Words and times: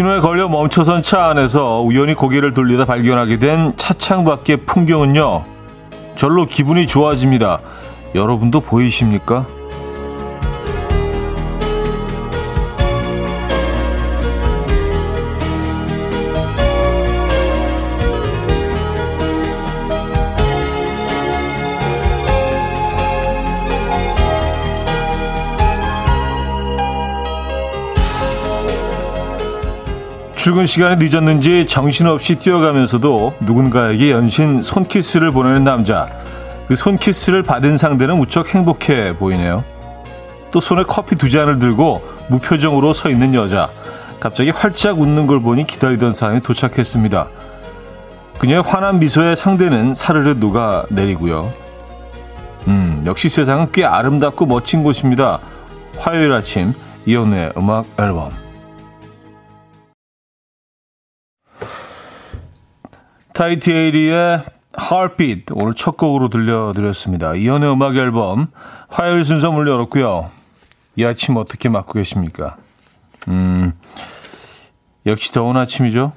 신호에 0.00 0.20
걸려 0.20 0.48
멈춰선 0.48 1.02
차 1.02 1.26
안에서 1.26 1.82
우연히 1.82 2.14
고개를 2.14 2.54
돌리다 2.54 2.86
발견하게 2.86 3.38
된 3.38 3.74
차창 3.76 4.24
밖의 4.24 4.64
풍경은요. 4.64 5.44
절로 6.16 6.46
기분이 6.46 6.86
좋아집니다. 6.86 7.60
여러분도 8.14 8.60
보이십니까? 8.60 9.46
출근 30.40 30.64
시간이 30.64 31.06
늦었는지 31.06 31.66
정신없이 31.66 32.36
뛰어가면서도 32.36 33.34
누군가에게 33.40 34.10
연신 34.10 34.62
손키스를 34.62 35.32
보내는 35.32 35.64
남자. 35.64 36.06
그 36.66 36.74
손키스를 36.74 37.42
받은 37.42 37.76
상대는 37.76 38.16
무척 38.16 38.54
행복해 38.54 39.18
보이네요. 39.18 39.62
또 40.50 40.62
손에 40.62 40.84
커피 40.84 41.16
두 41.16 41.28
잔을 41.28 41.58
들고 41.58 42.02
무표정으로 42.30 42.94
서 42.94 43.10
있는 43.10 43.34
여자. 43.34 43.68
갑자기 44.18 44.48
활짝 44.48 44.98
웃는 44.98 45.26
걸 45.26 45.42
보니 45.42 45.66
기다리던 45.66 46.14
사람이 46.14 46.40
도착했습니다. 46.40 47.28
그녀의 48.38 48.62
환한 48.62 48.98
미소에 48.98 49.36
상대는 49.36 49.92
사르르 49.92 50.36
녹아 50.38 50.86
내리고요. 50.88 51.52
음, 52.66 53.02
역시 53.04 53.28
세상은 53.28 53.70
꽤 53.72 53.84
아름답고 53.84 54.46
멋진 54.46 54.84
곳입니다. 54.84 55.38
화요일 55.98 56.32
아침 56.32 56.72
이연우의 57.04 57.52
음악 57.58 57.84
앨범 57.98 58.30
타이티에이리의 63.32 64.42
Heartbeat 64.80 65.44
오늘 65.52 65.74
첫 65.74 65.96
곡으로 65.96 66.28
들려드렸습니다. 66.28 67.34
이연의 67.34 67.72
음악 67.72 67.96
앨범 67.96 68.48
화요일 68.88 69.24
순서 69.24 69.50
문 69.50 69.66
열었고요. 69.66 70.30
이 70.96 71.04
아침 71.04 71.36
어떻게 71.36 71.68
맞고 71.68 71.94
계십니까? 71.94 72.56
음, 73.28 73.72
역시 75.06 75.32
더운 75.32 75.56
아침이죠. 75.56 76.12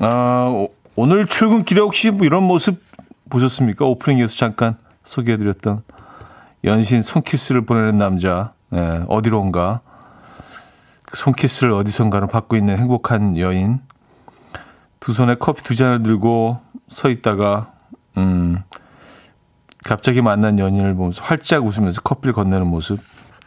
아, 0.00 0.66
오늘 0.96 1.26
출근길에 1.26 1.80
혹시 1.80 2.10
뭐 2.10 2.26
이런 2.26 2.42
모습 2.42 2.82
보셨습니까? 3.28 3.84
오프닝에서 3.84 4.36
잠깐 4.36 4.76
소개해드렸던 5.04 5.82
연신 6.64 7.02
손키스를 7.02 7.64
보내는 7.64 7.98
남자 7.98 8.52
네, 8.70 9.02
어디론가 9.08 9.80
그 11.06 11.16
손키스를 11.16 11.72
어디선가를 11.72 12.28
받고 12.28 12.56
있는 12.56 12.78
행복한 12.78 13.36
여인 13.38 13.80
두 15.00 15.12
손에 15.12 15.36
커피 15.36 15.62
두 15.62 15.74
잔을 15.74 16.02
들고 16.02 16.60
서 16.88 17.08
있다가 17.08 17.72
음 18.18 18.62
갑자기 19.82 20.20
만난 20.20 20.58
연인을 20.58 20.94
보면서 20.94 21.22
활짝 21.24 21.64
웃으면서 21.64 22.02
커피를 22.02 22.34
건네는 22.34 22.66
모습. 22.66 23.00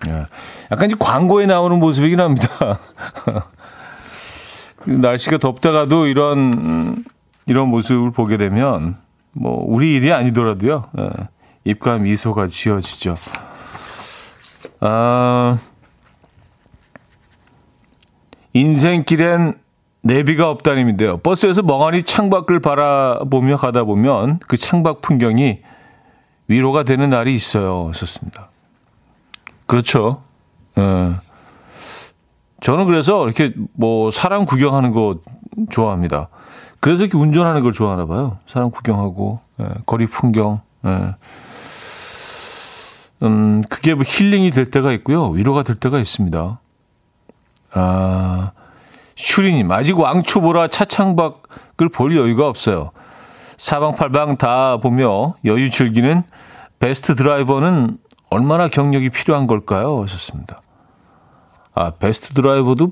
예. 0.07 0.25
약간 0.71 0.87
이제 0.87 0.95
광고에 0.99 1.45
나오는 1.45 1.79
모습이긴 1.79 2.19
합니다. 2.19 2.79
날씨가 4.85 5.37
덥다가도 5.37 6.07
이런 6.07 7.03
이런 7.45 7.69
모습을 7.69 8.11
보게 8.11 8.37
되면 8.37 8.97
뭐 9.31 9.63
우리 9.65 9.93
일이 9.93 10.11
아니더라도요. 10.11 10.89
예. 10.99 11.09
입과 11.65 11.99
미소가 11.99 12.47
지어지죠. 12.47 13.15
아 14.81 15.57
인생길엔 18.53 19.62
내비가 20.03 20.49
없다님인데요. 20.49 21.17
버스에서 21.17 21.61
멍하니 21.61 22.03
창밖을 22.03 22.59
바라보며 22.59 23.55
가다 23.55 23.85
보면 23.85 24.39
그 24.47 24.57
창밖 24.57 25.01
풍경이 25.01 25.59
위로가 26.47 26.83
되는 26.83 27.09
날이 27.09 27.33
있어요. 27.35 27.87
하셨습니다. 27.87 28.49
그렇죠. 29.65 30.21
예. 30.77 31.15
저는 32.59 32.85
그래서 32.85 33.25
이렇게 33.25 33.53
뭐 33.73 34.11
사람 34.11 34.45
구경하는 34.45 34.91
거 34.91 35.19
좋아합니다. 35.69 36.27
그래서 36.81 37.05
이렇게 37.05 37.17
운전하는 37.17 37.63
걸 37.63 37.71
좋아하나 37.71 38.05
봐요. 38.05 38.37
사람 38.45 38.71
구경하고 38.71 39.39
예. 39.61 39.67
거리 39.85 40.07
풍경. 40.07 40.61
예. 40.85 41.15
음, 43.23 43.63
그게 43.69 43.93
뭐 43.93 44.03
힐링이 44.05 44.51
될 44.51 44.69
때가 44.69 44.91
있고요. 44.93 45.29
위로가 45.29 45.63
될 45.63 45.77
때가 45.77 45.97
있습니다. 45.97 46.59
아, 47.71 48.51
슈리님, 49.15 49.71
아직 49.71 49.99
왕초 49.99 50.41
보라 50.41 50.67
차창밖을 50.67 51.89
볼 51.93 52.15
여유가 52.15 52.47
없어요. 52.47 52.91
사방팔방 53.57 54.37
다 54.37 54.77
보며 54.77 55.35
여유 55.45 55.69
즐기는 55.69 56.23
베스트 56.79 57.15
드라이버는 57.15 57.97
얼마나 58.29 58.67
경력이 58.67 59.09
필요한 59.09 59.47
걸까요? 59.47 60.01
하셨습니다. 60.03 60.61
아, 61.75 61.91
베스트 61.91 62.33
드라이버도 62.33 62.91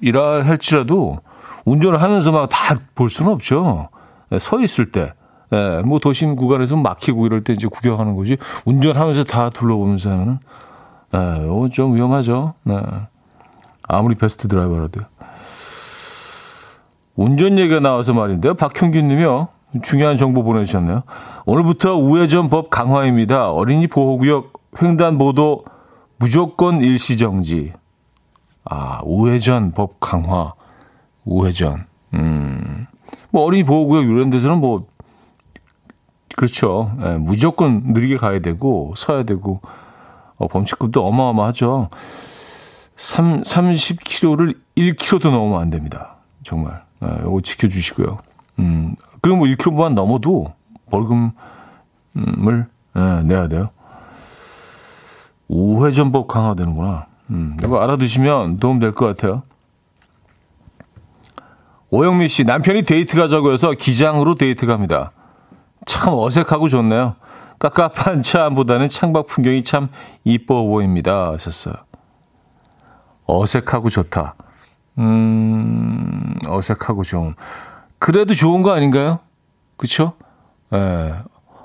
이라 0.00 0.44
할지라도 0.44 1.20
운전을 1.64 2.02
하면서 2.02 2.32
막 2.32 2.48
다 2.48 2.78
볼 2.94 3.08
수는 3.10 3.32
없죠. 3.32 3.88
네, 4.30 4.38
서 4.38 4.60
있을 4.60 4.90
때. 4.90 5.12
예, 5.52 5.80
뭐 5.84 6.00
도심 6.00 6.34
구간에서 6.34 6.76
막히고 6.76 7.24
이럴 7.26 7.44
때 7.44 7.52
이제 7.52 7.68
구경하는 7.68 8.16
거지. 8.16 8.36
운전하면서 8.64 9.24
다 9.24 9.48
둘러보면서 9.50 10.10
하면은, 10.10 10.38
예, 11.14 11.68
좀 11.70 11.94
위험하죠. 11.94 12.54
네. 12.64 12.76
아무리 13.88 14.14
베스트 14.14 14.48
드라이버라도. 14.48 15.02
운전 17.14 17.58
얘기가 17.58 17.80
나와서 17.80 18.12
말인데요. 18.12 18.54
박형균 18.54 19.08
님이요. 19.08 19.48
중요한 19.82 20.16
정보 20.16 20.42
보내주셨네요. 20.42 21.02
오늘부터 21.44 21.96
우회전 21.96 22.48
법 22.48 22.70
강화입니다. 22.70 23.50
어린이 23.50 23.86
보호구역 23.86 24.52
횡단보도 24.80 25.64
무조건 26.18 26.80
일시정지. 26.82 27.72
아, 28.64 29.00
우회전 29.04 29.72
법 29.72 30.00
강화. 30.00 30.54
우회전. 31.24 31.86
음. 32.14 32.86
뭐 33.30 33.44
어린이 33.44 33.64
보호구역 33.64 34.04
이런 34.04 34.30
데서는 34.30 34.58
뭐, 34.58 34.86
그렇죠. 36.36 36.92
예, 37.02 37.16
무조건 37.16 37.92
느리게 37.92 38.16
가야 38.16 38.40
되고, 38.40 38.94
서야 38.96 39.22
되고, 39.22 39.60
어, 40.36 40.48
범칙금도 40.48 41.04
어마어마하죠. 41.04 41.88
3, 42.96 43.42
30km를 43.42 44.56
1km도 44.76 45.30
넘으면 45.30 45.60
안 45.60 45.70
됩니다. 45.70 46.16
정말. 46.42 46.82
네, 47.00 47.08
이거 47.20 47.40
지켜주시고요. 47.42 48.18
음, 48.60 48.96
그리고 49.20 49.38
뭐 49.38 49.46
1km만 49.46 49.92
넘어도 49.94 50.54
벌금을 50.90 51.32
네, 52.94 53.22
내야 53.24 53.48
돼요. 53.48 53.70
우회전법 55.48 56.26
강화되는구나. 56.28 57.06
음, 57.30 57.56
이거 57.62 57.80
알아두시면 57.80 58.58
도움 58.58 58.78
될 58.78 58.92
것 58.94 59.06
같아요. 59.06 59.42
오영미 61.90 62.28
씨, 62.28 62.44
남편이 62.44 62.82
데이트 62.82 63.16
가자고 63.16 63.52
해서 63.52 63.72
기장으로 63.72 64.34
데이트 64.34 64.66
갑니다. 64.66 65.12
참 65.84 66.14
어색하고 66.14 66.68
좋네요. 66.68 67.14
깝깝한 67.58 68.22
차 68.22 68.44
안보다는 68.46 68.88
창밖 68.88 69.28
풍경이 69.28 69.62
참 69.64 69.88
이뻐 70.24 70.64
보입니다. 70.64 71.32
하셨어요. 71.32 71.74
어색하고 73.26 73.90
좋다. 73.90 74.34
음, 74.98 76.34
어색하고 76.46 77.04
좀. 77.04 77.34
그래도 77.98 78.34
좋은 78.34 78.62
거 78.62 78.72
아닌가요? 78.72 79.20
그쵸? 79.76 80.14
예. 80.72 81.14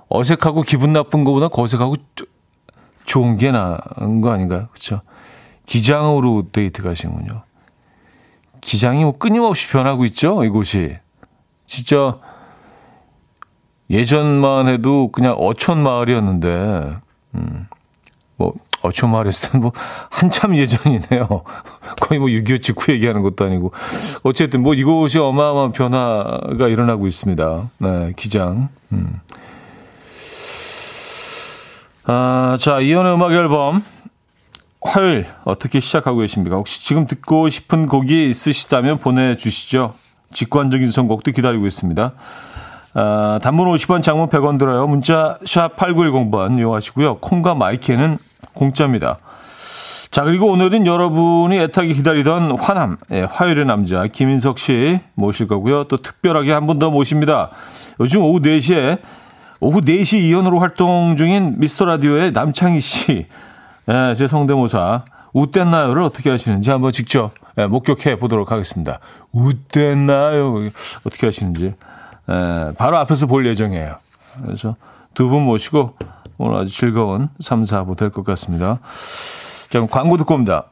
어색하고 0.10 0.64
기분 0.64 0.94
나쁜 0.94 1.24
거보다 1.24 1.48
어색하고 1.52 1.96
좋은 3.06 3.38
게 3.38 3.52
나은 3.52 4.22
거 4.22 4.32
아닌가요? 4.32 4.68
그쵸? 4.72 5.02
기장으로 5.66 6.48
데이트 6.52 6.84
가시는군요. 6.84 7.44
기장이 8.60 9.04
뭐 9.04 9.18
끊임없이 9.18 9.68
변하고 9.68 10.06
있죠? 10.06 10.44
이곳이. 10.44 10.98
진짜 11.66 12.20
예전만 13.90 14.68
해도 14.68 15.12
그냥 15.12 15.36
어촌 15.38 15.82
마을이었는데, 15.84 16.96
음, 17.36 17.68
뭐, 18.38 18.54
어촌 18.82 19.12
마을에서 19.12 19.58
뭐 19.58 19.72
한참 20.10 20.56
예전이네요. 20.56 21.28
거의 22.02 22.20
뭐 22.20 22.28
6.25 22.28 22.62
직후 22.62 22.92
얘기하는 22.94 23.22
것도 23.22 23.46
아니고. 23.46 23.72
어쨌든 24.24 24.62
뭐 24.64 24.74
이곳이 24.74 25.20
어마어마한 25.20 25.72
변화가 25.72 26.68
일어나고 26.68 27.08
있습니다. 27.08 27.64
네, 27.80 28.14
기장. 28.16 28.70
음. 28.92 29.20
아, 32.06 32.58
자, 32.60 32.80
이연의 32.80 33.14
음악 33.14 33.32
앨범. 33.34 33.84
화요일 34.84 35.28
어떻게 35.44 35.80
시작하고 35.80 36.20
계십니까? 36.20 36.56
혹시 36.56 36.84
지금 36.84 37.06
듣고 37.06 37.50
싶은 37.50 37.86
곡이 37.86 38.30
있으시다면 38.30 38.98
보내주시죠. 38.98 39.94
직관적인 40.34 40.90
선곡도 40.92 41.32
기다리고 41.32 41.68
있습니다. 41.68 42.14
아, 42.94 43.40
단문 43.42 43.72
50원, 43.72 44.02
장문 44.02 44.30
100원 44.30 44.58
들어요. 44.58 44.88
문자 44.88 45.38
샵 45.46 45.76
8910번 45.76 46.58
이용하시고요. 46.58 47.20
콩과 47.20 47.54
마이크는 47.56 48.18
공짜입니다. 48.54 49.18
자, 50.12 50.24
그리고 50.24 50.48
오늘은 50.52 50.86
여러분이 50.86 51.58
애타게 51.58 51.94
기다리던 51.94 52.58
화남, 52.60 52.98
예, 53.12 53.22
화요일의 53.22 53.66
남자, 53.66 54.08
김인석 54.08 54.60
씨 54.60 55.00
모실 55.16 55.48
거고요. 55.48 55.86
또 55.86 56.02
특별하게 56.02 56.52
한 56.52 56.68
분 56.68 56.80
더 56.80 56.90
모십니다. 56.92 57.50
요즘 58.00 58.22
오후 58.22 58.40
4시에, 58.42 58.98
오후 59.62 59.80
4시 59.82 60.20
이연으로 60.20 60.60
활동 60.60 61.16
중인 61.16 61.56
미스터 61.60 61.86
라디오의 61.86 62.32
남창희 62.34 62.80
씨, 62.82 63.26
예, 63.88 64.14
제 64.16 64.28
성대모사, 64.28 65.06
웃댔나요를 65.34 66.02
어떻게 66.04 66.30
하시는지 66.30 66.72
한번 66.72 66.92
직접 66.92 67.32
예, 67.58 67.66
목격해 67.68 68.20
보도록 68.20 68.52
하겠습니다. 68.52 69.00
웃댔나요? 69.32 70.56
어떻게 71.06 71.26
하시는지. 71.28 71.74
예, 72.30 72.74
바로 72.78 72.98
앞에서 72.98 73.28
볼 73.28 73.46
예정이에요. 73.46 73.96
그래서 74.44 74.76
두 75.14 75.30
분 75.30 75.44
모시고 75.44 75.96
오늘 76.42 76.58
아주 76.58 76.72
즐거운 76.72 77.30
3, 77.40 77.64
4부 77.64 77.98
될 77.98 78.10
것 78.10 78.24
같습니다. 78.26 78.80
자, 79.70 79.80
그럼 79.80 79.88
광고 79.88 80.18
듣고 80.18 80.34
옵니다. 80.34 80.66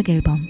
음악 0.00 0.08
앨범 0.08 0.40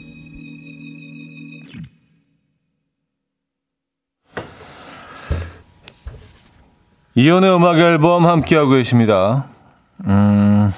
이연의 7.16 7.54
음악 7.54 7.78
앨범 7.78 8.26
함께하고 8.26 8.70
계십니다. 8.70 9.46
음, 10.06 10.72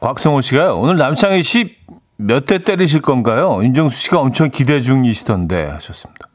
곽성호 0.00 0.40
씨가 0.40 0.74
오늘 0.74 0.96
남창희 0.96 1.42
씨 1.42 1.82
몇 2.18 2.46
대 2.46 2.58
때리실 2.62 3.02
건가요? 3.02 3.62
윤정수 3.64 3.96
씨가 3.98 4.20
엄청 4.20 4.50
기대 4.50 4.80
중이시던데 4.80 5.64
하셨습니다. 5.66 6.28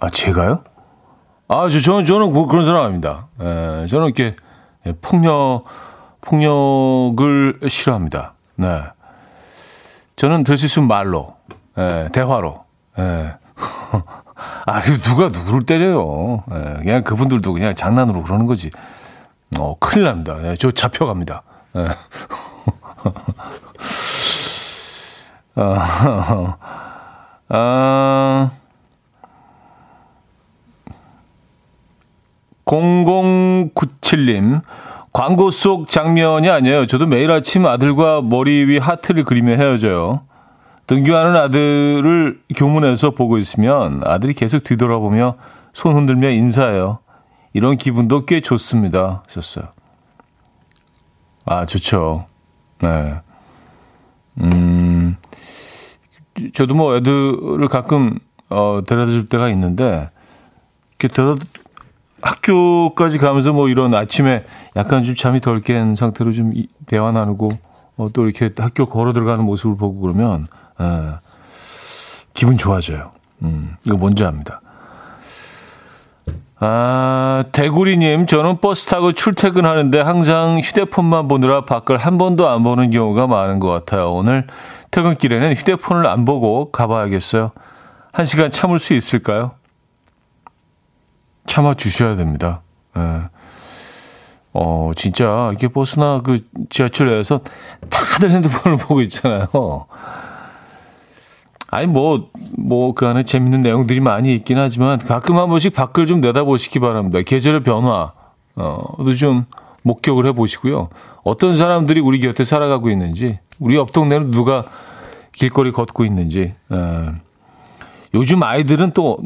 아, 0.00 0.10
제가요? 0.10 0.64
아, 1.48 1.68
저, 1.70 1.80
저는, 1.80 2.04
저는 2.04 2.32
그, 2.34 2.46
그런 2.46 2.66
사람 2.66 2.84
아닙니다. 2.84 3.28
예, 3.40 3.86
저는 3.88 4.06
이렇게 4.06 4.36
폭력, 5.00 5.64
폭력을 6.20 7.60
싫어합니다. 7.68 8.34
네. 8.56 8.82
저는 10.16 10.44
될 10.44 10.56
수 10.56 10.66
있으면 10.66 10.88
말로, 10.88 11.36
예, 11.78 12.08
대화로, 12.12 12.64
예. 12.98 13.34
아, 14.66 14.80
누가 15.02 15.28
누구를 15.28 15.64
때려요. 15.64 16.42
예, 16.50 16.74
그냥 16.82 17.04
그분들도 17.04 17.52
그냥 17.52 17.74
장난으로 17.74 18.22
그러는 18.24 18.46
거지. 18.46 18.70
어, 19.58 19.76
큰일 19.78 20.04
납니다. 20.06 20.36
예, 20.44 20.56
저 20.58 20.70
잡혀갑니다. 20.72 21.42
예. 21.76 21.88
아, 25.60 26.56
아, 27.48 28.50
0097님, 32.66 34.60
광고 35.18 35.50
속 35.50 35.88
장면이 35.88 36.48
아니에요. 36.48 36.86
저도 36.86 37.08
매일 37.08 37.32
아침 37.32 37.66
아들과 37.66 38.22
머리 38.22 38.68
위 38.68 38.78
하트를 38.78 39.24
그리며 39.24 39.54
헤어져요. 39.54 40.20
등교하는 40.86 41.34
아들을 41.34 42.40
교문에서 42.56 43.10
보고 43.10 43.36
있으면 43.36 44.00
아들이 44.04 44.32
계속 44.32 44.62
뒤돌아보며 44.62 45.34
손 45.72 45.96
흔들며 45.96 46.30
인사해요. 46.30 47.00
이런 47.52 47.76
기분도 47.76 48.26
꽤 48.26 48.40
좋습니다. 48.40 49.24
하셨어요. 49.26 49.64
아, 51.46 51.66
좋죠. 51.66 52.26
네. 52.78 53.14
음, 54.40 55.16
저도 56.54 56.76
뭐 56.76 56.94
애들을 56.94 57.66
가끔, 57.66 58.20
어, 58.50 58.82
데려다 58.86 59.10
줄 59.10 59.28
때가 59.28 59.48
있는데, 59.50 60.10
이렇게 60.90 61.12
데려, 61.12 61.36
학교까지 62.20 63.18
가면서 63.18 63.52
뭐 63.52 63.68
이런 63.68 63.94
아침에 63.94 64.44
약간 64.76 65.04
좀 65.04 65.14
잠이 65.14 65.40
덜 65.40 65.60
깬 65.60 65.94
상태로 65.94 66.32
좀 66.32 66.52
대화 66.86 67.12
나누고, 67.12 67.50
어, 67.96 68.08
또 68.12 68.24
이렇게 68.26 68.50
학교 68.56 68.86
걸어 68.86 69.12
들어가는 69.12 69.44
모습을 69.44 69.76
보고 69.76 70.00
그러면, 70.00 70.46
예, 70.80 71.14
기분 72.34 72.56
좋아져요. 72.56 73.12
음, 73.42 73.76
이거 73.84 73.96
뭔지 73.96 74.24
압니다. 74.24 74.60
아, 76.60 77.44
대구리님, 77.52 78.26
저는 78.26 78.58
버스 78.60 78.86
타고 78.86 79.12
출퇴근하는데 79.12 80.00
항상 80.00 80.58
휴대폰만 80.58 81.28
보느라 81.28 81.64
밖을 81.64 81.98
한 81.98 82.18
번도 82.18 82.48
안 82.48 82.64
보는 82.64 82.90
경우가 82.90 83.28
많은 83.28 83.60
것 83.60 83.68
같아요. 83.68 84.12
오늘 84.12 84.46
퇴근길에는 84.90 85.54
휴대폰을 85.54 86.06
안 86.08 86.24
보고 86.24 86.72
가봐야겠어요. 86.72 87.52
한 88.10 88.26
시간 88.26 88.50
참을 88.50 88.80
수 88.80 88.94
있을까요? 88.94 89.52
참아 91.48 91.74
주셔야 91.74 92.14
됩니다. 92.14 92.62
예. 92.96 93.22
어, 94.52 94.90
진짜, 94.96 95.50
이게 95.54 95.68
버스나 95.68 96.20
그 96.22 96.38
지하철에서 96.70 97.40
다들 97.90 98.30
핸드폰을 98.30 98.76
보고 98.86 99.00
있잖아요. 99.02 99.46
아니 101.70 101.86
뭐 101.86 102.30
뭐 102.56 102.94
그 102.94 103.06
안에 103.06 103.22
재밌는 103.24 103.60
내용들이 103.60 104.00
많이 104.00 104.34
있긴 104.34 104.56
하지만 104.58 104.98
가끔 104.98 105.36
한 105.36 105.48
번씩 105.48 105.74
밖을 105.74 106.06
좀 106.06 106.20
내다보시기 106.20 106.78
바랍니다. 106.80 107.20
계절의 107.22 107.62
변화 107.62 108.12
어도 108.54 109.14
좀 109.14 109.44
목격을 109.84 110.26
해보시고요. 110.28 110.88
어떤 111.24 111.56
사람들이 111.56 112.00
우리 112.00 112.20
곁에 112.20 112.44
살아가고 112.44 112.90
있는지, 112.90 113.38
우리 113.58 113.76
옆 113.76 113.92
동네는 113.92 114.30
누가 114.30 114.64
길거리 115.32 115.70
걷고 115.70 116.04
있는지. 116.04 116.54
에. 116.72 117.12
요즘 118.14 118.42
아이들은 118.42 118.92
또 118.92 119.18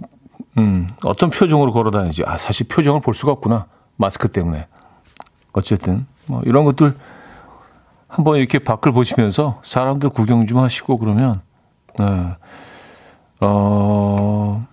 음, 0.58 0.86
어떤 1.04 1.30
표정으로 1.30 1.72
걸어 1.72 1.90
다니지. 1.90 2.24
아 2.26 2.36
사실 2.36 2.68
표정을 2.68 3.00
볼 3.00 3.14
수가 3.14 3.32
없구나 3.32 3.66
마스크 3.96 4.28
때문에. 4.28 4.66
어쨌든 5.52 6.06
뭐 6.28 6.42
이런 6.44 6.64
것들 6.64 6.94
한번 8.08 8.36
이렇게 8.36 8.58
밖을 8.58 8.92
보시면서 8.92 9.60
사람들 9.62 10.10
구경 10.10 10.46
좀 10.46 10.58
하시고 10.58 10.98
그러면 10.98 11.34
네. 11.98 12.36
어, 13.40 14.66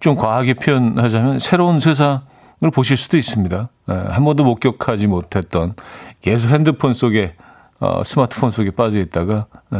좀 0.00 0.16
과하게 0.16 0.54
표현하자면 0.54 1.38
새로운 1.38 1.80
세상을 1.80 2.20
보실 2.72 2.96
수도 2.96 3.16
있습니다. 3.16 3.68
네. 3.86 3.94
한 3.94 4.24
번도 4.24 4.44
목격하지 4.44 5.06
못했던 5.06 5.74
계속 6.20 6.50
핸드폰 6.50 6.92
속에 6.92 7.36
어, 7.78 8.02
스마트폰 8.04 8.50
속에 8.50 8.70
빠져 8.72 8.98
있다가 8.98 9.46
네. 9.70 9.78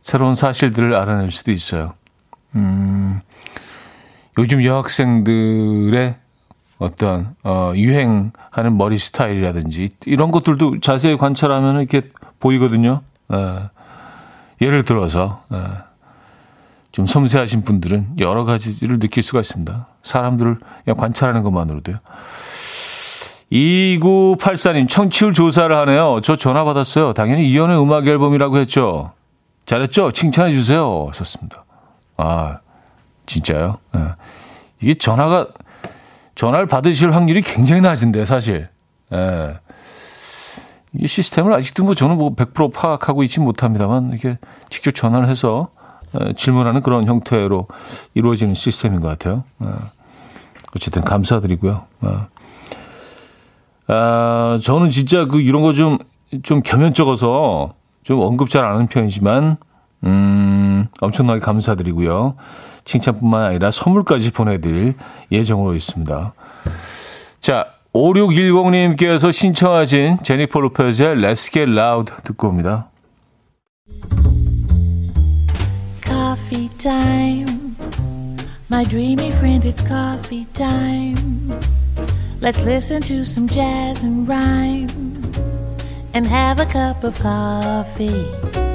새로운 0.00 0.34
사실들을 0.34 0.94
알아낼 0.94 1.30
수도 1.30 1.52
있어요. 1.52 1.94
음, 2.54 3.20
요즘 4.38 4.64
여학생들의 4.64 6.16
어떤 6.78 7.34
어, 7.44 7.72
유행하는 7.76 8.76
머리 8.76 8.96
스타일이라든지 8.98 9.90
이런 10.06 10.30
것들도 10.30 10.80
자세히 10.80 11.16
관찰하면 11.16 11.76
이렇게 11.76 12.10
보이거든요. 12.38 13.02
네. 13.28 13.68
예를 14.62 14.84
들어서 14.84 15.42
예, 15.52 15.58
좀 16.92 17.06
섬세하신 17.06 17.62
분들은 17.64 18.16
여러 18.18 18.44
가지를 18.44 18.98
느낄 18.98 19.22
수가 19.22 19.40
있습니다. 19.40 19.86
사람들을 20.02 20.58
그냥 20.84 20.96
관찰하는 20.96 21.42
것만으로도요. 21.42 21.98
2984님, 23.52 24.88
청취율 24.88 25.32
조사를 25.32 25.76
하네요. 25.78 26.20
저 26.22 26.36
전화 26.36 26.64
받았어요. 26.64 27.14
당연히 27.14 27.50
이연의 27.50 27.80
음악 27.82 28.06
앨범이라고 28.06 28.58
했죠. 28.58 29.12
잘했죠? 29.66 30.12
칭찬해 30.12 30.52
주세요. 30.52 31.10
썼습니다. 31.12 31.64
아, 32.20 32.60
진짜요? 33.26 33.78
네. 33.94 34.00
이게 34.80 34.94
전화가, 34.94 35.48
전화를 36.34 36.66
받으실 36.66 37.14
확률이 37.14 37.42
굉장히 37.42 37.80
낮은데, 37.82 38.24
사실. 38.26 38.68
예. 39.12 39.58
이 40.94 41.06
시스템을 41.06 41.52
아직도 41.52 41.84
뭐 41.84 41.94
저는 41.94 42.16
뭐 42.16 42.34
100% 42.34 42.72
파악하고 42.72 43.22
있지 43.22 43.38
못합니다만 43.40 44.12
이게 44.14 44.38
직접 44.70 44.92
전화를 44.92 45.28
해서 45.28 45.68
어, 46.14 46.32
질문하는 46.32 46.82
그런 46.82 47.06
형태로 47.06 47.68
이루어지는 48.14 48.54
시스템인 48.54 49.00
것 49.00 49.06
같아요. 49.08 49.44
어, 49.60 49.72
어쨌든 50.74 51.02
감사드리고요. 51.02 51.84
어. 52.00 52.26
아, 53.86 54.58
저는 54.62 54.90
진짜 54.90 55.26
그 55.26 55.40
이런 55.40 55.62
거 55.62 55.72
좀 55.74 55.98
좀 56.44 56.62
겸연쩍어서 56.62 57.74
좀 58.04 58.20
언급 58.20 58.50
잘안 58.50 58.72
하는 58.74 58.86
편이지만 58.86 59.56
음, 60.04 60.88
엄청나게 61.00 61.40
감사드리고요. 61.40 62.36
칭찬뿐만 62.84 63.44
아니라 63.44 63.70
선물까지 63.70 64.30
보내드릴 64.30 64.94
예정으로 65.30 65.74
있습니다. 65.74 66.32
자, 67.40 67.66
5610님께서 67.92 69.32
신청하신 69.32 70.18
제니퍼 70.22 70.60
로페즈의 70.60 71.16
Let's 71.16 71.52
Get 71.52 71.70
Loud 71.70 72.12
듣고 72.24 72.48
옵니다. 72.48 72.88
Coffee 76.02 76.68
time. 76.78 77.74
My 78.70 78.84
dreamy 78.84 79.30
friend, 79.32 79.64
it's 79.64 79.82
coffee 79.82 80.46
time. 80.54 81.50
Let's 82.40 82.60
listen 82.62 83.02
to 83.02 83.24
some 83.24 83.48
jazz 83.48 84.04
and 84.04 84.28
rhyme 84.28 84.88
and 86.14 86.26
have 86.26 86.60
a 86.60 86.66
cup 86.66 87.04
of 87.04 87.18
coffee. 87.20 88.69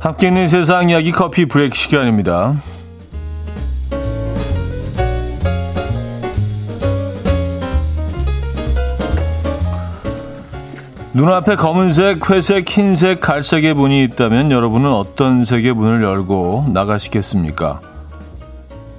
함께 0.00 0.28
있는 0.28 0.46
세상 0.46 0.88
이야기 0.88 1.10
커피 1.10 1.46
브레이크 1.46 1.76
시간입니다. 1.76 2.54
눈앞에 11.14 11.56
검은색, 11.56 12.30
회색, 12.30 12.68
흰색, 12.68 13.20
갈색의 13.20 13.74
문이 13.74 14.04
있다면 14.04 14.52
여러분은 14.52 14.92
어떤 14.92 15.44
색의 15.44 15.72
문을 15.74 16.02
열고 16.04 16.66
나가시겠습니까? 16.72 17.80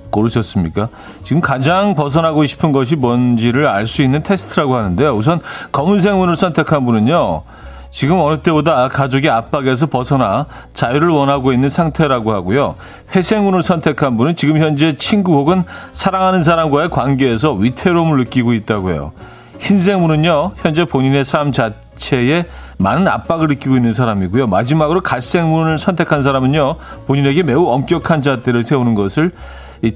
고르셨습니까? 0.09 0.89
지금 1.23 1.39
가장 1.39 1.95
벗어나고 1.95 2.45
싶은 2.45 2.73
것이 2.73 2.97
뭔지를 2.97 3.67
알 3.67 3.87
수 3.87 4.01
있는 4.01 4.21
테스트라고 4.21 4.75
하는데요. 4.75 5.11
우선 5.15 5.39
검은색 5.71 6.15
문을 6.15 6.35
선택한 6.35 6.83
분은요. 6.85 7.43
지금 7.91 8.19
어느 8.19 8.37
때보다 8.37 8.87
가족의 8.87 9.29
압박에서 9.29 9.87
벗어나 9.87 10.45
자유를 10.73 11.09
원하고 11.09 11.53
있는 11.53 11.69
상태라고 11.69 12.31
하고요. 12.33 12.75
회색 13.15 13.41
문을 13.41 13.63
선택한 13.63 14.15
분은 14.17 14.35
지금 14.35 14.57
현재 14.57 14.95
친구 14.95 15.33
혹은 15.33 15.63
사랑하는 15.91 16.43
사람과의 16.43 16.89
관계에서 16.89 17.53
위태로움을 17.53 18.17
느끼고 18.19 18.53
있다고 18.53 18.91
해요. 18.91 19.11
흰색 19.59 19.99
문은요. 19.99 20.53
현재 20.57 20.85
본인의 20.85 21.25
삶 21.25 21.51
자체에 21.51 22.45
많은 22.77 23.07
압박을 23.07 23.47
느끼고 23.47 23.75
있는 23.75 23.91
사람이고요. 23.91 24.47
마지막으로 24.47 25.01
갈색 25.01 25.45
문을 25.45 25.77
선택한 25.77 26.21
사람은요. 26.21 26.77
본인에게 27.07 27.43
매우 27.43 27.67
엄격한 27.67 28.21
잣대를 28.21 28.63
세우는 28.63 28.95
것을 28.95 29.31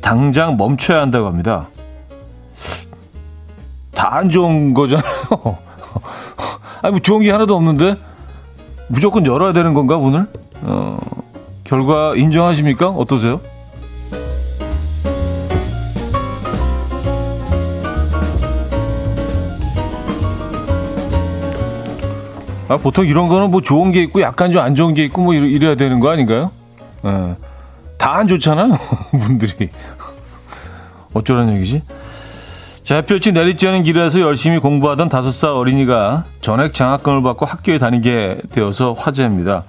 당장 0.02 0.58
멈춰야 0.58 1.00
한다고 1.00 1.28
합니다. 1.28 1.68
다 3.96 4.10
안 4.14 4.30
좋은 4.30 4.74
거잖아요. 4.74 5.04
아니, 6.82 6.92
뭐 6.92 7.00
좋은 7.00 7.22
게 7.22 7.32
하나도 7.32 7.56
없는데? 7.56 7.96
무조건 8.88 9.26
열어야 9.26 9.54
되는 9.54 9.74
건가, 9.74 9.98
오늘? 9.98 10.28
어, 10.62 10.98
결과 11.64 12.14
인정하십니까? 12.16 12.90
어떠세요? 12.90 13.40
아, 22.70 22.78
보통 22.78 23.06
이런 23.06 23.28
거는 23.28 23.52
뭐 23.52 23.62
좋은 23.62 23.92
게 23.92 24.02
있고 24.04 24.22
약간 24.22 24.52
좀 24.52 24.62
안 24.64 24.76
좋은 24.76 24.94
게 24.94 25.04
있고 25.06 25.22
뭐 25.22 25.34
이래야 25.34 25.76
되는 25.76 26.00
거 26.00 26.10
아닌가요? 26.10 26.52
예. 27.06 27.36
다안 27.98 28.28
좋잖아요. 28.28 28.78
분들이. 29.12 29.70
어쩌라는 31.14 31.56
얘기지? 31.58 31.84
자, 32.84 32.98
햇볕이 32.98 33.32
내리쬐는 33.32 33.86
길에서 33.86 34.20
열심히 34.20 34.60
공부하던 34.60 35.08
다섯 35.08 35.32
살 35.32 35.52
어린이가 35.52 36.25
전액 36.42 36.74
장학금을 36.74 37.24
받고 37.24 37.46
학교에 37.46 37.78
다니게 37.78 38.42
되어서 38.52 38.92
화제입니다. 38.92 39.63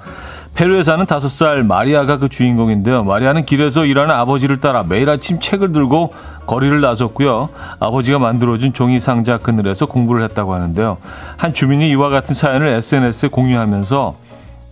페루에 0.56 0.82
사는 0.82 1.06
다섯 1.06 1.28
살 1.28 1.62
마리아가 1.62 2.18
그 2.18 2.28
주인공인데요. 2.28 3.04
마리아는 3.04 3.44
길에서 3.44 3.84
일하는 3.84 4.12
아버지를 4.12 4.58
따라 4.58 4.82
매일 4.88 5.08
아침 5.10 5.38
책을 5.38 5.70
들고 5.70 6.12
거리를 6.46 6.80
나섰고요. 6.80 7.50
아버지가 7.78 8.18
만들어준 8.18 8.72
종이 8.72 8.98
상자 8.98 9.36
그늘에서 9.36 9.86
공부를 9.86 10.24
했다고 10.24 10.52
하는데요. 10.52 10.98
한 11.36 11.52
주민이 11.52 11.90
이와 11.90 12.08
같은 12.08 12.34
사연을 12.34 12.66
SNS에 12.66 13.28
공유하면서 13.28 14.14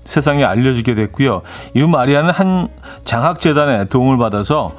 세상에 0.05 0.43
알려지게 0.43 0.97
됐고요. 0.97 1.43
이후 1.75 1.87
마리아는 1.87 2.31
한 2.31 2.69
장학재단에 3.05 3.85
도움을 3.85 4.19
받아서 4.19 4.73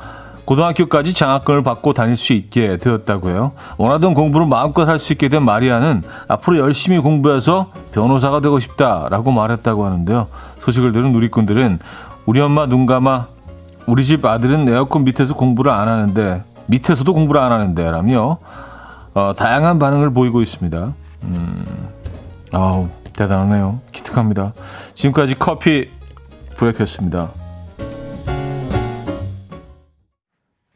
고등학교까지 0.45 1.13
장학금을 1.13 1.63
받고 1.63 1.93
다닐 1.93 2.17
수 2.17 2.33
있게 2.33 2.77
되었다고요. 2.77 3.53
원하던 3.77 4.13
공부를 4.13 4.47
마음껏 4.47 4.87
할 4.87 4.99
수 4.99 5.13
있게 5.13 5.27
된 5.29 5.43
마리아는 5.43 6.03
앞으로 6.27 6.57
열심히 6.57 6.99
공부해서 6.99 7.71
변호사가 7.91 8.39
되고 8.41 8.59
싶다라고 8.59 9.31
말했다고 9.31 9.85
하는데요. 9.85 10.27
소식을 10.59 10.91
들은 10.91 11.11
누리꾼들은 11.11 11.79
우리 12.25 12.39
엄마 12.41 12.65
눈 12.67 12.85
감아 12.85 13.27
우리 13.85 14.05
집 14.05 14.23
아들은 14.25 14.69
에어컨 14.69 15.03
밑에서 15.03 15.33
공부를 15.33 15.71
안 15.71 15.87
하는데 15.87 16.43
밑에서도 16.67 17.13
공부를 17.13 17.41
안 17.41 17.51
하는데 17.51 17.91
라며 17.91 18.37
어, 19.13 19.33
다양한 19.35 19.79
반응을 19.79 20.13
보이고 20.13 20.41
있습니다. 20.41 20.93
음, 21.23 21.89
아우 22.53 22.87
대단하네요. 23.13 23.79
기특합니다. 23.91 24.53
지금까지 24.93 25.35
커피 25.37 25.89
브레이크였습니다. 26.55 27.29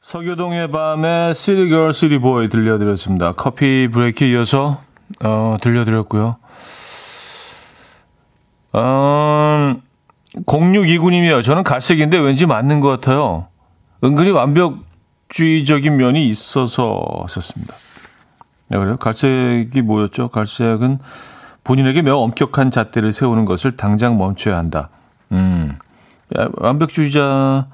서교동의 0.08 0.72
밤에 0.72 1.34
시리걸 1.34 1.92
시리보이 1.92 2.48
들려드렸습니다. 2.48 3.34
커피 3.34 3.90
브레이크 3.92 4.24
이어서 4.24 4.80
어, 5.22 5.58
들려드렸고요. 5.60 6.38
음, 8.76 9.82
0629님이요. 10.46 11.44
저는 11.44 11.66
갈색인데 11.66 12.20
왠지 12.20 12.46
맞는 12.46 12.80
것 12.80 12.88
같아요. 12.88 13.48
은근히 14.02 14.32
완벽주의적인 14.32 15.98
면이 15.98 16.30
있어서 16.30 17.26
썼습니다. 17.28 17.74
네, 18.70 18.78
그래요? 18.78 18.96
갈색이 18.96 19.82
뭐였죠? 19.82 20.30
갈색은 20.30 21.00
본인에게 21.66 22.02
매우 22.02 22.20
엄격한 22.20 22.72
잣대를 22.72 23.12
세우는 23.12 23.44
것을 23.44 23.76
당장 23.76 24.18
멈춰야 24.18 24.58
한다. 24.58 24.88
음, 25.34 25.78
완벽주의자, 26.62 27.68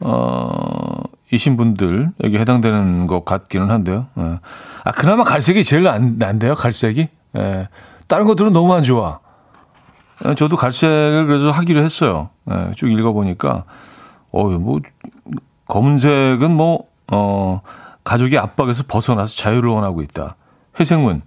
어, 0.00 0.99
이신 1.32 1.56
분들에게 1.56 2.38
해당되는 2.38 3.06
것 3.06 3.24
같기는 3.24 3.70
한데요. 3.70 4.06
예. 4.18 4.40
아, 4.84 4.92
그나마 4.92 5.24
갈색이 5.24 5.62
제일 5.64 5.84
난, 5.84 6.16
난데요, 6.18 6.54
갈색이? 6.56 7.08
예. 7.36 7.68
다른 8.08 8.26
것들은 8.26 8.52
너무 8.52 8.74
안 8.74 8.82
좋아. 8.82 9.20
예, 10.26 10.34
저도 10.34 10.56
갈색을 10.56 11.26
그래서 11.26 11.50
하기로 11.50 11.80
했어요. 11.82 12.30
예, 12.50 12.72
쭉 12.74 12.90
읽어보니까, 12.90 13.64
어, 14.32 14.44
뭐, 14.44 14.80
검은색은 15.68 16.50
뭐, 16.50 16.86
어, 17.12 17.60
가족의 18.02 18.38
압박에서 18.38 18.84
벗어나서 18.88 19.36
자유를 19.36 19.70
원하고 19.70 20.02
있다. 20.02 20.36
회색문, 20.78 21.22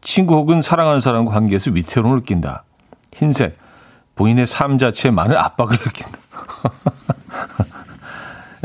친구 0.00 0.34
혹은 0.36 0.62
사랑하는 0.62 1.00
사람과 1.00 1.32
관계에서 1.32 1.72
위태로움을 1.72 2.20
느낀다. 2.20 2.64
흰색, 3.12 3.58
본인의 4.14 4.46
삶 4.46 4.78
자체에 4.78 5.10
많은 5.10 5.36
압박을 5.36 5.76
느낀다. 5.76 6.18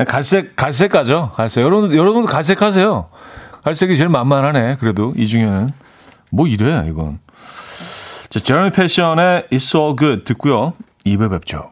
갈색, 0.05 0.55
갈색 0.55 0.91
가죠. 0.91 1.31
갈색. 1.35 1.63
여러분, 1.63 1.95
여러분도 1.95 2.27
갈색 2.27 2.61
하세요. 2.61 3.09
갈색이 3.63 3.97
제일 3.97 4.09
만만하네. 4.09 4.77
그래도 4.79 5.13
이 5.15 5.27
중에는. 5.27 5.69
뭐 6.31 6.47
이래, 6.47 6.85
이건. 6.87 7.19
자, 8.29 8.39
제러미 8.39 8.71
패션의 8.71 9.47
It's 9.51 9.77
All 9.77 9.95
Good 9.97 10.23
듣고요. 10.23 10.73
입에 11.03 11.27
뵙죠. 11.27 11.71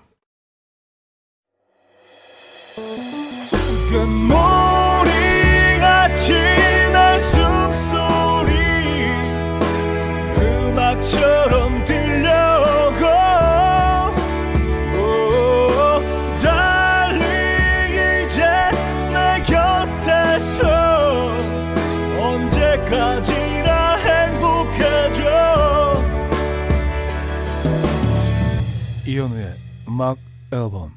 이현우의 29.20 29.54
음악 29.90 30.18
앨범 30.54 30.94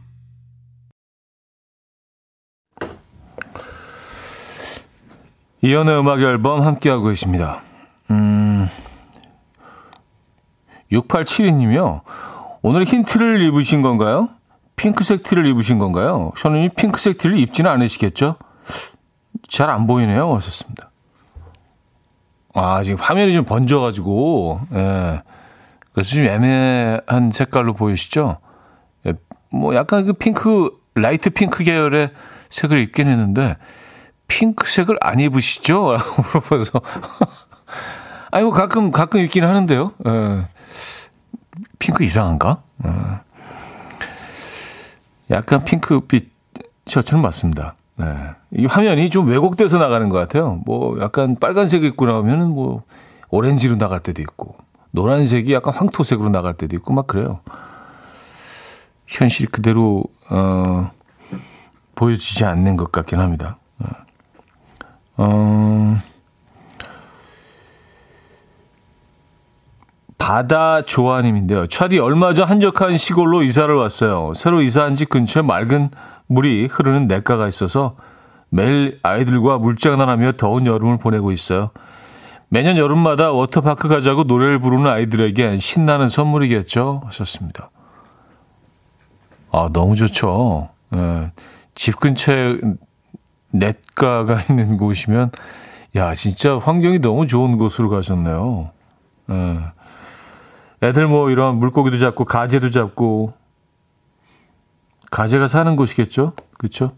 이현우의 5.61 5.99
음악 5.99 6.21
앨범 6.21 6.63
함께하고 6.63 7.09
계십니다. 7.09 7.63
음, 8.11 8.69
6872님이요. 10.93 12.03
오늘 12.63 12.85
흰 12.85 13.03
티를 13.03 13.43
입으신 13.43 13.83
건가요? 13.83 14.29
핑크색 14.77 15.25
티를 15.25 15.47
입으신 15.47 15.79
건가요? 15.79 16.31
현우님 16.37 16.71
핑크색 16.77 17.19
티를 17.19 17.39
입지는 17.39 17.73
않으시겠죠? 17.73 18.37
잘 19.49 19.69
안 19.69 19.89
보이네요. 19.89 20.33
하셨습니다. 20.37 20.91
아, 22.55 22.85
지금 22.85 23.01
화면이 23.01 23.33
좀 23.33 23.45
번져가지고, 23.45 24.61
예. 24.75 25.23
그래서 25.93 26.11
좀 26.11 26.25
애매한 26.25 27.31
색깔로 27.33 27.75
보이시죠? 27.75 28.39
예, 29.07 29.15
뭐 29.51 29.75
약간 29.75 30.05
그 30.05 30.13
핑크, 30.13 30.71
light 30.95 31.31
핑크 31.31 31.65
계열의 31.65 32.13
색을 32.51 32.79
입긴 32.79 33.09
했는데, 33.09 33.57
핑크색을 34.29 34.99
안 35.01 35.21
입으시죠? 35.21 35.93
라고 35.95 36.23
물어봐서. 36.23 36.81
아이고, 38.31 38.51
가끔, 38.51 38.91
가끔 38.91 39.21
입긴 39.21 39.45
하는데요. 39.45 39.93
에, 40.07 40.11
예. 40.11 40.47
핑크 41.79 42.05
이상한가? 42.05 42.63
에. 42.85 42.89
예. 42.89 43.33
약간 45.35 45.65
핑크빛 45.65 46.31
셔츠는 46.87 47.23
맞습니다. 47.23 47.75
네. 47.97 48.07
이 48.53 48.67
화면이 48.67 49.11
좀 49.11 49.29
왜곡돼서 49.29 49.79
나가는 49.79 50.09
것 50.09 50.19
같아요. 50.19 50.61
뭐 50.67 51.01
약간 51.01 51.37
빨간색 51.39 51.85
입고 51.85 52.07
나오면은 52.07 52.49
뭐 52.49 52.83
오렌지로 53.31 53.77
나갈 53.77 54.01
때도 54.01 54.21
있고 54.23 54.57
노란색이 54.93 55.53
약간 55.53 55.75
황토색으로 55.75 56.29
나갈 56.29 56.55
때도 56.55 56.77
있고 56.77 56.93
막 56.93 57.07
그래요. 57.07 57.41
현실 59.07 59.49
그대로 59.51 60.05
어, 60.31 60.91
보여지지 61.95 62.45
않는 62.45 62.77
것 62.77 62.93
같긴 62.93 63.19
합니다. 63.19 63.59
네. 63.79 63.89
어, 65.17 65.99
바다 70.19 70.83
조아님인데요. 70.83 71.67
차디 71.67 71.99
얼마 71.99 72.33
전 72.33 72.49
한적한 72.49 72.97
시골로 72.97 73.43
이사를 73.43 73.75
왔어요. 73.75 74.33
새로 74.35 74.63
이사한 74.63 74.95
집 74.95 75.09
근처에 75.09 75.43
맑은 75.43 75.91
물이 76.29 76.67
흐르는 76.67 77.09
냇가가 77.09 77.49
있어서 77.49 77.97
매일 78.49 79.01
아이들과 79.03 79.59
물장난하며 79.59 80.33
더운 80.37 80.67
여름을 80.67 80.99
보내고 80.99 81.33
있어요. 81.33 81.71
매년 82.53 82.77
여름마다 82.77 83.33
워터파크 83.33 83.89
가자고 83.89 84.25
노래를 84.25 84.59
부르는 84.59 84.87
아이들에게 84.87 85.57
신나는 85.57 86.09
선물이겠죠? 86.09 87.01
하셨습니다. 87.07 87.71
아, 89.51 89.71
너무 89.73 89.97
좋죠. 89.97 90.69
예, 90.95 91.33
집 91.75 91.99
근처에 91.99 92.59
냇가가 93.53 94.43
있는 94.51 94.77
곳이면, 94.77 95.31
야, 95.97 96.15
진짜 96.15 96.59
환경이 96.59 96.99
너무 96.99 97.27
좋은 97.27 97.57
곳으로 97.57 97.89
가셨네요. 97.89 98.71
예. 99.31 99.59
애들 100.83 101.07
뭐 101.07 101.31
이런 101.31 101.57
물고기도 101.57 101.97
잡고, 101.97 102.27
가재도 102.27 102.71
잡고, 102.71 103.33
가재가 105.11 105.49
사는 105.49 105.75
곳이겠죠? 105.75 106.35
그렇죠? 106.59 106.93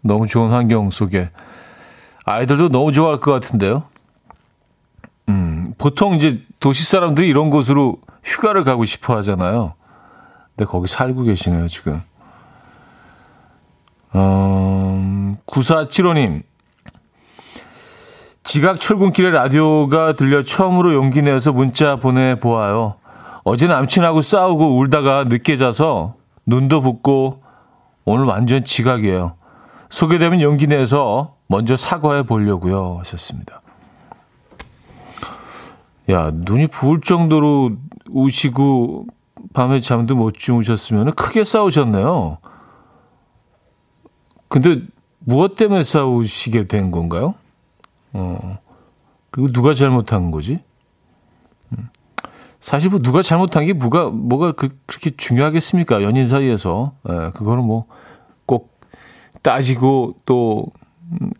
너무 0.00 0.26
좋은 0.26 0.52
환경 0.52 0.90
속에 0.90 1.28
아이들도 2.24 2.70
너무 2.70 2.92
좋아할 2.92 3.20
것 3.20 3.30
같은데요. 3.32 3.84
음, 5.76 5.78
보통 5.78 6.14
이제 6.14 6.42
도시 6.60 6.84
사람들이 6.84 7.28
이런 7.28 7.50
곳으로 7.50 7.96
휴가를 8.24 8.64
가고 8.64 8.84
싶어 8.84 9.16
하잖아요. 9.16 9.74
근데 10.56 10.68
거기 10.68 10.88
살고 10.88 11.22
계시네요, 11.22 11.68
지금. 11.68 12.00
어, 14.12 15.32
9475님. 15.46 16.42
지각 18.42 18.80
출근길에 18.80 19.30
라디오가 19.30 20.12
들려 20.14 20.44
처음으로 20.44 20.94
용기 20.94 21.20
내서 21.20 21.52
문자 21.52 21.96
보내보아요. 21.96 22.94
어제 23.44 23.66
남친하고 23.66 24.22
싸우고 24.22 24.78
울다가 24.78 25.24
늦게 25.24 25.56
자서 25.56 26.14
눈도 26.46 26.80
붓고 26.80 27.42
오늘 28.04 28.24
완전 28.24 28.64
지각이에요. 28.64 29.34
소개되면 29.90 30.40
용기 30.40 30.68
내서 30.68 31.36
먼저 31.48 31.76
사과해 31.76 32.22
보려고요. 32.22 32.98
하셨습니다. 33.00 33.62
야, 36.10 36.30
눈이 36.32 36.68
부을 36.68 37.00
정도로 37.00 37.72
우시고 38.10 39.06
밤에 39.52 39.80
잠도 39.80 40.14
못 40.16 40.34
주무셨으면 40.34 41.14
크게 41.14 41.44
싸우셨네요. 41.44 42.38
근데 44.48 44.82
무엇 45.18 45.56
때문에 45.56 45.82
싸우시게 45.82 46.68
된 46.68 46.90
건가요? 46.90 47.34
어, 48.12 48.58
그리고 49.30 49.50
누가 49.52 49.74
잘못한 49.74 50.30
거지? 50.30 50.62
음. 51.72 51.88
사실 52.60 52.90
뭐 52.90 53.00
누가 53.00 53.22
잘못한 53.22 53.66
게 53.66 53.72
뭐가 53.72 54.10
뭐가 54.10 54.52
그, 54.52 54.78
그렇게 54.86 55.10
중요하겠습니까? 55.10 56.02
연인 56.02 56.26
사이에서 56.26 56.92
예, 57.08 57.30
그거는 57.34 57.64
뭐 57.64 57.86
꼭 58.46 58.80
따지고 59.42 60.14
또 60.24 60.66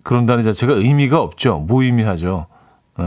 그런다는 0.02 0.44
자체가 0.44 0.74
의미가 0.74 1.22
없죠. 1.22 1.60
무의미하죠. 1.60 2.46
예. 3.00 3.04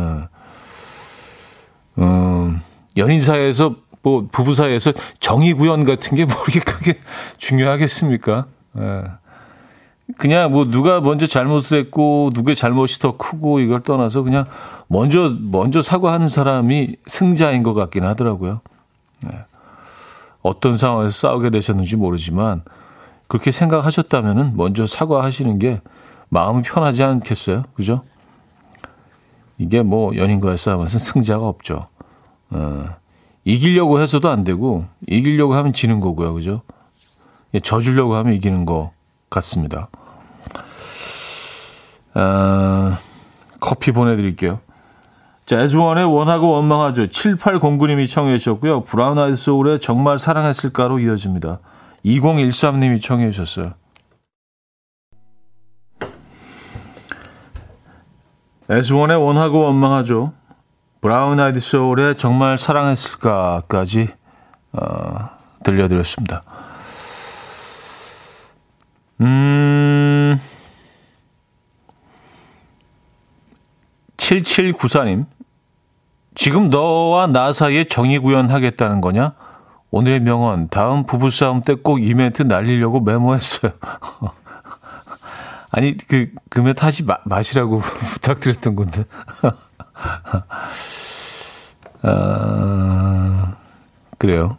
음, 1.99 2.61
연인 2.97 3.21
사이에서 3.21 3.75
뭐 4.01 4.27
부부 4.31 4.53
사이에서 4.53 4.93
정의 5.19 5.53
구현 5.53 5.83
같은 5.85 6.15
게뭐 6.15 6.31
이렇게 6.47 6.59
크게 6.59 6.99
중요하겠습니까? 7.37 8.45
예. 8.77 9.03
그냥 10.17 10.51
뭐 10.51 10.69
누가 10.69 11.01
먼저 11.01 11.27
잘못을 11.27 11.77
했고 11.77 12.31
누구의 12.33 12.55
잘못이 12.55 12.99
더 12.99 13.15
크고 13.17 13.59
이걸 13.59 13.83
떠나서 13.83 14.23
그냥 14.23 14.45
먼저 14.87 15.35
먼저 15.51 15.81
사과하는 15.81 16.27
사람이 16.27 16.95
승자인 17.05 17.61
것 17.61 17.73
같긴 17.75 18.05
하더라고요. 18.05 18.61
네. 19.21 19.31
어떤 20.41 20.77
상황에서 20.77 21.11
싸우게 21.11 21.51
되셨는지 21.51 21.95
모르지만 21.95 22.63
그렇게 23.27 23.51
생각하셨다면은 23.51 24.53
먼저 24.55 24.87
사과하시는 24.87 25.59
게 25.59 25.81
마음이 26.29 26.63
편하지 26.63 27.03
않겠어요? 27.03 27.63
그죠? 27.75 28.01
이게 29.59 29.83
뭐 29.83 30.15
연인과의 30.15 30.57
싸움에서 30.57 30.97
승자가 30.97 31.47
없죠. 31.47 31.87
어, 32.49 32.85
이기려고 33.45 34.01
해서도 34.01 34.29
안 34.29 34.43
되고 34.43 34.85
이기려고 35.07 35.53
하면 35.53 35.73
지는 35.73 35.99
거고요. 35.99 36.33
그죠? 36.33 36.61
져주려고 37.61 38.15
하면 38.15 38.33
이기는 38.33 38.65
것 38.65 38.91
같습니다. 39.29 39.89
어, 42.15 42.97
커피 43.59 43.91
보내드릴게요. 43.91 44.59
애즈원의 45.45 46.05
원하고 46.05 46.51
원망하죠. 46.51 47.07
7809님이 47.07 48.07
청해 48.07 48.37
주셨고요. 48.37 48.83
브라운 48.83 49.17
아이드 49.17 49.35
소울의 49.35 49.79
정말 49.79 50.19
사랑했을까로 50.19 50.99
이어집니다. 50.99 51.59
2013님이 52.05 53.01
청해 53.01 53.31
주셨어요. 53.31 53.73
애즈원의 58.69 59.17
원하고 59.17 59.61
원망하죠. 59.61 60.33
브라운 61.01 61.39
아이드 61.39 61.59
소울의 61.59 62.17
정말 62.17 62.57
사랑했을까까지 62.57 64.09
어, 64.73 65.29
들려드렸습니다. 65.63 66.43
음, 69.21 70.39
7794님. 74.17 75.25
지금 76.35 76.69
너와 76.69 77.27
나 77.27 77.51
사이에 77.51 77.85
정의 77.85 78.19
구현하겠다는 78.19 79.01
거냐? 79.01 79.33
오늘의 79.91 80.19
명언, 80.21 80.69
다음 80.69 81.05
부부싸움 81.05 81.61
때 81.63 81.73
꼭 81.73 82.03
이멘트 82.03 82.43
날리려고 82.43 82.99
메모했어요. 83.01 83.71
아니, 85.71 85.95
그, 85.97 86.31
그 86.49 86.59
멘트 86.59 86.83
하지 86.83 87.03
마, 87.03 87.17
마시라고 87.25 87.79
부탁드렸던 88.13 88.75
건데. 88.75 89.05
아, 92.01 93.55
그래요. 94.17 94.57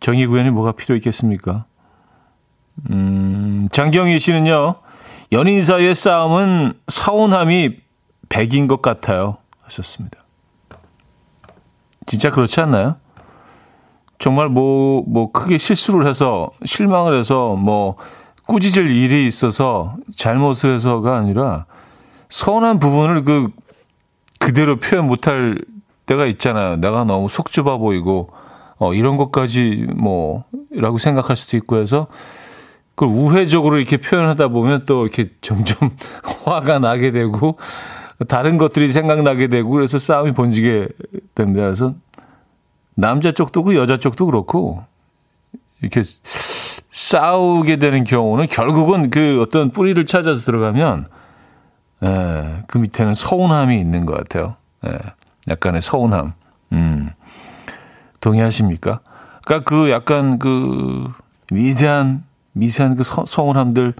정의 0.00 0.26
구현이 0.26 0.50
뭐가 0.50 0.72
필요 0.72 0.96
있겠습니까? 0.96 1.64
음, 2.90 3.68
장경희 3.70 4.18
씨는요, 4.18 4.76
연인 5.32 5.62
사이의 5.62 5.94
싸움은 5.94 6.74
서운함이 6.88 7.76
백인 8.28 8.66
것 8.66 8.82
같아요. 8.82 9.38
하셨습니다. 9.62 10.18
진짜 12.06 12.30
그렇지 12.30 12.60
않나요? 12.60 12.96
정말 14.18 14.48
뭐, 14.48 15.02
뭐, 15.06 15.32
크게 15.32 15.58
실수를 15.58 16.06
해서, 16.06 16.50
실망을 16.64 17.18
해서, 17.18 17.56
뭐, 17.56 17.96
꾸짖을 18.46 18.90
일이 18.90 19.26
있어서 19.26 19.96
잘못을 20.16 20.74
해서가 20.74 21.16
아니라, 21.16 21.66
서운한 22.28 22.78
부분을 22.78 23.24
그, 23.24 23.48
그대로 24.38 24.76
표현 24.76 25.06
못할 25.06 25.58
때가 26.06 26.26
있잖아요. 26.26 26.76
내가 26.76 27.04
너무 27.04 27.28
속 27.28 27.50
좁아 27.50 27.78
보이고, 27.78 28.30
어, 28.76 28.92
이런 28.92 29.16
것까지 29.16 29.86
뭐, 29.94 30.44
라고 30.70 30.98
생각할 30.98 31.36
수도 31.36 31.56
있고 31.56 31.78
해서, 31.78 32.08
그걸 32.94 33.14
우회적으로 33.14 33.78
이렇게 33.78 33.96
표현하다 33.96 34.48
보면 34.48 34.84
또 34.86 35.02
이렇게 35.02 35.30
점점 35.40 35.90
화가 36.44 36.78
나게 36.80 37.10
되고, 37.10 37.58
다른 38.28 38.58
것들이 38.58 38.88
생각나게 38.90 39.48
되고, 39.48 39.70
그래서 39.70 39.98
싸움이 39.98 40.32
번지게 40.32 40.88
됩니다. 41.34 41.64
그래서 41.64 41.94
남자 42.94 43.32
쪽도 43.32 43.64
그렇고 43.64 43.80
여자 43.80 43.96
쪽도 43.96 44.26
그렇고 44.26 44.84
이렇게 45.80 46.02
싸우게 46.94 47.78
되는 47.78 48.04
경우는 48.04 48.46
결국은 48.46 49.10
그 49.10 49.42
어떤 49.42 49.70
뿌리를 49.70 50.06
찾아서 50.06 50.42
들어가면 50.42 51.06
에, 52.04 52.06
예, 52.06 52.62
그 52.68 52.78
밑에는 52.78 53.14
서운함이 53.14 53.80
있는 53.80 54.06
것 54.06 54.16
같아요. 54.16 54.54
에, 54.86 54.90
예, 54.90 54.98
약간의 55.48 55.82
서운함. 55.82 56.32
음. 56.72 57.10
동의하십니까? 58.20 59.00
그러니까 59.44 59.68
그 59.68 59.90
약간 59.90 60.38
그 60.38 61.12
미세한 61.50 62.22
미세한 62.52 62.94
그 62.94 63.02
서, 63.02 63.24
서운함들 63.26 63.94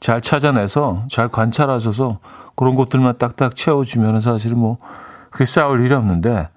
잘 0.00 0.22
찾아내서 0.22 1.04
잘 1.10 1.28
관찰하셔서 1.28 2.18
그런 2.56 2.76
것들만 2.76 3.18
딱딱 3.18 3.56
채워주면 3.56 4.20
사실은 4.20 4.58
뭐 4.58 4.78
그게 5.28 5.44
싸울 5.44 5.84
일이 5.84 5.92
없는데 5.92 6.48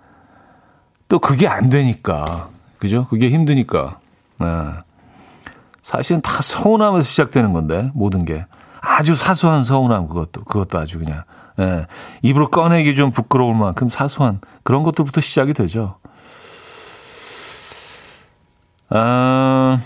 또 1.09 1.19
그게 1.19 1.49
안 1.49 1.67
되니까 1.67 2.47
그죠? 2.79 3.07
그게 3.07 3.29
힘드니까 3.29 3.97
네. 4.39 4.47
사실은 5.81 6.21
다 6.21 6.41
서운함에서 6.41 7.03
시작되는 7.03 7.53
건데 7.53 7.91
모든 7.93 8.25
게 8.25 8.45
아주 8.81 9.15
사소한 9.15 9.63
서운함 9.63 10.07
그것도 10.07 10.43
그것도 10.43 10.77
아주 10.77 10.99
그냥 10.99 11.23
예, 11.59 11.87
입으로 12.21 12.49
꺼내기 12.49 12.95
좀 12.95 13.11
부끄러울 13.11 13.55
만큼 13.55 13.89
사소한 13.89 14.39
그런 14.63 14.83
것들부터 14.83 15.21
시작이 15.21 15.53
되죠. 15.53 15.97
아, 18.89 19.79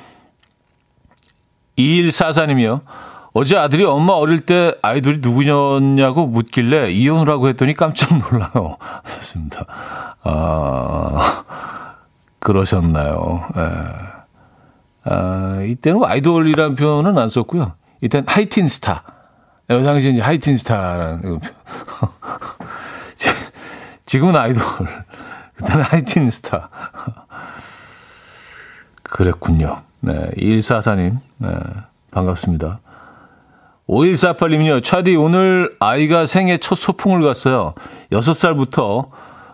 2144님이요. 1.78 2.82
어제 3.34 3.58
아들이 3.58 3.84
엄마 3.84 4.14
어릴 4.14 4.40
때 4.40 4.76
아이돌이 4.82 5.20
누구냐고 5.20 6.26
묻길래 6.26 6.92
이현우라고 6.92 7.50
했더니 7.50 7.74
깜짝 7.74 8.18
놀라요. 8.18 8.78
좋습니다. 9.06 9.66
아, 10.24 11.44
그러셨나요. 12.40 13.44
예. 13.58 14.15
아, 15.06 15.62
이때는 15.62 16.04
아이돌이라는 16.04 16.76
표현은 16.76 17.18
안 17.18 17.28
썼고요. 17.28 17.74
이때는 18.02 18.28
하이틴 18.28 18.68
스타. 18.68 19.04
네, 19.68 19.84
당시 19.84 20.12
이제 20.12 20.22
하이틴 20.22 20.58
스타라는 20.58 21.40
지금은 24.06 24.36
아이돌. 24.36 24.64
그때는 25.56 25.84
하이틴 25.84 26.30
스타. 26.30 26.70
그랬군요. 29.04 29.82
네, 30.02 30.30
2144님. 30.38 31.20
네, 31.38 31.50
반갑습니다. 32.12 32.80
5148님은요, 33.88 34.84
차디, 34.84 35.16
오늘 35.16 35.76
아이가 35.80 36.26
생애 36.26 36.58
첫 36.58 36.76
소풍을 36.76 37.22
갔어요. 37.22 37.76
6살부터, 38.12 39.10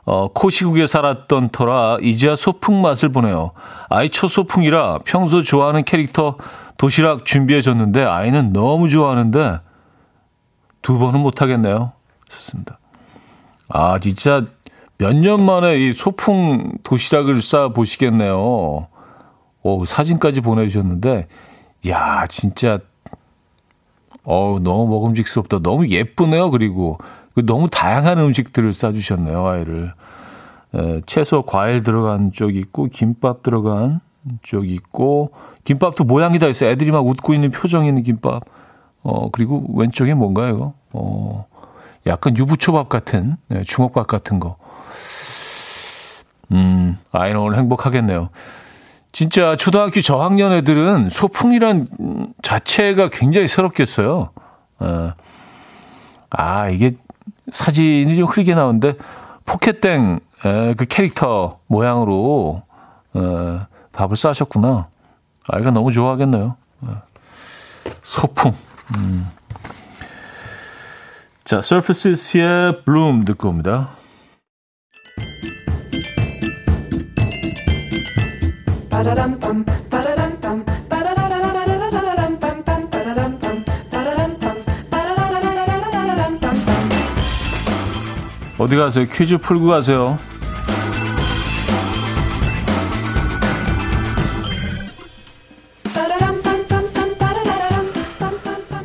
어, 0.05 0.27
코시국에 0.29 0.87
살았던 0.87 1.49
터라, 1.49 1.97
이제야 2.01 2.35
소풍 2.35 2.81
맛을 2.81 3.09
보네요. 3.09 3.51
아이 3.89 4.09
첫 4.09 4.27
소풍이라 4.29 4.99
평소 5.05 5.43
좋아하는 5.43 5.83
캐릭터 5.83 6.37
도시락 6.77 7.25
준비해줬는데, 7.25 8.03
아이는 8.03 8.51
너무 8.53 8.89
좋아하는데, 8.89 9.59
두 10.81 10.97
번은 10.97 11.19
못하겠네요. 11.19 11.91
좋습니다. 12.29 12.79
아, 13.69 13.99
진짜 13.99 14.45
몇 14.97 15.13
년 15.15 15.43
만에 15.43 15.77
이 15.77 15.93
소풍 15.93 16.73
도시락을 16.83 17.41
싸 17.41 17.69
보시겠네요. 17.69 18.87
오, 19.63 19.85
사진까지 19.85 20.41
보내주셨는데, 20.41 21.27
야, 21.87 22.25
진짜, 22.27 22.79
어우, 24.23 24.59
너무 24.59 24.87
먹음직스럽다. 24.87 25.59
너무 25.59 25.87
예쁘네요. 25.87 26.51
그리고 26.51 26.97
너무 27.35 27.69
다양한 27.69 28.19
음식들을 28.19 28.73
싸주셨네요, 28.73 29.45
아이를. 29.45 29.93
에, 30.75 31.01
채소, 31.05 31.43
과일 31.43 31.83
들어간 31.83 32.31
쪽 32.31 32.55
있고, 32.55 32.87
김밥 32.87 33.43
들어간 33.43 33.99
쪽 34.41 34.69
있고, 34.69 35.31
김밥도 35.63 36.03
모양이 36.03 36.39
다 36.39 36.47
있어요. 36.47 36.69
애들이 36.69 36.91
막 36.91 37.05
웃고 37.05 37.33
있는 37.33 37.51
표정 37.51 37.85
있는 37.85 38.03
김밥. 38.03 38.43
어, 39.03 39.29
그리고 39.31 39.65
왼쪽에 39.75 40.13
뭔가요, 40.13 40.55
이거? 40.55 40.73
어, 40.91 41.45
약간 42.07 42.37
유부초밥 42.37 42.89
같은, 42.89 43.37
네, 43.47 43.63
주먹밥 43.63 44.07
같은 44.07 44.39
거. 44.39 44.57
음, 46.51 46.97
아이는 47.11 47.39
오늘 47.39 47.57
행복하겠네요. 47.57 48.29
진짜 49.13 49.55
초등학교 49.55 50.01
저학년 50.01 50.53
애들은 50.53 51.09
소풍이란 51.09 51.85
자체가 52.41 53.09
굉장히 53.09 53.47
새롭겠어요. 53.47 54.29
어. 54.79 55.13
아, 56.29 56.69
이게 56.69 56.95
사진이 57.51 58.15
좀 58.15 58.25
흐리게 58.25 58.55
나오는데, 58.55 58.93
포켓땡, 59.45 60.19
에, 60.45 60.73
그 60.75 60.85
캐릭터 60.85 61.59
모양으로, 61.67 62.63
어, 63.13 63.67
밥을 63.91 64.15
싸셨구나. 64.15 64.87
아이가 65.49 65.71
너무 65.71 65.91
좋아하겠네요. 65.91 66.55
어. 66.81 67.01
소풍. 68.01 68.53
음. 68.97 69.27
자, 71.43 71.61
서피스의 71.61 72.83
블룸 72.85 73.25
듣고 73.25 73.49
옵니다. 73.49 73.89
어디 88.71 88.77
가세요? 88.77 89.05
퀴즈 89.11 89.37
풀고 89.37 89.67
가세요. 89.67 90.17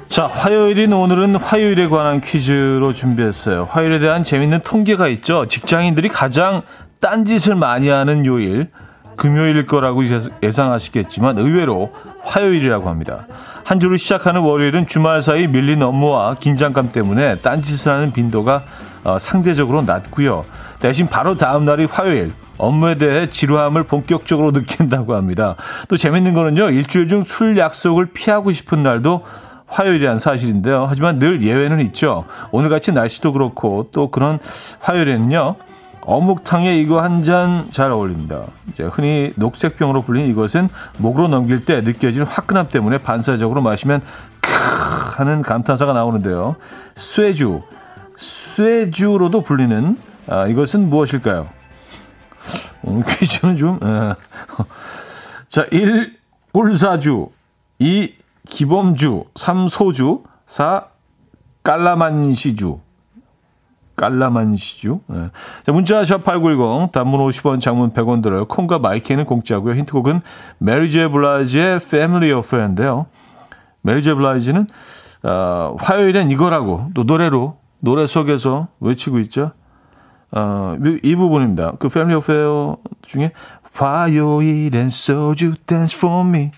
자, 0.09 0.27
화요일인 0.27 0.93
오늘은 0.93 1.37
화요일에 1.37 1.87
관한 1.87 2.21
퀴즈로 2.21 2.95
준비했어요. 2.95 3.69
화요일에 3.71 4.01
대한 4.01 4.25
재밌는 4.25 4.63
통계가 4.65 5.07
있죠. 5.07 5.47
직장인들이 5.47 6.09
가장 6.09 6.63
딴짓을 6.99 7.55
많이 7.55 7.89
하는 7.89 8.27
요일, 8.27 8.71
금요일일 9.15 9.67
거라고 9.67 10.03
예상하시겠지만 10.43 11.39
의외로 11.39 11.93
화요일이라고 12.25 12.89
합니다. 12.89 13.29
한 13.63 13.79
주를 13.79 13.99
시작하는 13.99 14.41
월요일은 14.41 14.89
주말 14.89 15.23
사이 15.23 15.47
밀린 15.47 15.81
업무와 15.81 16.39
긴장감 16.41 16.91
때문에 16.91 17.37
딴짓을 17.37 17.93
하는 17.93 18.13
빈도가 18.13 18.63
어, 19.07 19.19
상대적으로 19.21 19.83
낮고요. 19.83 20.45
대신 20.81 21.07
바로 21.07 21.37
다음 21.37 21.65
날이 21.65 21.85
화요일. 21.85 22.33
업무에 22.59 22.97
대해 22.97 23.29
지루함을 23.31 23.85
본격적으로 23.85 24.51
느낀다고 24.51 25.15
합니다. 25.15 25.57
또 25.89 25.97
재밌는 25.97 26.35
거는요. 26.35 26.71
일주일 26.71 27.07
중 27.07 27.23
술 27.23 27.57
약속을 27.57 28.07
피하고 28.07 28.51
싶은 28.51 28.83
날도 28.83 29.25
화요일이라는 29.67 30.19
사실인데요. 30.19 30.87
하지만 30.89 31.19
늘 31.19 31.43
예외는 31.43 31.81
있죠. 31.83 32.25
오늘같이 32.51 32.93
날씨도 32.93 33.33
그렇고 33.33 33.89
또 33.93 34.11
그런 34.11 34.39
화요일에는요. 34.81 35.55
어묵탕에 36.01 36.77
이거 36.77 37.01
한 37.03 37.23
잔 37.23 37.67
잘 37.73 37.91
어울립니다. 37.91 38.43
이제 38.69 38.85
흔히 38.85 39.33
녹색병으로 39.37 40.03
불린 40.03 40.27
이것은 40.31 40.69
목으로 40.99 41.29
넘길 41.29 41.65
때 41.65 41.81
느껴지는 41.81 42.27
화끈함 42.27 42.69
때문에 42.71 42.99
반사적으로 42.99 43.61
마시면 43.61 44.01
크 44.41 44.51
하는 45.17 45.43
감탄사가 45.43 45.93
나오는데요. 45.93 46.57
쇠주, 46.95 47.63
쇠주로도 48.17 49.43
불리는 49.43 49.97
아, 50.29 50.47
이것은 50.47 50.89
무엇일까요? 50.89 51.49
오늘 52.83 53.05
퀴즈는 53.07 53.57
좀 53.57 53.77
에. 53.83 54.15
자, 55.49 55.67
1. 55.71 56.17
꿀사주 56.53 57.29
2. 57.79 58.15
기범주, 58.49 59.25
3. 59.35 59.69
소주, 59.69 60.23
4. 60.47 60.87
깔라만시주. 61.63 62.81
깔라만시주. 63.97 65.01
네. 65.07 65.31
자, 65.65 65.73
문자 65.73 66.03
샵8910 66.03 66.93
단문 66.93 67.21
50원, 67.21 67.61
장문 67.61 67.93
100원 67.93 68.23
들어요. 68.23 68.45
콩과 68.47 68.79
마이크는 68.79 69.25
공짜고요. 69.25 69.75
힌트곡은 69.75 70.21
메리 70.59 70.91
제이 70.93 71.09
블라이즈의 71.09 71.77
Family 71.77 72.37
Affair인데요. 72.37 73.07
메리 73.81 74.03
제이 74.03 74.15
블라이즈는 74.15 74.67
어, 75.23 75.77
화요일엔 75.79 76.31
이거라고 76.31 76.91
또 76.95 77.05
노래로 77.05 77.57
노래 77.81 78.07
속에서 78.07 78.69
외치고 78.81 79.19
있죠. 79.21 79.53
어, 80.33 80.77
이 81.03 81.17
부분입니다. 81.17 81.73
그 81.79 81.87
Family 81.87 82.19
Affair 82.19 82.77
중에 83.03 83.33
화요일엔 83.73 84.89
소주 84.89 85.55
dance 85.67 85.97
for 85.97 86.27
me 86.27 86.51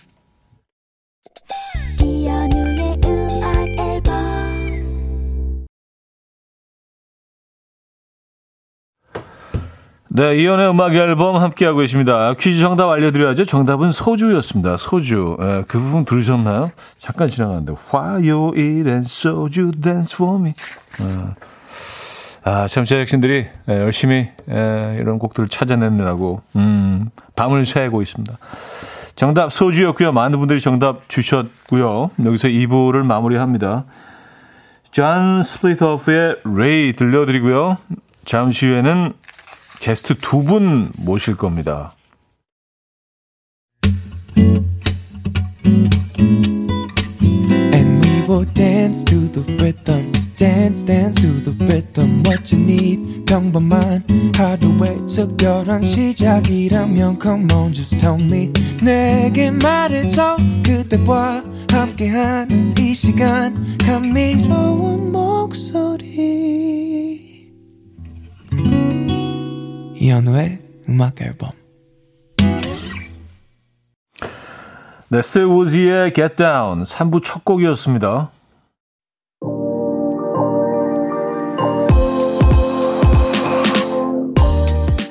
네, 10.10 10.36
이현우의 10.36 10.70
음악 10.70 10.94
앨범 10.94 11.36
함께하고 11.36 11.80
계십니다. 11.80 12.32
퀴즈 12.38 12.60
정답 12.60 12.88
알려드려야죠. 12.88 13.44
정답은 13.44 13.90
소주였습니다. 13.90 14.78
소주. 14.78 15.36
네, 15.38 15.62
그 15.68 15.78
부분 15.78 16.06
들으셨나요? 16.06 16.70
잠깐 16.98 17.28
지나갔는데. 17.28 17.74
화요일엔 17.88 19.02
소주 19.02 19.72
dance 19.72 20.14
for 20.14 20.40
me. 20.40 20.52
네. 20.98 21.24
아, 22.44 22.66
참, 22.68 22.84
제작진들이 22.84 23.46
네, 23.66 23.80
열심히 23.80 24.30
네, 24.46 24.96
이런 24.98 25.18
곡들을 25.18 25.50
찾아내느라고, 25.50 26.40
음, 26.56 27.10
밤을 27.36 27.66
새고 27.66 28.00
있습니다. 28.00 28.38
정답 29.14 29.52
소주였고요. 29.52 30.12
많은 30.12 30.38
분들이 30.38 30.60
정답 30.62 31.06
주셨고요. 31.08 32.12
여기서 32.24 32.48
2부를 32.48 33.02
마무리합니다. 33.02 33.84
존 34.90 35.42
스플리트호프의 35.42 36.36
Raye 36.56 36.94
들려드리고요. 36.94 37.76
잠시 38.24 38.68
후에는 38.68 39.12
게스트 39.80 40.14
두 40.14 40.42
분 40.42 40.90
모실 40.98 41.36
겁니다. 41.36 41.94
go 48.28 48.44
dance 48.52 49.02
to 49.04 49.16
the 49.32 49.40
rhythm 49.56 50.12
dance 50.36 50.84
dance 50.84 51.16
to 51.16 51.28
the 51.28 51.52
rhythm 51.64 52.22
what 52.26 52.52
you 52.52 52.62
need 52.62 53.24
평범한 53.24 54.04
하루의 54.36 54.98
특별한 55.06 55.82
시작이라면 55.82 57.18
come 57.20 57.50
on 57.52 57.72
just 57.72 57.96
tell 57.98 58.20
me 58.20 58.52
내게 58.82 59.50
말해줘 59.50 60.36
그대와 60.62 61.42
함께한 61.70 62.74
이 62.78 62.94
시간 62.94 63.78
감미로운 63.78 65.10
목소리 65.10 66.18
이현우의 70.00 70.58
음악 70.88 71.20
앨범 71.20 71.50
네슬 75.08 75.44
우지의 75.44 76.12
Get 76.14 76.36
Down 76.36 76.84
3부 76.84 77.24
첫 77.24 77.44
곡이었습니다. 77.44 78.30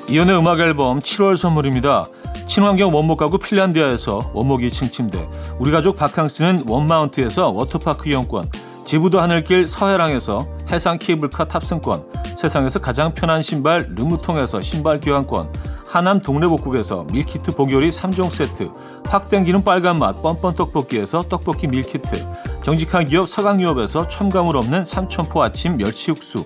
이연의 0.09 0.37
음악 0.37 0.61
앨범 0.61 0.99
7월 0.99 1.35
선물입니다. 1.35 2.07
친환경 2.47 2.95
원목 2.95 3.17
가구 3.17 3.39
핀란디아에서 3.39 4.31
원목 4.33 4.61
2층 4.61 4.89
침대, 4.89 5.27
우리 5.59 5.69
가족 5.69 5.97
바캉스는 5.97 6.63
원마운트에서 6.65 7.49
워터파크 7.49 8.07
이용권, 8.07 8.49
지부도 8.87 9.19
하늘길 9.19 9.67
서해랑에서 9.67 10.47
해상 10.71 10.97
케이블카 10.97 11.49
탑승권, 11.49 12.05
세상에서 12.37 12.79
가장 12.79 13.13
편한 13.13 13.41
신발 13.41 13.89
르무통에서 13.93 14.61
신발 14.61 15.01
교환권, 15.01 15.51
하남 15.85 16.21
동래복국에서 16.21 17.05
밀키트 17.11 17.51
복요리 17.57 17.89
3종 17.89 18.31
세트, 18.31 18.71
확 19.07 19.27
땡기는 19.27 19.65
빨간 19.65 19.99
맛 19.99 20.21
뻔뻔 20.21 20.55
떡볶이에서 20.55 21.23
떡볶이 21.23 21.67
밀키트, 21.67 22.25
정직한 22.61 23.03
기업 23.03 23.27
서강유업에서 23.27 24.07
첨가물 24.07 24.55
없는 24.55 24.85
삼천포 24.85 25.43
아침 25.43 25.75
멸치 25.75 26.11
육수, 26.11 26.45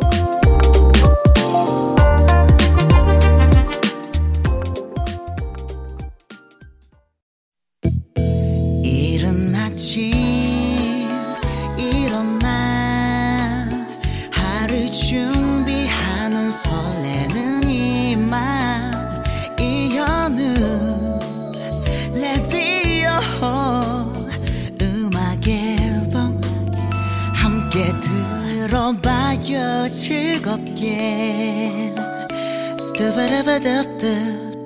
da 33.51 33.59
da 33.59 33.83
da 33.99 34.15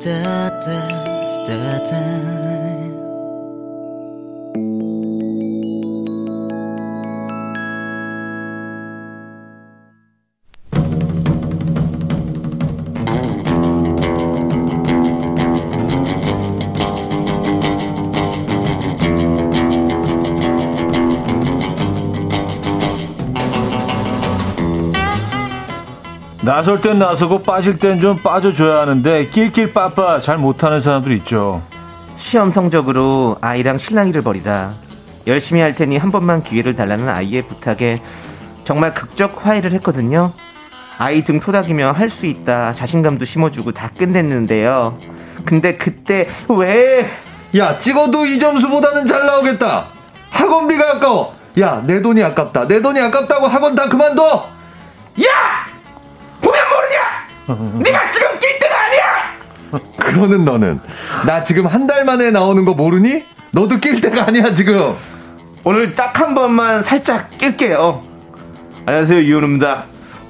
da 0.04 0.55
나설 26.66 26.82
땐 26.82 26.98
나서고 26.98 27.44
빠질 27.44 27.78
땐 27.78 28.02
좀 28.02 28.18
빠져줘야 28.18 28.80
하는데 28.80 29.28
낄낄 29.28 29.72
빠빠 29.72 30.20
잘 30.20 30.40
못하는 30.40 30.80
사람들 30.80 31.12
있죠. 31.18 31.62
시험 32.18 32.50
성적으로 32.50 33.38
아이랑 33.40 33.78
실랑이를 33.78 34.24
벌이다. 34.24 34.74
열심히 35.28 35.62
할 35.62 35.76
테니 35.76 35.98
한 35.98 36.12
번만 36.12 36.42
기회를 36.42 36.76
달라는 36.76 37.08
아이의 37.08 37.44
부탁에 37.44 37.98
정말 38.64 38.96
극적 38.96 39.46
화해를 39.46 39.74
했거든요. 39.74 40.34
아이 40.98 41.24
등 41.24 41.40
토닥이며 41.40 41.92
할 41.92 42.10
수 42.10 42.26
있다 42.26 42.74
자신감도 42.74 43.26
심어주고 43.26 43.72
다 43.74 43.92
끝냈는데요. 43.96 44.98
근데 45.46 45.78
그때 45.78 46.28
왜? 46.50 47.06
야 47.56 47.78
찍어도 47.78 48.26
이 48.26 48.40
점수보다는 48.40 49.06
잘 49.06 49.24
나오겠다. 49.28 49.86
학원비가 50.32 50.94
아까워. 50.96 51.36
야 51.60 51.84
내 51.86 52.02
돈이 52.02 52.24
아깝다. 52.24 52.68
내 52.68 52.82
돈이 52.82 53.00
아깝다고 53.02 53.46
학원 53.46 53.76
다 53.76 53.88
그만둬. 53.88 54.50
야! 55.22 55.75
네가 57.48 58.10
지금 58.10 58.28
낄 58.40 58.60
때가 58.60 58.76
아니야. 58.86 59.82
그러는 59.98 60.46
너는 60.46 60.80
나 61.26 61.42
지금 61.42 61.68
한 61.68 61.86
달 61.88 62.04
만에 62.06 62.32
나오는 62.32 62.66
거 62.66 62.74
모르니? 62.74 63.24
너도 63.52 63.80
낄 63.80 64.02
때가 64.02 64.28
아니야 64.28 64.52
지금. 64.52 64.96
오늘 65.64 65.94
딱 65.96 66.20
한 66.20 66.34
번만 66.36 66.82
살짝 66.82 67.38
낄게요. 67.38 68.02
안녕하세요 68.86 69.20
이현우입니다. 69.20 69.84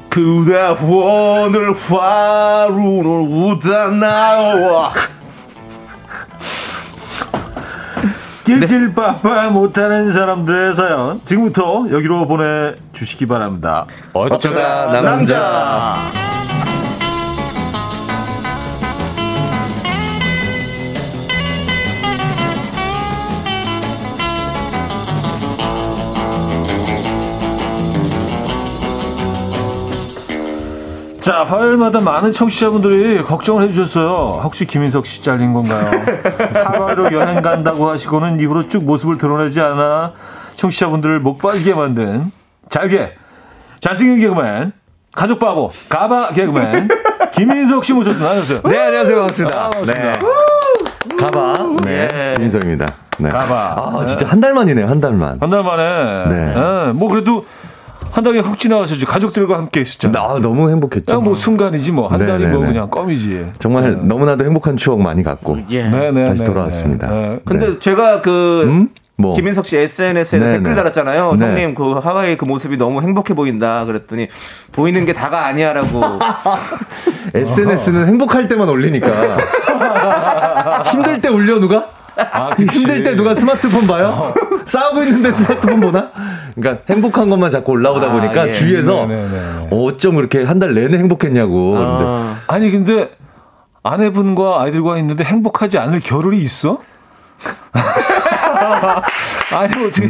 그대 0.09 0.75
오늘 0.81 1.73
화루는 1.73 3.05
우다나요. 3.27 4.91
낄낄 8.45 8.93
빠빠 8.93 9.49
못하는 9.49 10.13
사람들의 10.13 10.75
사연 10.75 11.19
지금부터 11.25 11.87
여기로 11.91 12.27
보내주시기 12.27 13.25
바랍니다. 13.25 13.85
어쩌다 14.13 15.01
남자. 15.01 15.33
자, 15.33 15.97
화요일마다 31.33 32.01
많은 32.01 32.31
청취자분들이 32.31 33.23
걱정을 33.23 33.63
해주셨어요. 33.63 34.41
혹시 34.43 34.65
김인석 34.65 35.05
씨 35.05 35.23
잘린 35.23 35.53
건가요? 35.53 35.91
하와이로 36.53 37.11
여행 37.13 37.41
간다고 37.41 37.89
하시고는 37.89 38.39
입으로 38.39 38.67
쭉 38.67 38.83
모습을 38.83 39.17
드러내지 39.17 39.59
않아 39.61 40.13
청취자분들을 40.55 41.19
목 41.19 41.39
빠지게 41.39 41.73
만든 41.73 42.31
잘게, 42.69 43.13
잘생긴 43.79 44.19
개그맨, 44.21 44.71
가족 45.15 45.39
바보, 45.39 45.69
가바 45.89 46.29
개그맨, 46.29 46.89
김인석 47.33 47.83
씨 47.83 47.93
모셨습니다. 47.93 48.29
안녕하세요. 48.29 48.61
네 48.65 48.77
안녕하세요 48.79 49.17
반갑습니다. 49.17 49.57
아, 49.57 49.69
반갑습니다. 49.69 50.11
네. 50.11 51.15
가봐. 51.17 51.53
네. 51.85 52.07
예. 52.13 52.33
민석입니다. 52.39 52.85
네. 53.19 53.29
가봐. 53.29 53.91
아 54.01 54.05
진짜 54.05 54.27
한 54.27 54.41
달 54.41 54.53
만이네요 54.53 54.87
한 54.87 54.99
달 54.99 55.13
만. 55.13 55.37
한 55.39 55.49
달 55.49 55.63
만에. 55.63 56.25
네. 56.29 56.53
예, 56.55 56.91
뭐 56.93 57.07
그래도 57.09 57.45
한 58.15 58.23
달에 58.23 58.39
훅 58.39 58.57
지나가셨죠. 58.57 59.05
가족들과 59.05 59.57
함께 59.57 59.81
있었잖아요. 59.81 60.27
나 60.35 60.39
너무 60.39 60.69
행복했죠. 60.69 61.05
그냥 61.05 61.23
뭐 61.25 61.35
순간이지 61.35 61.91
뭐. 61.91 62.07
한 62.07 62.17
네, 62.17 62.25
달이 62.25 62.45
네, 62.45 62.49
뭐 62.49 62.61
네. 62.61 62.67
그냥 62.67 62.89
껌이지. 62.89 63.45
정말 63.59 63.93
네. 63.93 64.07
너무나도 64.07 64.45
행복한 64.45 64.77
추억 64.77 65.01
많이 65.01 65.21
갖고 65.21 65.59
예. 65.69 65.83
네네. 65.83 66.27
다시 66.27 66.43
돌아왔습니다. 66.45 67.09
근데 67.43 67.71
네. 67.71 67.79
제가 67.79 68.21
그 68.21 68.63
음? 68.67 68.87
뭐 69.17 69.35
김인석 69.35 69.65
씨 69.65 69.75
SNS에 69.75 70.39
네, 70.39 70.53
댓글 70.53 70.71
네. 70.71 70.75
달았잖아요. 70.75 71.35
네. 71.35 71.45
형님 71.45 71.75
그 71.75 71.91
하와이 71.95 72.37
그 72.37 72.45
모습이 72.45 72.77
너무 72.77 73.01
행복해 73.01 73.33
보인다. 73.33 73.83
그랬더니 73.83 74.29
보이는 74.71 75.03
게 75.05 75.11
다가 75.11 75.47
아니야라고. 75.47 76.01
SNS는 77.35 78.07
행복할 78.07 78.47
때만 78.47 78.69
올리니까 78.69 79.07
힘들 80.89 81.19
때 81.19 81.27
올려 81.27 81.59
누가? 81.59 81.89
아. 82.15 82.51
힘들 82.57 83.03
때 83.03 83.13
누가 83.13 83.35
스마트폰 83.35 83.85
봐요? 83.85 84.33
싸우고 84.65 85.03
있는데 85.03 85.31
스마트폰 85.31 85.79
보나? 85.79 86.11
그러니까 86.55 86.83
행복한 86.91 87.29
것만 87.29 87.49
자꾸 87.51 87.73
올라오다 87.73 88.07
아, 88.07 88.11
보니까 88.11 88.47
예. 88.47 88.51
주위에서 88.51 89.05
네네네. 89.05 89.67
어쩜 89.71 90.15
그렇게 90.15 90.43
한 90.43 90.59
달 90.59 90.73
내내 90.73 90.97
행복했냐고. 90.97 91.71
근데 91.73 92.03
아, 92.05 92.35
아니 92.47 92.71
근데 92.71 93.09
아내분과 93.83 94.61
아이들과 94.63 94.97
있는데 94.99 95.23
행복하지 95.23 95.77
않을 95.77 95.99
겨를이 95.99 96.39
있어? 96.41 96.79
아니 99.53 99.85
어떻게 99.85 100.07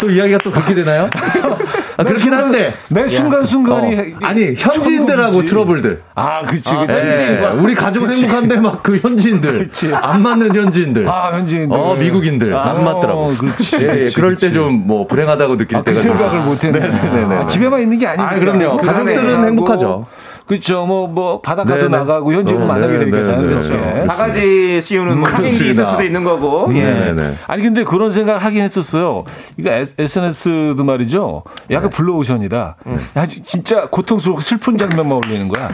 또 0.00 0.10
이야기가 0.10 0.38
또 0.38 0.50
그렇게 0.50 0.74
되나요? 0.74 1.08
아, 1.98 2.04
그렇긴 2.04 2.32
한데. 2.32 2.72
매 2.88 3.08
순간 3.08 3.44
순간이 3.44 3.96
어, 3.96 4.04
아니 4.22 4.54
현지인들하고 4.56 5.44
트러블들. 5.44 6.02
아 6.14 6.44
그치 6.46 6.72
예, 6.74 6.86
그치 6.86 7.34
우리 7.58 7.74
가족은 7.74 8.10
행복한데 8.14 8.60
막 8.60 8.78
그 8.82 8.96
현지인들 8.98 9.58
그치. 9.58 9.92
안 9.92 10.22
맞는 10.22 10.54
현지인들. 10.54 11.08
아 11.08 11.30
현지인들 11.32 11.76
어 11.76 11.96
미국인들 11.98 12.54
안 12.56 12.84
맞더라고. 12.84 13.20
어, 13.20 13.34
그치, 13.36 13.76
예, 13.84 13.88
예, 14.00 14.04
그치, 14.04 14.14
그럴 14.14 14.34
그치. 14.34 14.48
때좀 14.48 14.86
뭐 14.86 15.06
불행하다고 15.08 15.56
느낄 15.56 15.76
아, 15.76 15.80
그 15.82 15.86
때가 15.90 16.00
생각을 16.00 16.38
있어요. 16.38 16.48
못했네. 16.50 16.78
네네네. 16.78 17.34
아, 17.34 17.46
집에만 17.46 17.80
있는 17.82 17.98
게 17.98 18.06
아니니까. 18.06 18.30
아, 18.36 18.38
그럼요. 18.38 18.76
그 18.76 18.86
가족들은 18.86 19.44
행복하죠. 19.48 20.06
그렇죠. 20.48 20.86
뭐, 20.86 21.06
뭐, 21.06 21.40
바닷가도 21.42 21.82
네네. 21.88 21.98
나가고 21.98 22.32
현지로 22.32 22.64
어, 22.64 22.66
만나게 22.66 22.98
되니까. 22.98 23.22
자연스럽게. 23.22 23.78
그렇죠. 23.78 24.06
바가지 24.06 24.80
씌우는 24.82 25.18
뭐 25.18 25.28
있을 25.28 25.36
그렇습니다. 25.38 25.84
수도 25.84 26.02
있는 26.02 26.24
거고. 26.24 26.68
예. 26.74 26.82
네네. 26.82 27.34
아니 27.46 27.62
근데 27.62 27.84
그런 27.84 28.10
생각 28.10 28.42
하긴 28.42 28.62
했었어요. 28.64 29.24
이거 29.58 29.70
SNS도 29.98 30.82
말이죠. 30.84 31.42
약간 31.70 31.90
블루오션이다. 31.90 32.76
야 33.16 33.26
지- 33.26 33.42
진짜 33.44 33.88
고통스럽고 33.90 34.40
슬픈 34.40 34.78
장면만 34.78 35.12
올리는 35.18 35.48
거야. 35.48 35.68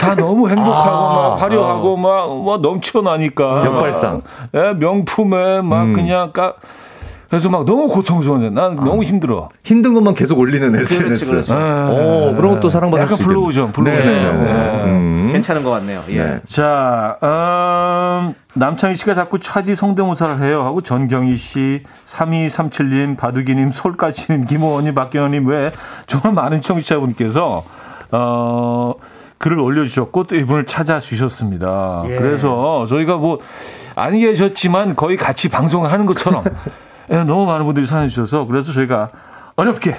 다 0.00 0.14
너무 0.14 0.48
행복하고 0.48 0.88
아, 0.96 1.28
막 1.30 1.42
화려하고 1.42 1.96
막, 1.96 2.44
막 2.44 2.60
넘쳐나니까. 2.60 3.62
역발상. 3.64 4.22
예, 4.54 4.72
명품에 4.74 5.62
막 5.62 5.82
음. 5.84 5.92
그냥 5.94 6.32
까 6.32 6.54
그 6.54 6.79
래서 7.30 7.48
막 7.48 7.64
너무 7.64 7.88
고통스러워. 7.88 8.38
난 8.50 8.74
너무 8.76 9.04
힘들어. 9.04 9.48
힘든 9.62 9.94
것만 9.94 10.14
계속 10.14 10.38
올리는 10.38 10.74
SNS. 10.74 11.30
그렇지. 11.30 11.52
어, 11.52 12.34
그런 12.36 12.54
것도 12.54 12.68
사랑받을 12.68 13.04
약간 13.04 13.16
수 13.16 13.22
있겠네. 13.22 13.34
블루오션, 13.34 13.72
블루오션. 13.72 14.12
네네네. 14.12 14.44
네. 14.44 14.84
음. 14.90 15.28
괜찮은 15.32 15.62
것 15.62 15.70
같네요. 15.70 16.00
예. 16.08 16.18
네. 16.24 16.40
자, 16.44 17.18
음, 17.22 18.34
남창희 18.54 18.96
씨가 18.96 19.14
자꾸 19.14 19.38
차디 19.38 19.76
성대모사를 19.76 20.42
해요 20.42 20.62
하고 20.62 20.80
전경희 20.80 21.36
씨, 21.36 21.82
3237님, 22.06 23.16
바두기님, 23.16 23.70
솔까치님, 23.70 24.46
김호원님, 24.46 24.94
박경원님 24.94 25.46
외 25.46 25.70
정말 26.08 26.32
많은 26.32 26.60
청취자분께서 26.62 27.62
어, 28.10 28.94
글을 29.38 29.60
올려주셨고 29.60 30.24
또 30.24 30.34
이분을 30.34 30.66
찾아주셨습니다. 30.66 32.02
예. 32.06 32.16
그래서 32.16 32.86
저희가 32.88 33.16
뭐 33.18 33.38
안 33.96 34.18
계셨지만 34.18 34.96
거의 34.96 35.16
같이 35.16 35.48
방송을 35.48 35.92
하는 35.92 36.06
것처럼 36.06 36.44
예, 37.10 37.24
너무 37.24 37.46
많은 37.46 37.66
분들이 37.66 37.86
사연 37.86 38.08
주셔서 38.08 38.44
그래서 38.44 38.72
저희가 38.72 39.10
어렵게 39.56 39.96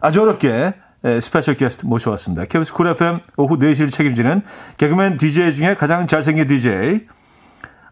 아주 0.00 0.22
어렵게 0.22 0.74
예, 1.04 1.20
스페셜 1.20 1.56
게스트 1.56 1.84
모셔왔습니다. 1.84 2.44
KBS 2.44 2.72
쿨 2.72 2.86
FM 2.88 3.20
오후 3.36 3.58
4시를 3.58 3.90
책임지는 3.90 4.42
개그맨 4.76 5.18
DJ 5.18 5.52
중에 5.54 5.74
가장 5.74 6.06
잘생긴 6.06 6.46
DJ 6.46 7.00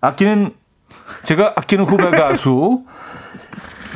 아끼는 0.00 0.54
제가 1.24 1.54
아끼는 1.56 1.84
후배 1.84 2.10
가수 2.16 2.84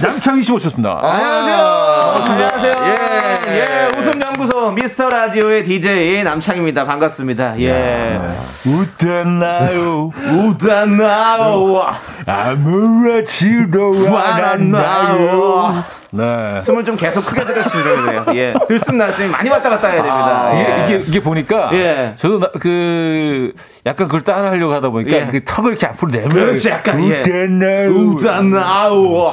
남창희 0.02 0.42
씨 0.42 0.50
모셨습니다. 0.50 0.98
안녕하세요. 1.00 1.56
안녕하세요. 2.34 2.72
예. 2.82 3.54
예. 3.54 3.88
웃음 3.98 4.18
미스터 4.72 5.08
라디오의 5.08 5.64
DJ 5.64 6.22
남창희입니다. 6.24 6.84
반갑습니다. 6.86 7.60
예. 7.60 8.16
웃었나요? 8.66 10.10
우다나오. 10.32 11.82
아무렇지도 12.26 13.94
않았나요? 14.16 15.84
네. 16.12 16.60
숨을 16.60 16.84
좀 16.84 16.96
계속 16.96 17.26
크게 17.26 17.44
들였으면 17.44 18.06
돼요. 18.06 18.24
예. 18.36 18.54
들숨 18.68 18.96
날숨이 18.98 19.28
많이 19.28 19.50
왔다 19.50 19.68
갔다 19.68 19.88
해야 19.88 20.02
됩니다. 20.02 20.52
이게, 20.52 20.62
예. 20.62 20.84
이게, 20.98 21.04
이게 21.08 21.20
보니까 21.20 21.70
예. 21.72 22.12
저도 22.16 22.38
나- 22.38 22.50
그 22.60 23.52
약간 23.84 24.06
그걸 24.06 24.22
따라 24.22 24.50
하려고 24.50 24.72
하다 24.74 24.90
보니까 24.90 25.16
예. 25.16 25.26
그 25.30 25.44
턱을 25.44 25.72
이렇게 25.72 25.86
앞으로 25.86 26.12
내면 26.12 26.30
그렇지, 26.30 26.68
약간, 26.68 27.02
예. 27.10 27.22
웃었나요? 27.86 29.32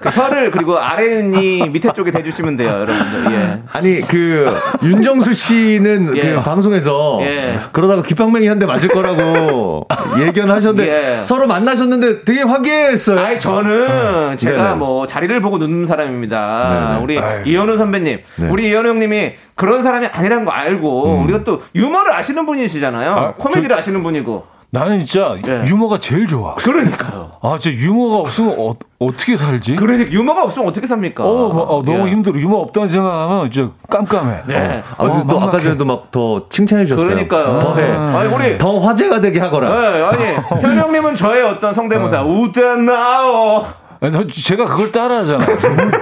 그 0.00 0.08
혀를 0.08 0.50
그리고 0.50 0.78
아랫니 0.78 1.68
밑에 1.70 1.92
쪽에 1.92 2.10
대주시면 2.10 2.56
돼요, 2.56 2.68
여러분들. 2.70 3.32
예. 3.32 3.62
아니 3.72 4.00
그 4.00 4.54
윤정수 4.82 5.32
씨는 5.34 6.16
예. 6.16 6.20
그 6.34 6.42
방송에서 6.42 7.18
예. 7.22 7.58
그러다가 7.72 8.02
귓방맹이 8.02 8.46
한 8.46 8.58
대 8.58 8.66
맞을 8.66 8.88
거라고 8.88 9.86
예견하셨는데 10.18 11.18
예. 11.20 11.24
서로 11.24 11.46
만나셨는데 11.46 12.24
되게 12.24 12.42
화기애애했어요. 12.42 13.20
아니 13.20 13.38
저는 13.38 14.36
제가 14.36 14.62
네네. 14.64 14.74
뭐 14.76 15.06
자리를 15.06 15.38
보고 15.40 15.58
눕는 15.58 15.86
사람입니다. 15.86 16.88
네네. 16.94 17.02
우리 17.02 17.18
아유. 17.18 17.42
이현우 17.46 17.76
선배님, 17.76 18.18
네. 18.36 18.48
우리 18.48 18.68
이현우 18.68 18.88
형님이 18.88 19.34
그런 19.54 19.82
사람이 19.82 20.06
아니란 20.06 20.44
거 20.44 20.50
알고 20.50 21.22
우리가 21.24 21.44
또 21.44 21.62
유머를 21.74 22.12
아시는 22.14 22.46
분이시잖아요. 22.46 23.10
아, 23.10 23.34
코미디를 23.34 23.76
아시는 23.76 24.02
분이고. 24.02 24.57
나는 24.70 25.04
진짜 25.06 25.38
예. 25.46 25.64
유머가 25.66 25.98
제일 25.98 26.26
좋아. 26.26 26.54
그러니까요. 26.56 27.32
아, 27.40 27.58
진짜 27.58 27.78
유머가 27.78 28.16
없으면 28.18 28.54
어, 28.58 28.74
어떻게 28.98 29.34
살지? 29.36 29.76
그러니까 29.76 30.10
유머가 30.12 30.42
없으면 30.44 30.68
어떻게 30.68 30.86
삽니까? 30.86 31.24
어, 31.24 31.76
어, 31.78 31.82
너무 31.82 32.06
예. 32.06 32.12
힘들어. 32.12 32.38
유머 32.38 32.56
없다는 32.58 32.88
생각하면 32.88 33.50
진짜 33.50 33.72
깜깜해. 33.88 34.42
네. 34.46 34.82
아, 34.98 35.04
근데 35.04 35.18
어, 35.20 35.26
또 35.26 35.40
아까. 35.40 35.58
전에도 35.58 35.84
막 35.86 36.10
더 36.10 36.48
칭찬해 36.50 36.84
주셨어요. 36.84 37.06
그러니까요. 37.06 37.58
더 37.60 37.76
해. 37.76 37.90
아니 37.90 38.34
우리 38.34 38.58
더 38.58 38.78
화제가 38.78 39.20
되게 39.20 39.40
하거라. 39.40 39.68
네, 39.70 40.02
아니 40.02 40.24
현 40.62 40.76
형님은 40.78 41.14
저의 41.14 41.42
어떤 41.44 41.72
성대모사 41.72 42.22
우드나오. 42.24 43.64
아니, 44.00 44.12
너 44.12 44.26
제가 44.26 44.66
그걸 44.66 44.92
따라하잖아. 44.92 45.46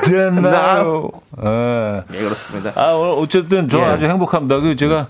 웃었나요? 0.07 1.09
예. 1.45 2.03
예 2.15 2.19
그렇습니다. 2.19 2.73
아, 2.75 2.93
오늘 2.93 3.15
어쨌든 3.23 3.69
저 3.69 3.79
예. 3.79 3.85
아주 3.85 4.07
행복합니다. 4.07 4.61
그 4.61 4.77
제가 4.77 5.07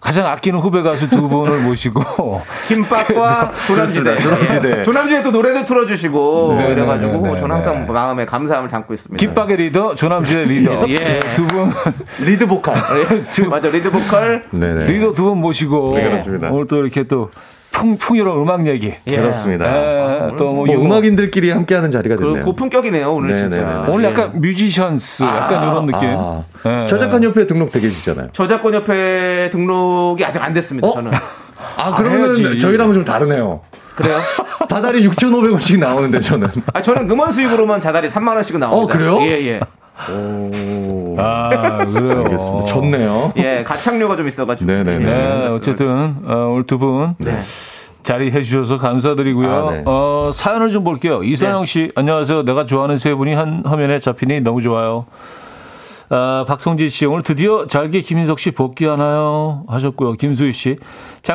가장 0.00 0.26
아끼는 0.26 0.60
후배 0.60 0.80
가수 0.82 1.08
두 1.10 1.28
분을 1.28 1.60
모시고 1.64 2.00
김밥과 2.68 3.52
조남지대. 3.66 4.16
조남지대. 4.18 4.78
예. 4.78 4.82
조남지대 4.82 5.22
또 5.22 5.30
노래도 5.30 5.64
틀어주시고 5.64 6.54
네, 6.58 6.72
이래가지고 6.72 7.12
네, 7.20 7.32
네, 7.34 7.38
저는 7.38 7.48
네. 7.48 7.52
항상 7.62 7.92
마음에 7.92 8.24
감사함을 8.24 8.68
담고 8.70 8.94
있습니다. 8.94 9.20
김밥의 9.20 9.56
리더, 9.58 9.94
조남지의 9.94 10.46
리더 10.48 10.88
예. 10.88 11.20
두분 11.36 11.70
리드 12.24 12.46
보컬. 12.46 12.76
맞아 13.50 13.68
리드 13.68 13.90
보컬 13.90 14.42
네네. 14.50 14.86
리더 14.86 15.12
두 15.12 15.24
분 15.30 15.38
모시고 15.38 15.94
네, 15.96 16.04
그렇습니다. 16.04 16.48
오늘 16.50 16.66
또 16.66 16.76
이렇게 16.78 17.04
또 17.04 17.30
풍, 17.72 17.96
풍요로운 17.96 18.42
음악 18.42 18.66
얘기 18.66 18.94
예. 19.06 19.16
그렇습니다. 19.16 19.66
예, 19.66 20.36
또뭐 20.36 20.66
뭐 20.66 20.74
음악인들끼리 20.76 21.50
함께하는 21.50 21.90
자리가 21.90 22.16
그 22.16 22.24
됐네요. 22.24 22.44
고품격이네요 22.44 23.12
오늘 23.12 23.34
네네. 23.34 23.50
진짜. 23.50 23.66
아, 23.66 23.86
오늘 23.88 24.04
예. 24.06 24.10
약간 24.10 24.40
musicians 24.40 25.22
약간 25.24 25.62
이런 25.62 25.86
느낌 25.86 26.08
아, 26.10 26.42
예. 26.66 26.86
저작권 26.86 27.22
협회 27.24 27.46
등록돼 27.46 27.80
계시잖아요. 27.80 28.28
저작권 28.32 28.74
협회 28.74 29.48
등록이 29.50 30.24
아직 30.24 30.42
안 30.42 30.52
됐습니다. 30.52 30.88
어? 30.88 30.92
저는 30.92 31.12
아, 31.76 31.94
그러면 31.94 32.22
해야지. 32.36 32.58
저희랑은 32.58 32.94
좀 32.94 33.04
다르네요. 33.04 33.60
그래요. 33.94 34.18
다달이 34.68 35.06
6,500원씩 35.08 35.78
나오는데 35.78 36.20
저는. 36.20 36.48
아 36.72 36.80
저는 36.82 37.10
음원 37.10 37.32
수익으로만 37.32 37.80
다달이 37.80 38.08
3만 38.08 38.34
원씩은 38.34 38.60
나옵니다. 38.60 38.82
어, 38.82 38.86
그래요? 38.86 39.18
예 39.22 39.46
예. 39.46 39.60
오. 40.12 41.09
아 41.18 41.84
그래요 41.84 42.24
알겠습니다. 42.24 42.64
졌네요. 42.66 43.32
예 43.36 43.62
가창료가 43.64 44.16
좀 44.16 44.26
있어가지고. 44.28 44.70
네네네. 44.70 44.98
네, 44.98 45.04
그렇습니다. 45.04 45.54
어쨌든 45.54 46.16
어, 46.26 46.48
오늘 46.48 46.64
두 46.66 46.78
분 46.78 47.14
네. 47.18 47.36
자리해 48.02 48.42
주셔서 48.42 48.78
감사드리고요. 48.78 49.52
아, 49.52 49.70
네. 49.72 49.82
어, 49.84 50.30
사연을 50.32 50.70
좀 50.70 50.84
볼게요. 50.84 51.22
이선영 51.22 51.60
네. 51.60 51.66
씨, 51.66 51.92
안녕하세요. 51.94 52.44
내가 52.44 52.64
좋아하는 52.64 52.96
세 52.96 53.14
분이 53.14 53.34
한 53.34 53.62
화면에 53.64 53.98
잡히니 53.98 54.40
너무 54.40 54.62
좋아요. 54.62 55.04
아, 56.08 56.44
박성진 56.48 56.88
씨, 56.88 57.04
오늘 57.06 57.22
드디어 57.22 57.66
잘게 57.66 58.00
김인석 58.00 58.38
씨 58.38 58.50
복귀하나요? 58.52 59.64
하셨고요. 59.68 60.14
김수희 60.14 60.52
씨, 60.54 60.76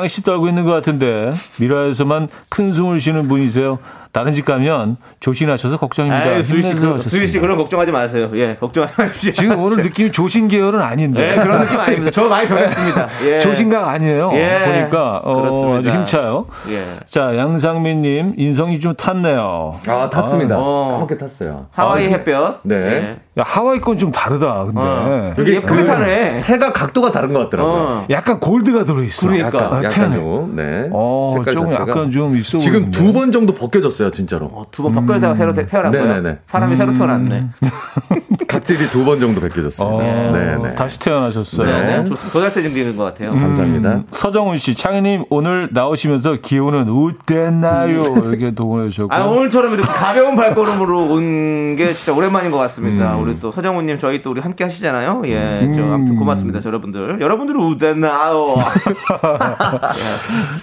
씨 0.07 0.23
떨고 0.23 0.47
있는 0.47 0.65
것 0.65 0.71
같은데, 0.71 1.33
미라에서만 1.59 2.27
큰 2.49 2.73
숨을 2.73 2.99
쉬는 2.99 3.27
분이세요. 3.27 3.79
다른 4.11 4.31
집 4.31 4.45
가면 4.45 4.95
조신하셔서 5.19 5.75
걱정입니다. 5.77 6.41
수희 6.43 6.63
씨, 6.63 6.73
그, 6.75 6.97
수희 6.99 7.27
씨. 7.27 7.37
그런 7.37 7.57
걱정하지 7.57 7.91
마세요. 7.91 8.29
예, 8.35 8.55
걱정하지 8.55 8.93
마십시오. 8.97 9.33
지금 9.33 9.59
오늘 9.61 9.83
느낌이 9.83 10.13
조신 10.13 10.47
계열은 10.47 10.81
아닌데. 10.81 11.31
예, 11.31 11.35
그런 11.35 11.59
느낌 11.59 11.77
아닙니다. 11.77 12.11
저 12.11 12.23
많이 12.29 12.47
변했습니다. 12.47 13.07
예. 13.25 13.39
조신각 13.39 13.85
아니에요. 13.85 14.31
예. 14.35 14.59
보니까 14.63 15.17
어, 15.21 15.35
그렇습니다. 15.41 15.79
아주 15.79 15.89
힘차요. 15.89 16.45
예. 16.69 16.85
자 17.03 17.35
양상민님 17.35 18.35
인성이 18.37 18.79
좀 18.79 18.95
탔네요. 18.95 19.81
아, 19.85 20.09
탔습니다. 20.09 20.55
어. 20.57 20.91
까맣게 20.93 21.17
탔어요. 21.17 21.65
하와이 21.71 22.05
아, 22.05 22.09
햇볕. 22.11 22.59
네. 22.63 22.75
예. 22.75 23.15
야, 23.37 23.43
하와이 23.45 23.81
건 23.81 23.97
좀 23.97 24.11
다르다. 24.13 24.63
근데 24.65 24.79
어. 24.81 25.33
여기 25.37 25.53
예쁘게 25.55 25.81
그 25.81 25.85
타네. 25.85 26.41
해가 26.43 26.71
각도가 26.71 27.11
다른 27.11 27.33
것 27.33 27.39
같더라고요. 27.45 27.73
어. 27.73 28.05
약간 28.09 28.39
골드가 28.39 28.85
들어있어. 28.85 29.27
그러니까. 29.27 29.74
약간, 29.83 30.03
아, 30.03 30.05
약간. 30.05 30.13
좀, 30.13 30.55
네. 30.55 30.89
어, 30.91 31.33
색깔 31.37 31.53
좀 31.55 31.65
자체가. 31.71 31.89
약간 31.91 32.11
좀 32.11 32.37
있어 32.37 32.57
지금. 32.57 32.91
두 32.91 33.13
번 33.13 33.31
정도 33.31 33.53
벗겨졌어요. 33.53 34.09
진짜로. 34.11 34.45
어, 34.47 34.65
두번 34.71 34.93
바꿔다가 34.93 35.33
새로 35.35 35.53
태- 35.53 35.65
태어난 35.65 35.91
거예요? 35.91 36.05
네네네. 36.07 36.39
사람이 36.45 36.75
새로 36.75 36.93
태어났네. 36.93 37.45
각질이 38.47 38.89
두 38.89 39.05
번 39.05 39.19
정도 39.19 39.39
벗겨졌어요. 39.41 39.87
어, 39.87 40.01
네네. 40.01 40.75
다시 40.75 40.99
태어나셨어요. 40.99 41.67
네. 41.67 41.85
네. 41.97 42.05
좋습니다. 42.05 42.33
고등학생 42.33 42.73
되는 42.73 42.95
것 42.97 43.03
같아요. 43.03 43.29
감사합니다. 43.31 43.91
음, 43.91 44.03
서정훈 44.11 44.57
씨, 44.57 44.75
창희님 44.75 45.25
오늘 45.29 45.69
나오시면서 45.71 46.37
기운은 46.41 46.87
어땠나요? 46.89 48.03
이렇게 48.27 48.51
동원해 48.53 48.89
주셨고. 48.89 49.13
아, 49.13 49.23
오늘처럼 49.25 49.73
이렇게 49.73 49.87
가벼운 49.87 50.35
발걸음으로 50.35 51.05
온 51.13 51.75
게 51.75 51.91
진짜 51.93 52.13
오랜만인 52.13 52.51
것 52.51 52.57
같습니다. 52.59 53.17
우리 53.17 53.37
또 53.39 53.51
서정훈님 53.51 53.97
저희 53.99 54.21
또 54.21 54.31
우리 54.31 54.39
함께 54.39 54.63
하시잖아요. 54.63 55.23
예, 55.25 55.71
저 55.75 55.81
아무튼 55.83 56.15
고맙습니다, 56.15 56.59
저 56.61 56.69
여러분들. 56.69 57.19
여러분들은 57.19 57.59
우대나요. 57.59 58.55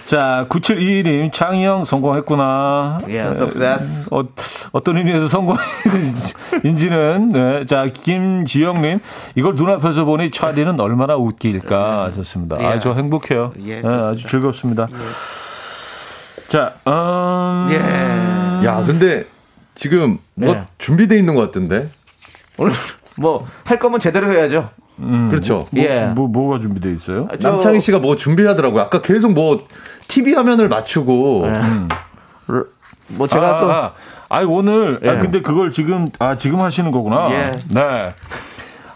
자, 0.05 0.45
9722님, 0.49 1.31
창희 1.31 1.65
형 1.65 1.83
성공했구나. 1.83 2.99
예, 3.09 3.19
success. 3.31 4.07
어, 4.11 4.23
어떤 4.71 4.97
의미에서 4.97 5.27
성공인지는, 5.27 7.29
네. 7.29 7.65
자, 7.65 7.85
김지영님, 7.91 8.99
이걸 9.35 9.55
눈앞에서 9.55 10.05
보니 10.05 10.31
차디는 10.31 10.79
얼마나 10.79 11.15
웃길까 11.15 12.05
하셨습니다. 12.05 12.57
예. 12.61 12.65
아주 12.65 12.93
행복해요. 12.93 13.53
예, 13.65 13.81
네. 13.81 13.87
아주 13.87 14.27
즐겁습니다. 14.27 14.87
자, 16.47 16.73
음, 16.87 17.69
예. 17.71 18.65
야, 18.67 18.83
근데 18.85 19.25
지금 19.75 20.19
뭐 20.35 20.53
네. 20.53 20.63
준비돼 20.77 21.17
있는 21.17 21.35
것 21.35 21.41
같은데? 21.41 21.87
오늘 22.57 22.73
뭐 23.19 23.45
할 23.65 23.79
거면 23.79 23.99
제대로 23.99 24.31
해야죠. 24.31 24.69
그렇죠. 25.29 25.65
예. 25.75 26.05
뭐, 26.15 26.27
뭐가 26.27 26.59
준비되어 26.59 26.91
있어요? 26.91 27.27
저- 27.39 27.49
남창희 27.51 27.79
씨가 27.79 27.99
뭐 27.99 28.15
준비하더라고요. 28.15 28.81
아까 28.81 29.01
계속 29.01 29.33
뭐 29.33 29.65
TV 30.07 30.33
화면을 30.33 30.69
맞추고 30.69 31.47
뭐 33.17 33.27
제가 33.27 33.55
아, 33.57 33.59
또 33.59 33.71
아, 33.71 33.91
아니, 34.29 34.45
오늘, 34.47 34.99
아, 35.03 35.13
예. 35.15 35.17
근데 35.17 35.41
그걸 35.41 35.71
지금, 35.71 36.07
아, 36.19 36.35
지금 36.35 36.59
하시는 36.61 36.89
거구나. 36.91 37.29
예. 37.31 37.51
네. 37.69 37.81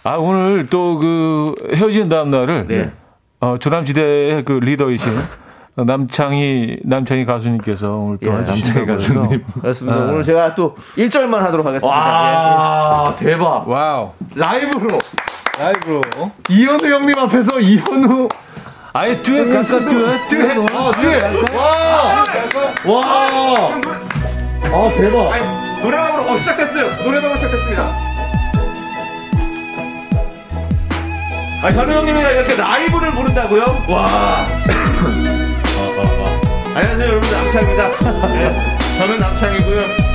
아, 0.04 0.16
오늘 0.16 0.66
또 0.66 0.98
그 0.98 1.54
헤어진 1.76 2.10
다음 2.10 2.30
날을, 2.32 2.68
네. 2.68 2.92
어, 3.40 3.58
조남지대의 3.60 4.46
그 4.46 4.54
리더이신 4.54 5.14
남창희, 5.76 6.80
남창희 6.86 7.26
가수님께서 7.26 7.92
오늘 7.92 8.18
또 8.18 8.30
예, 8.32 8.34
남창희. 8.34 8.86
가수님. 8.88 9.44
그렇습니다. 9.62 9.98
아. 9.98 10.06
오늘 10.06 10.24
제가 10.24 10.56
또 10.56 10.76
1절만 10.98 11.36
하도록 11.38 11.64
하겠습니다. 11.66 11.96
와, 11.96 13.16
대박. 13.16 13.68
wow. 13.68 14.12
라이브로 14.34 14.98
라이브로. 15.60 16.32
이현우 16.50 16.86
형님 16.86 17.18
앞에서 17.18 17.60
이현우 17.60 18.28
아예 18.94 19.22
듀엣 19.22 19.52
갈까, 19.52 19.80
듀엣? 19.86 20.30
듀엣. 20.30 20.76
아, 20.76 20.92
뒤에 20.92 21.20
와! 21.56 22.24
와! 22.86 23.80
아, 24.64 24.92
대박. 24.96 25.36
예. 25.36 25.82
노래방으로 25.84 26.32
어, 26.32 26.38
시작됐어요. 26.38 27.04
노래방으로 27.04 27.36
시작됐습니다. 27.36 27.84
아, 31.64 31.70
현우 31.72 31.92
형님이랑 31.92 32.32
이렇게 32.34 32.56
라이브를 32.56 33.12
부른다고요? 33.12 33.86
와. 33.90 34.46
안녕하세요, 36.76 37.08
여러분. 37.08 37.32
남창입니다. 37.32 37.90
네, 38.28 38.98
저는 38.98 39.18
남창이고요. 39.18 40.08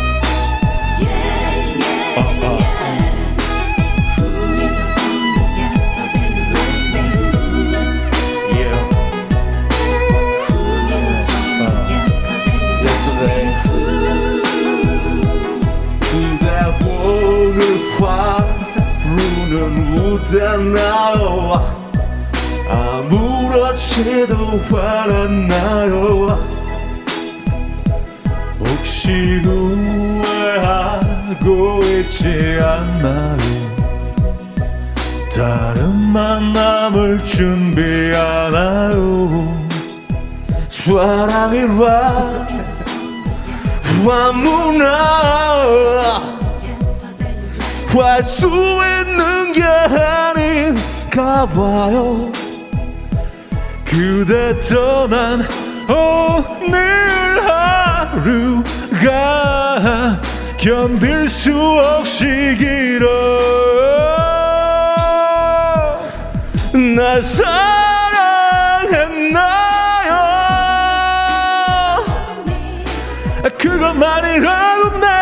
웃었나요 20.33 21.61
아무렇지도 22.67 24.35
않았나요 24.75 26.41
혹시 28.59 29.43
후회하고 30.25 31.01
있지 31.85 32.59
않나요? 32.63 33.37
다른 35.35 35.95
만남을 35.95 37.23
준비하나요? 37.25 38.99
사랑이라 40.71 42.47
아무나 44.09 45.13
할수 48.23 48.47
있는 48.47 49.42
게 49.63 49.99
아닌가 49.99 51.47
봐요. 51.47 52.31
그대 53.85 54.59
떠난 54.61 55.43
오늘 55.89 57.47
하루가 57.47 59.11
견딜 60.57 61.29
수 61.29 61.53
없이 61.55 62.57
길어. 62.59 63.09
날 66.97 67.23
사랑했나요? 67.23 67.53
그것만이라도 73.59 74.99
내 75.01 75.22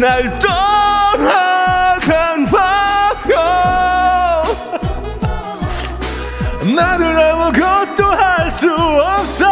날 0.00 0.38
떠나간 0.38 2.46
화표 2.46 3.34
나를 6.74 7.20
아무것도 7.20 8.04
할 8.04 8.34
수 8.56 8.70
없어. 8.70 9.44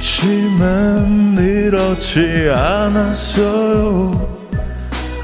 지만 0.00 1.36
이렇지 1.38 2.48
않았어요. 2.50 4.12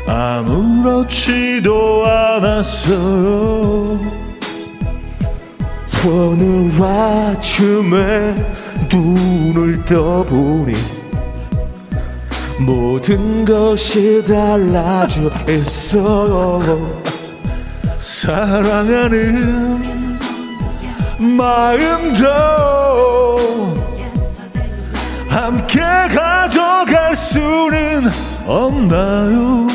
아무렇지도 0.07 2.05
않았어요. 2.07 4.01
오늘 6.05 6.69
아침에 7.53 8.35
눈을 8.91 9.85
떠보니 9.85 10.73
모든 12.59 13.45
것이 13.45 14.25
달라져 14.27 15.31
있어요 15.47 17.03
사랑하는 18.01 19.83
마음도 21.37 22.27
함께 25.29 25.79
가져갈 25.81 27.15
수는 27.15 28.09
없나요? 28.47 29.67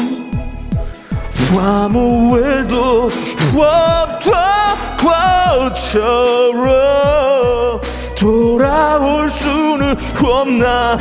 아무 1.59 2.37
일도 2.37 3.11
없 3.55 4.17
던 5.07 5.59
것처럼 5.73 6.61
돌아올 8.17 9.29
수는 9.29 9.95
없나요 10.21 10.97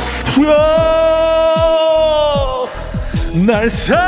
날 3.33 3.69
사랑했나요? 3.69 4.07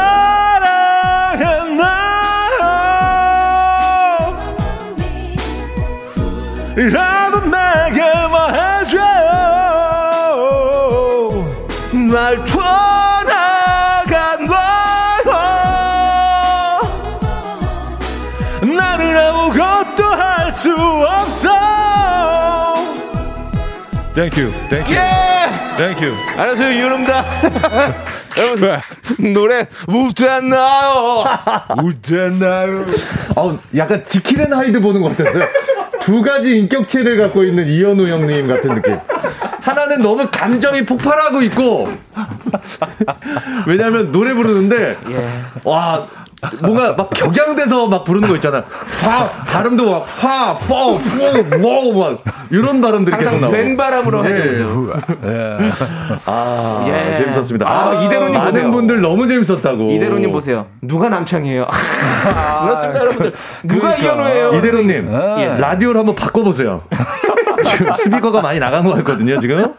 Thank 24.20 24.36
you, 24.36 24.51
thank 24.67 24.89
you, 24.89 24.99
예! 24.99 25.78
thank 25.78 26.05
you. 26.05 26.13
안녕하세요 26.36 26.78
유름다. 26.78 27.26
여러분 28.38 29.34
노래 29.34 29.65
못했나요? 29.88 31.24
웃잖아요? 31.82 32.86
어, 33.38 33.57
약간 33.78 34.03
지킬앤 34.03 34.51
하이드 34.51 34.82
보는 34.82 34.99
것 34.99 35.15
같았어요. 35.15 35.47
두 36.01 36.22
가지 36.22 36.57
인격체를 36.57 37.15
갖고 37.15 37.45
있는 37.45 37.65
이현우 37.65 38.09
형님 38.09 38.49
같은 38.49 38.76
느낌. 38.76 38.99
하나는 39.61 40.01
너무 40.01 40.28
감정이 40.30 40.86
폭발하고 40.86 41.41
있고, 41.43 41.89
왜냐하면 43.67 44.11
노래 44.11 44.34
부르는데, 44.34 44.97
와, 45.63 46.05
뭔가 46.62 46.94
막 46.94 47.10
격양돼서 47.10 47.88
막 47.88 48.04
부르는 48.06 48.30
거 48.30 48.36
있잖아. 48.36 48.64
화 49.04 49.28
발음도 49.46 49.92
막 49.92 50.06
화, 50.20 50.54
푸, 50.54 50.98
푸, 50.98 51.68
와우 51.68 51.94
막 52.12 52.24
이런 52.50 52.80
발음들이 52.82 53.18
계속 53.18 53.40
나오고. 53.40 53.56
된 53.56 53.76
바람으로 53.76 54.26
예. 54.26 54.32
하죠. 54.32 54.94
아, 56.26 56.86
예. 56.88 57.16
재밌었습니다. 57.18 57.68
아, 57.70 58.04
이대로님 58.06 58.34
많은 58.34 58.52
보세요. 58.54 58.72
분들 58.72 59.02
너무 59.02 59.28
재밌었다고. 59.28 59.92
이대로님 59.92 60.32
보세요. 60.32 60.68
누가 60.82 61.10
남창이에요? 61.10 61.68
그렇습니다, 62.64 63.00
여러분들. 63.02 63.34
누가 63.64 63.96
그러니까. 63.96 64.04
이현우예요? 64.04 64.54
이대로님, 64.56 65.10
예. 65.40 65.56
라디오를 65.60 66.00
한번 66.00 66.16
바꿔보세요. 66.16 66.84
지금 67.66 67.94
스피커가 67.94 68.42
많이 68.42 68.60
나간 68.60 68.86
것 68.86 68.94
같거든요, 68.98 69.38
지금. 69.40 69.74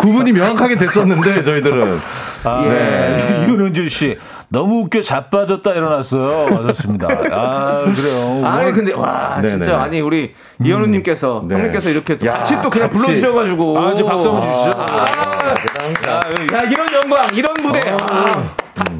구분이 0.00 0.32
명확하게 0.32 0.76
됐었는데, 0.78 1.42
저희들은. 1.42 1.98
아, 2.44 2.62
네. 2.62 3.46
윤은주 3.48 3.88
씨 3.88 4.16
너무 4.48 4.82
웃겨 4.82 5.02
자빠졌다 5.02 5.72
일어났어요. 5.72 6.48
맞았습니다. 6.54 7.08
아 7.32 7.84
그래요. 7.94 8.46
아니 8.46 8.72
근데 8.72 8.92
와 8.92 9.40
네네. 9.42 9.58
진짜 9.58 9.82
아니 9.82 10.00
우리 10.00 10.34
이현우님께서 10.64 11.44
네. 11.48 11.54
형님께서 11.56 11.90
이렇게 11.90 12.16
또 12.18 12.26
야, 12.26 12.34
같이 12.34 12.54
또 12.62 12.70
그냥 12.70 12.88
같이. 12.88 13.02
불러주셔가지고 13.04 13.78
아, 13.78 13.92
이제 13.92 14.04
박수 14.04 14.28
한번 14.28 14.44
주시죠. 14.44 14.70
대단합니다. 14.70 16.56
야 16.56 16.70
이런 16.70 16.86
영광 16.92 17.28
이런 17.34 17.54
무대 17.62 17.80
아, 17.90 18.48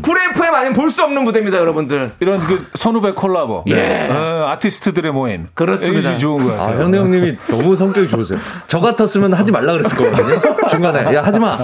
쿨 0.06 0.18
FM 0.32 0.54
아니면 0.54 0.72
볼 0.74 0.90
수 0.90 1.02
없는 1.02 1.24
무대입니다 1.24 1.58
여러분들 1.58 2.10
이런 2.20 2.38
그 2.40 2.66
선후배 2.74 3.12
콜라보, 3.12 3.64
예. 3.68 4.08
어, 4.08 4.46
아티스트들의 4.50 5.12
모임, 5.12 5.48
그렇습니다. 5.54 6.16
좋은 6.16 6.44
것 6.46 6.54
아, 6.54 6.66
같아요. 6.66 6.84
현우 6.84 6.96
형님이 6.96 7.36
너무 7.50 7.74
성격이 7.76 8.08
좋으세요. 8.08 8.38
저 8.66 8.80
같았으면 8.80 9.34
하지 9.34 9.50
말라 9.52 9.72
그랬을 9.72 9.96
거거든요. 9.96 10.40
중간에. 10.68 11.14
야, 11.14 11.22
하지 11.24 11.38
마. 11.40 11.58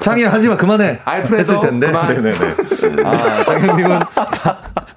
창희야, 0.00 0.32
하지 0.32 0.48
마. 0.48 0.56
그만해. 0.56 1.00
알프레도 1.04 1.38
했을 1.38 1.60
텐데. 1.60 1.86
그만. 1.86 2.08
네네네. 2.22 2.36
아, 3.04 3.44
창희 3.44 3.66
형님은. 3.68 4.00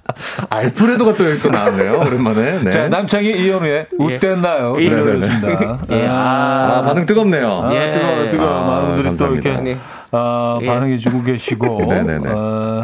알프레도가 0.68 1.14
또 1.16 1.30
여기 1.30 1.40
또 1.42 1.50
나왔네요. 1.50 2.00
오랜만에. 2.06 2.64
네. 2.64 2.70
자 2.70 2.90
남창희 2.90 3.28
이현우의 3.30 3.88
웃댔나요? 3.98 4.76
예. 4.82 4.90
들려드렸습니다. 4.90 5.80
예. 5.92 6.08
아, 6.08 6.78
아, 6.78 6.82
반응 6.82 7.06
뜨겁네요. 7.06 7.62
아, 7.64 7.74
예. 7.74 7.94
뜨거워, 7.94 8.30
뜨거워. 8.30 8.50
아, 8.50 8.68
많은 8.68 8.86
분들이 8.88 9.04
또 9.04 9.10
감사합니다. 9.10 9.50
이렇게. 9.52 9.78
어, 10.12 10.60
예. 10.62 10.66
반응해 10.68 10.98
주고 10.98 11.24
계시고 11.24 11.86
네네네. 11.90 12.28
어, 12.30 12.84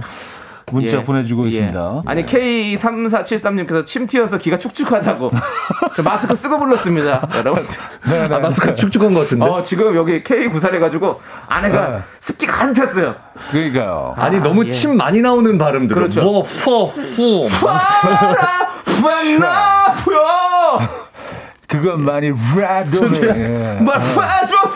문자 0.74 0.98
예. 0.98 1.04
보내주고 1.04 1.46
예. 1.46 1.50
있습니다. 1.50 2.04
아니 2.06 2.26
K3473님께서 2.26 3.86
침 3.86 4.08
튀어서 4.08 4.38
귀가 4.38 4.58
축축하다고 4.58 5.30
저 5.96 6.04
마스크 6.04 6.36
쓰고 6.36 6.58
불렀습니다 6.60 7.28
여러분 7.36 7.66
아, 8.06 8.40
마스크 8.40 8.74
축축한 8.74 9.14
것 9.14 9.22
같은데. 9.22 9.46
어 9.46 9.62
지금 9.62 9.96
여기 9.96 10.24
K94 10.24 10.74
해가지고 10.74 11.22
안에가 11.48 11.90
네. 11.90 12.00
습기가 12.20 12.54
가득 12.58 12.74
찼어요 12.74 13.16
그러니까요. 13.50 14.14
아니, 14.18 14.40
너무 14.40 14.66
예. 14.66 14.70
침 14.70 14.98
많이 14.98 15.22
나오는 15.22 15.58
발음들. 15.58 15.96
그렇죠. 15.96 16.22
뭐, 16.22 16.44
후안나 18.86 19.86
후여 19.96 20.80
그건 21.68 22.02
많이 22.02 22.30
랩. 22.30 23.36
예. 23.36 23.78
말 23.82 24.00
파줘 24.00 24.74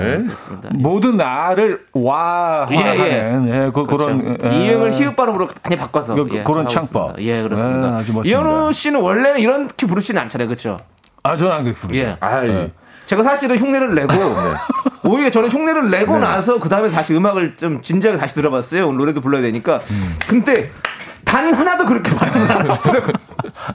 푸 0.00 0.56
예. 0.64 0.68
모든 0.78 1.16
나를 1.16 1.80
와 1.94 2.66
예, 2.70 2.76
예. 2.76 2.80
하는 2.80 3.48
예, 3.48 3.70
그, 3.72 3.84
그런 3.86 4.36
예. 4.44 4.48
이응을 4.50 4.92
히읗 4.92 5.14
발음으로 5.16 5.48
많이 5.62 5.76
바꿔서 5.76 6.14
그- 6.14 6.24
그- 6.26 6.36
예, 6.38 6.42
그런 6.42 6.60
하고 6.60 6.68
창법. 6.68 7.18
있습니다. 7.20 7.22
예 7.22 7.42
그렇습니다. 7.42 8.00
예. 8.24 8.28
이현우 8.30 8.72
씨는 8.72 9.00
원래는 9.00 9.40
이렇게 9.40 9.86
부르시는 9.86 10.20
않잖아요, 10.22 10.48
그렇죠? 10.48 10.76
아 11.22 11.36
저는 11.36 11.52
안 11.52 11.64
그렇게 11.64 11.78
부르죠. 11.80 11.98
예. 12.00 12.16
아이. 12.20 12.70
제가 13.06 13.22
사실은 13.24 13.56
흉내를 13.56 13.94
내고 13.94 14.12
오히려 15.04 15.30
저는 15.30 15.48
흉내를 15.48 15.90
내고 15.90 16.18
나서 16.18 16.58
그 16.60 16.68
다음에 16.68 16.90
다시 16.90 17.14
음악을 17.14 17.56
좀 17.56 17.82
진지하게 17.82 18.18
다시 18.18 18.34
들어봤어요. 18.34 18.86
오늘 18.86 18.98
노래도 18.98 19.20
불러야 19.20 19.42
되니까. 19.42 19.80
근데 20.28 20.70
단 21.30 21.54
하나도 21.54 21.84
그렇게 21.86 22.12
발음을 22.12 22.50
안 22.50 22.68
하시더라고요. 22.68 23.12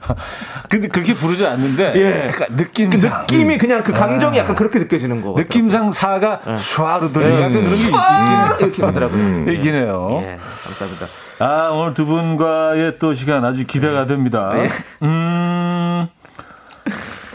근데 0.68 0.88
그렇게 0.88 1.14
부르지 1.14 1.46
않는데 1.46 1.92
예. 1.96 2.26
그 2.30 2.44
느낌상 2.50 3.20
느낌이 3.22 3.56
그냥 3.56 3.82
그 3.82 3.94
감정이 3.94 4.36
약간 4.36 4.54
그렇게 4.54 4.78
느껴지는 4.78 5.22
거. 5.22 5.32
느낌상 5.38 5.90
사가 5.90 6.42
슈아로 6.58 7.12
들리는 7.12 7.34
예. 7.34 7.44
약간 7.44 7.52
그런 7.62 7.76
게 7.76 7.96
아, 7.96 8.56
이렇게 8.60 8.82
가더라고요. 8.82 9.38
있긴, 9.40 9.52
있긴 9.54 9.74
해요. 9.74 10.18
예, 10.22 10.36
감사합니다. 10.36 11.06
아 11.40 11.70
오늘 11.70 11.94
두 11.94 12.04
분과의 12.04 12.98
또 12.98 13.14
시간 13.14 13.42
아주 13.46 13.64
기대가 13.66 14.04
됩니다. 14.04 14.52
예. 14.56 14.70
음. 15.02 16.08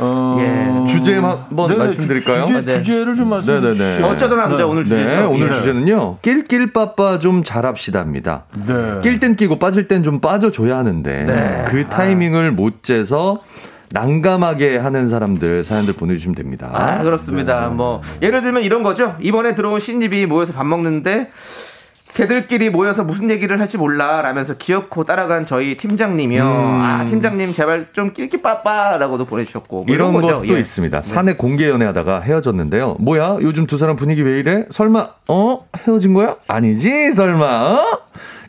어, 0.02 0.38
예. 0.40 0.86
주제 0.86 1.16
한번 1.16 1.70
네네, 1.70 1.76
말씀드릴까요? 1.86 2.46
주, 2.48 2.66
네. 2.66 2.82
제를 2.82 3.16
좀 3.16 3.30
말씀해 3.30 3.60
네네네. 3.60 3.74
주시죠. 3.76 4.06
어쩌다 4.06 4.36
남자 4.36 4.66
오늘 4.66 4.84
주제. 4.84 5.04
네, 5.04 5.22
오늘 5.22 5.48
예. 5.48 5.52
주제는요. 5.52 6.18
낄낄 6.22 6.74
빠빠 6.74 7.20
좀 7.20 7.44
잘합시다입니다. 7.44 8.44
네. 8.66 9.00
낄땐 9.04 9.36
끼고 9.36 9.60
빠질 9.60 9.88
땐 9.88 10.02
좀 10.04 10.20
빠져줘야 10.20 10.78
하는데 10.78 11.24
네. 11.26 11.66
그 11.68 11.86
타이밍을 11.86 12.52
못 12.52 12.84
재서 12.84 13.42
난감하게 13.92 14.78
하는 14.78 15.10
사람들 15.10 15.64
사연들 15.64 15.94
보내주시면 15.94 16.34
됩니다. 16.36 16.70
아, 16.74 17.04
그렇습니다. 17.04 17.68
뭐, 17.68 18.02
예를 18.22 18.42
들면 18.42 18.64
이런 18.64 18.84
거죠. 18.84 19.16
이번에 19.20 19.54
들어온 19.54 19.80
신입이 19.80 20.26
모여서 20.28 20.54
밥 20.54 20.66
먹는데, 20.66 21.30
걔들끼리 22.14 22.70
모여서 22.70 23.04
무슨 23.04 23.30
얘기를 23.30 23.60
할지 23.60 23.78
몰라 23.78 24.22
라면서 24.22 24.56
귀엽고 24.56 25.04
따라간 25.06 25.46
저희 25.46 25.78
팀장님이요. 25.78 26.44
아, 26.46 27.06
팀장님 27.06 27.54
제발 27.54 27.88
좀 27.94 28.14
낄끼 28.14 28.42
빠빠라고도 28.42 29.26
보내주셨고. 29.26 29.84
뭐 29.86 29.96
이런 29.96 30.14
거죠. 30.14 30.42
것도 30.42 30.56
예. 30.56 30.60
있습니다. 30.60 31.02
사내 31.02 31.34
공개 31.34 31.70
연애하다가 31.70 32.22
헤어졌는데요. 32.22 32.98
뭐야? 33.00 33.38
요즘 33.42 33.66
두 33.66 33.78
사람 33.78 33.96
분위기 33.96 34.22
왜 34.24 34.40
이래? 34.40 34.66
설마 34.70 35.08
어 35.30 35.66
헤어진 35.78 36.14
거야? 36.14 36.36
아니지 36.48 37.14
설마 37.14 37.46
어? 37.46 38.00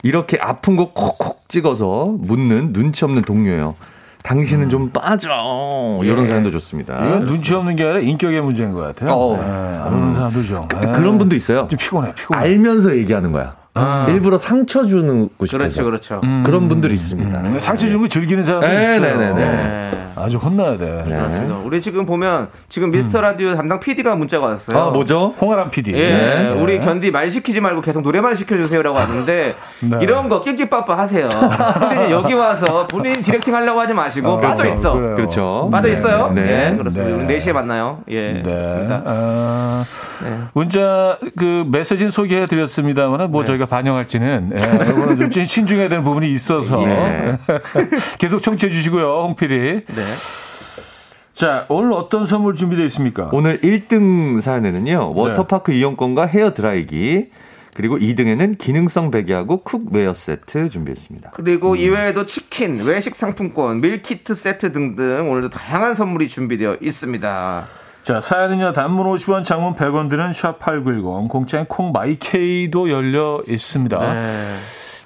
이렇게 0.03 0.39
아픈 0.41 0.77
거 0.77 0.93
콕콕 0.93 1.49
찍어서 1.49 2.17
묻는 2.19 2.73
눈치 2.73 3.05
없는 3.05 3.23
동료예요. 3.23 3.77
당신은 4.23 4.69
좀 4.69 4.91
빠져. 4.91 5.29
이런 6.03 6.27
사연도 6.27 6.51
좋습니다. 6.53 7.05
이건 7.07 7.27
눈치 7.27 7.55
없는 7.55 7.77
게 7.77 7.83
아니라 7.85 8.01
인격의 8.01 8.41
문제인 8.41 8.73
것 8.73 8.81
같아요. 8.81 9.13
어. 9.13 9.37
네, 9.37 9.43
안 9.79 9.93
오는 9.95 10.15
사람도 10.15 10.45
좀. 10.45 10.69
네. 10.69 10.93
그런 10.93 11.19
분도 11.19 11.35
있어요. 11.37 11.67
좀 11.69 11.79
피곤해, 11.79 12.15
피곤해. 12.15 12.41
알면서 12.41 12.97
얘기하는 12.97 13.33
거야. 13.33 13.55
일부러 14.09 14.37
상처 14.37 14.87
주는 14.87 15.29
곳이 15.37 15.57
그렇죠, 15.57 15.85
그렇죠. 15.85 16.21
그런 16.45 16.69
분들이 16.69 16.95
있습니다. 16.95 17.41
음, 17.41 17.59
상처 17.59 17.87
주는 17.87 18.01
거 18.01 18.09
즐기는 18.09 18.43
사람도 18.43 18.67
네, 18.67 18.83
있어요. 18.97 19.01
네, 19.01 19.17
네, 19.17 19.33
네. 19.33 19.91
네. 19.91 19.91
아주 20.15 20.37
혼나야 20.37 20.77
돼. 20.77 21.03
그렇습니다. 21.07 21.57
우리 21.65 21.81
지금 21.81 22.05
보면 22.05 22.49
지금 22.69 22.91
미스터 22.91 23.23
라디오 23.23 23.55
담당 23.57 23.81
PD가 23.81 24.15
문자가 24.15 24.47
왔어요. 24.49 24.79
아 24.79 24.91
뭐죠? 24.91 25.35
홍아람 25.41 25.71
PD. 25.71 25.95
예, 25.95 26.09
네. 26.15 26.51
우리 26.51 26.79
견디 26.81 27.11
말 27.11 27.31
시키지 27.31 27.61
말고 27.61 27.81
계속 27.81 28.03
노래만 28.03 28.37
시켜주세요라고 28.37 28.99
하는데 28.99 29.55
네. 29.81 29.99
이런 30.03 30.29
거 30.29 30.43
낄낄빠빠 30.43 30.99
하세요. 30.99 31.29
근데 31.29 32.11
여기 32.11 32.35
와서 32.35 32.87
본인 32.89 33.15
디렉팅 33.15 33.55
하려고 33.55 33.81
하지 33.81 33.95
마시고 33.95 34.39
빠져 34.39 34.65
그렇죠. 34.65 34.79
있어. 34.79 34.93
그래요. 34.95 35.17
그렇죠. 35.17 35.69
빠져 35.73 35.89
네, 35.89 35.95
있어요. 35.95 36.33
네. 36.35 36.43
네, 36.43 36.71
네. 36.71 36.77
그렇습니다. 36.77 37.17
네. 37.17 37.25
우리 37.25 37.39
4시에 37.39 37.53
만나요. 37.53 38.01
예, 38.09 38.33
네. 38.35 38.43
그렇습니다. 38.43 39.03
아, 39.07 39.85
네. 40.25 40.39
문자 40.53 41.19
그 41.39 41.65
메시지는 41.73 42.11
소개해 42.11 42.47
드렸습니다만 42.47 43.31
뭐 43.31 43.45
저희가 43.45 43.62
반영할지는 43.67 44.53
예, 44.53 44.91
이거는 44.91 45.31
좀 45.31 45.45
신중해야 45.45 45.89
되는 45.89 46.05
부분이 46.05 46.33
있어서 46.33 46.83
예. 46.85 47.39
계속 48.19 48.41
청취해 48.43 48.73
주시고요, 48.73 49.23
홍 49.23 49.37
PD. 49.37 49.55
네. 49.87 50.03
자, 51.35 51.67
오늘 51.69 51.93
어떤 51.93 52.27
선물 52.27 52.57
준비되어 52.57 52.85
있습니까? 52.87 53.31
오늘 53.33 53.57
1등 53.59 54.41
사연에는요. 54.41 55.15
워터파크 55.15 55.73
이용권과 55.73 56.27
헤어 56.27 56.53
드라이기 56.53 57.31
그리고 57.75 57.97
2등에는 57.99 58.59
기능성 58.59 59.11
베개하고 59.11 59.63
쿡웨어 59.63 60.13
세트 60.13 60.69
준비했습니다. 60.69 61.31
그리고 61.35 61.75
이외에도 61.75 62.27
치킨, 62.27 62.81
외식 62.85 63.17
상품권, 63.17 63.81
밀키트 63.81 64.35
세트 64.35 64.73
등등 64.73 65.31
오늘도 65.31 65.49
다양한 65.51 65.95
선물이 65.95 66.29
준비되어 66.29 66.77
있습니다. 66.83 67.67
자, 68.03 68.21
사연은요, 68.21 68.73
단문 68.73 69.07
50원, 69.07 69.45
장문 69.45 69.77
100원 69.77 70.11
드는 70.11 70.33
샵8910, 70.33 71.29
공짜인 71.29 71.67
콩마이케이도 71.67 72.91
열려 72.91 73.39
있습니다. 73.49 74.13
네. 74.13 74.57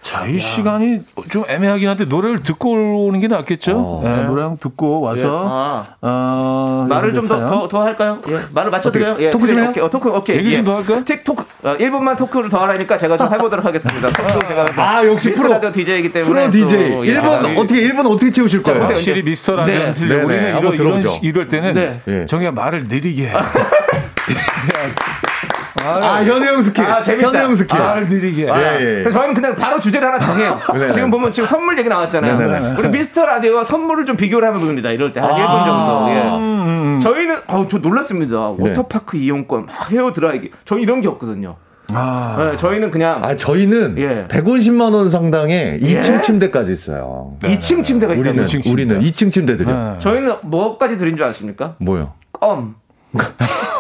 자, 0.07 0.25
이 0.25 0.39
시간이 0.39 1.01
좀 1.31 1.43
애매하긴 1.49 1.89
한데 1.89 2.05
노래를 2.05 2.41
듣고 2.45 3.07
오는 3.07 3.19
게 3.19 3.27
낫겠죠? 3.27 3.73
어. 3.77 4.03
네, 4.05 4.25
노래 4.25 4.43
한곡 4.43 4.61
듣고 4.61 5.01
와서 5.01 5.43
아. 5.45 5.85
어, 6.01 6.87
말을 6.89 7.13
좀 7.13 7.27
더. 7.27 7.45
더 7.45 7.67
더 7.67 7.83
할까요? 7.83 8.19
예, 8.29 8.39
말을 8.55 8.71
맞춰드려요. 8.71 9.17
예, 9.19 9.31
토크 9.31 9.49
좀 9.49 9.59
해요? 9.59 9.67
오케이, 9.71 9.83
어, 9.83 9.91
토크 9.91 10.09
오케이. 10.11 10.37
얘기 10.39 10.53
예. 10.53 10.57
좀더 10.59 10.77
할까요? 10.77 11.03
틱 11.05 11.25
토크 11.25 11.43
어, 11.65 11.77
1분만 11.77 12.17
토크를 12.17 12.49
더 12.49 12.61
하라니까 12.61 12.97
제가 12.97 13.17
좀 13.17 13.33
해보도록 13.33 13.65
하겠습니다. 13.65 14.09
토크 14.13 14.47
제가 14.47 14.67
아, 14.77 15.05
역시 15.05 15.35
프로. 15.35 15.51
라디오 15.51 15.73
DJ이기 15.73 16.13
때문에 16.13 16.33
프로 16.33 16.45
또, 16.45 16.51
DJ. 16.53 16.79
예. 17.09 17.21
1분 17.21 17.25
아, 17.25 17.61
어떻게 17.61 17.81
1분 17.89 18.07
어떻게 18.09 18.31
채우실 18.31 18.63
거예요? 18.63 18.81
보세요. 18.83 18.95
확실히 18.95 19.25
미스터 19.25 19.65
네. 19.65 19.91
틀려. 19.93 20.19
네, 20.19 20.19
네. 20.19 20.25
우리는 20.25 20.59
이런, 20.61 20.75
이런, 20.75 21.03
이럴 21.23 21.49
때는 21.49 21.75
네. 21.75 22.01
예. 22.07 22.27
정희가 22.27 22.53
말을 22.53 22.87
느리게 22.87 23.27
해. 23.29 23.33
아, 25.85 26.23
현우 26.23 26.45
형 26.45 26.63
스킬. 26.63 26.85
아, 26.85 27.01
재밌다. 27.03 27.29
현우 27.29 27.39
형 27.39 27.55
스킬. 27.57 27.81
아, 27.81 28.01
느리게 28.01 28.47
해. 28.47 28.51
아, 28.51 28.59
예, 28.61 28.75
예. 28.81 28.85
그래서 29.03 29.19
저희는 29.19 29.35
그냥 29.35 29.55
바로 29.57 29.79
주제를 29.79 30.09
하나 30.09 30.19
정해요. 30.19 30.59
네네. 30.73 30.89
지금 30.95 31.11
보면 31.11 31.33
지금 31.33 31.47
선물 31.49 31.79
얘기 31.79 31.89
나왔잖아요. 31.89 32.39
네네네. 32.39 32.77
우리 32.79 32.89
미스터 32.89 33.25
라디오와 33.27 33.65
선물을 33.65 34.05
좀 34.07 34.17
비교를 34.17 34.49
하면 34.49 34.61
됩니다. 34.67 34.91
이럴 34.91 35.13
때한 35.13 35.31
아. 35.31 35.35
1분 35.37 35.65
정도. 35.65 36.11
예. 36.11 36.23
음, 36.39 37.01
저희는 37.01 37.37
아우 37.47 37.69
저 37.69 37.79
놀랐습니다. 37.79 38.55
네. 38.59 38.69
워터파크 38.71 39.17
이용권, 39.17 39.67
막 39.67 39.91
헤어 39.93 40.13
드라이기. 40.13 40.51
저희 40.65 40.83
이런 40.83 41.01
게 41.01 41.09
없거든요. 41.09 41.57
아, 41.93 42.51
네, 42.51 42.57
저희는 42.57 42.91
그냥 42.91 43.23
아, 43.23 43.37
저희는 43.37 43.97
예. 43.99 44.27
150만 44.29 44.93
원 44.93 45.09
상당의 45.09 45.79
예? 45.83 45.87
2층 46.01 46.21
침대까지 46.21 46.73
있어요. 46.73 47.37
2층 47.43 47.85
침대가 47.85 48.13
있다고요. 48.13 48.31
우리는 48.31 48.45
이층 48.45 48.61
침대. 48.61 48.71
우리는 48.73 49.01
2층 49.03 49.31
침대 49.31 49.57
드려. 49.57 49.73
네. 49.73 49.99
저희는 50.01 50.35
뭐까지 50.43 50.99
드린 50.99 51.17
줄 51.17 51.25
아십니까? 51.27 51.77
뭐요? 51.79 52.15
껌. 52.33 52.75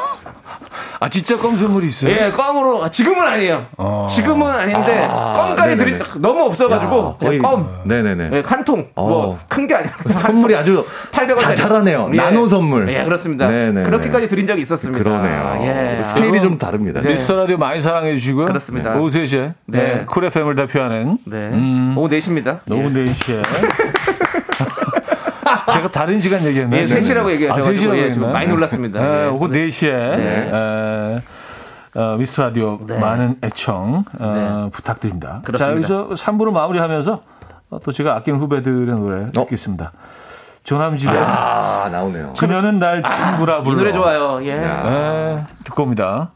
아 0.98 1.08
진짜 1.08 1.36
껌 1.36 1.56
선물이 1.58 1.88
있어요? 1.88 2.12
예, 2.12 2.30
껌으로 2.30 2.84
아, 2.84 2.90
지금은 2.90 3.20
아니에요. 3.26 3.66
어. 3.76 4.06
지금은 4.08 4.46
아닌데 4.50 5.06
아, 5.10 5.32
껌까지 5.34 5.76
드린 5.76 5.98
너무 6.18 6.44
없어가지고 6.44 7.16
그냥 7.18 7.42
껌. 7.42 7.68
네네네. 7.84 8.30
예, 8.32 8.42
한 8.44 8.64
통. 8.64 8.86
어. 8.94 9.08
뭐큰 9.08 9.66
게 9.66 9.74
아니라 9.74 9.92
선물이 10.12 10.56
아주 10.56 10.84
800원 11.12 11.38
자, 11.38 11.54
잘하네요. 11.54 12.08
나노 12.08 12.48
선물. 12.48 12.88
예, 12.92 13.04
그렇습니다. 13.04 13.48
네네네. 13.48 13.84
그렇게까지 13.84 14.28
드린 14.28 14.46
적이 14.46 14.62
있었습니다. 14.62 15.02
그러네요. 15.02 15.58
예. 15.98 16.02
스케일이 16.02 16.38
아, 16.38 16.42
좀 16.42 16.58
다릅니다. 16.58 17.00
네. 17.00 17.10
미스터 17.10 17.36
라디오 17.36 17.56
많이 17.58 17.80
사랑해 17.80 18.16
주시고요. 18.16 18.46
그렇습니다. 18.46 18.96
오후 18.96 19.08
3시에 19.08 19.52
네. 19.66 19.78
네. 19.78 20.04
쿨 20.06 20.24
FM을 20.24 20.54
대표하는 20.54 21.18
네. 21.24 21.36
음. 21.48 21.94
오후 21.96 22.08
4시입니다. 22.08 22.58
오후 22.70 22.90
4시에 22.90 23.42
제가 25.72 25.90
다른 25.90 26.20
시간 26.20 26.44
얘기했나요? 26.44 26.80
예, 26.82 26.84
3시라고 26.84 27.30
얘기하셔가지고, 27.32 27.90
아, 27.90 27.94
3시라고 27.94 27.98
예, 27.98 28.10
지금 28.12 28.32
많이 28.32 28.46
놀랐습니다. 28.48 29.00
네, 29.00 29.24
예. 29.24 29.26
오후 29.26 29.48
4시에 29.48 30.16
네. 30.16 30.50
에, 30.52 32.00
어, 32.00 32.16
미스터 32.18 32.42
라디오 32.44 32.78
네. 32.86 32.98
많은 32.98 33.36
애청 33.42 34.04
어, 34.18 34.32
네. 34.64 34.70
부탁드립니다. 34.70 35.40
그렇습니다. 35.44 35.88
자, 35.88 35.94
여기서 35.94 36.08
3부로 36.14 36.50
마무리하면서 36.52 37.22
어, 37.70 37.78
또 37.80 37.90
제가 37.92 38.14
아끼는 38.16 38.38
후배들의 38.40 38.94
노래 38.94 39.30
듣겠습니다. 39.32 39.92
조남지대 40.62 41.16
아, 41.16 41.88
나오네요. 41.90 42.34
그녀는 42.38 42.78
날 42.78 43.02
친구라 43.02 43.58
이 43.60 43.64
불러. 43.64 43.76
노래 43.76 43.92
좋아요. 43.92 44.44
예. 44.44 44.54
네, 44.56 45.36
듣고 45.64 45.84
옵니다. 45.84 46.32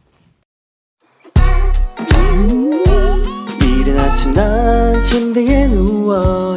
이른 3.61 3.99
아침 3.99 4.33
난 4.33 5.03
침대에 5.03 5.67
누워 5.69 6.57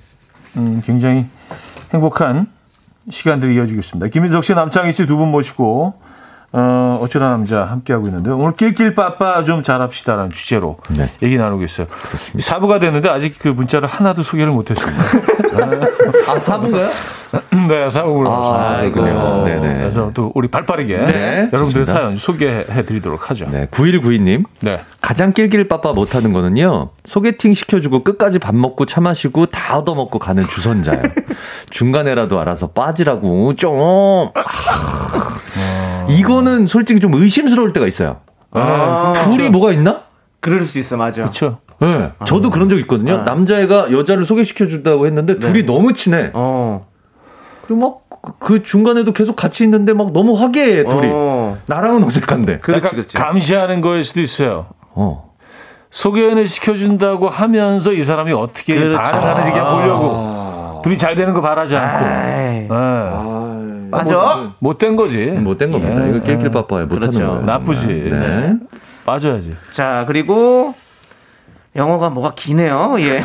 음, 0.57 0.81
굉장히 0.85 1.25
행복한 1.93 2.47
시간들이 3.09 3.55
이어지고 3.55 3.79
있습니다. 3.79 4.07
김인석 4.09 4.43
씨, 4.43 4.53
남창희 4.53 4.91
씨 4.91 5.05
두 5.05 5.17
분 5.17 5.29
모시고 5.29 5.93
어, 6.53 6.99
어쩌다 7.01 7.29
남자 7.29 7.63
함께하고 7.63 8.07
있는데요. 8.07 8.37
오늘 8.37 8.53
낄낄 8.55 8.93
빠빠 8.93 9.43
좀 9.45 9.63
잘합시다라는 9.63 10.31
주제로 10.31 10.77
네. 10.89 11.09
얘기 11.23 11.37
나누고 11.37 11.63
있어요. 11.63 11.87
사부가 12.39 12.79
됐는데 12.79 13.07
아직 13.07 13.39
그 13.39 13.47
문자를 13.47 13.87
하나도 13.87 14.21
소개를 14.23 14.51
못했습니다. 14.51 15.01
아, 16.27 16.39
사부인가요? 16.39 16.91
네, 17.69 17.89
사부로 17.89 18.29
아, 18.29 18.81
그래요? 18.91 19.43
네네. 19.45 19.75
그래서 19.75 20.11
또 20.13 20.31
우리 20.35 20.49
발 20.49 20.65
빠르게 20.65 20.97
네, 20.97 21.49
여러분들의 21.53 21.85
좋습니다. 21.85 21.93
사연 21.93 22.17
소개해 22.17 22.83
드리도록 22.85 23.29
하죠. 23.29 23.45
네, 23.49 23.67
9192님. 23.67 24.43
네. 24.59 24.81
가장 24.99 25.31
낄낄 25.31 25.69
빠빠 25.69 25.93
못하는 25.93 26.33
거는요. 26.33 26.89
소개팅 27.05 27.53
시켜주고 27.53 28.03
끝까지 28.03 28.39
밥 28.39 28.55
먹고 28.55 28.85
차 28.85 28.99
마시고 28.99 29.45
다 29.45 29.77
얻어먹고 29.77 30.19
가는 30.19 30.45
주선자예요. 30.45 31.03
중간에라도 31.71 32.39
알아서 32.41 32.71
빠지라고 32.71 33.55
좀. 33.55 34.29
아, 34.35 35.39
이거는 36.19 36.67
솔직히 36.67 36.99
좀 36.99 37.13
의심스러울 37.13 37.73
때가 37.73 37.87
있어요. 37.87 38.21
아, 38.51 39.13
둘이 39.23 39.49
뭐가 39.49 39.71
있나? 39.71 40.01
그럴 40.39 40.61
수 40.61 40.79
있어, 40.79 40.97
맞아. 40.97 41.21
그렇죠. 41.21 41.59
네, 41.79 42.11
저도 42.25 42.49
그런 42.49 42.69
적 42.69 42.77
있거든요. 42.79 43.19
아. 43.19 43.23
남자애가 43.23 43.91
여자를 43.91 44.25
소개시켜 44.25 44.67
준다고 44.67 45.05
했는데 45.05 45.39
둘이 45.39 45.65
너무 45.65 45.93
친해. 45.93 46.31
어. 46.33 46.85
그리고 47.65 47.81
막 47.81 48.01
그 48.39 48.63
중간에도 48.63 49.13
계속 49.13 49.35
같이 49.35 49.63
있는데 49.63 49.93
막 49.93 50.11
너무 50.13 50.39
화기애애 50.39 50.83
둘이. 50.83 51.09
어. 51.11 51.57
나랑은 51.65 52.03
어색한데. 52.03 52.59
그렇지, 52.59 52.95
그렇지. 52.95 53.17
감시하는 53.17 53.81
거일 53.81 54.03
수도 54.03 54.21
있어요. 54.21 54.67
어. 54.93 55.31
소개를 55.89 56.47
시켜준다고 56.47 57.27
하면서 57.27 57.91
이 57.91 58.03
사람이 58.03 58.31
어떻게 58.31 58.75
그렇죠. 58.75 59.01
반응하는지 59.01 59.51
그냥 59.51 59.75
보려고 59.75 60.81
둘이 60.83 60.97
잘 60.97 61.15
되는 61.15 61.33
거 61.33 61.41
바라지 61.41 61.75
않고 61.75 62.05
네. 62.05 62.67
맞아. 63.91 64.51
못된 64.59 64.95
거지 64.95 65.25
못된 65.31 65.71
겁니다. 65.71 66.05
예. 66.05 66.09
이거 66.09 66.19
낄낄빠빠에 66.23 66.83
못하는 66.85 66.99
그렇죠. 66.99 67.19
거예요. 67.19 67.41
나쁘지 67.41 67.87
네. 67.87 68.55
빠져야지 69.05 69.55
자, 69.71 70.03
그리고 70.07 70.73
영어가 71.75 72.09
뭐가 72.09 72.33
기네요. 72.35 72.95
예. 72.99 73.23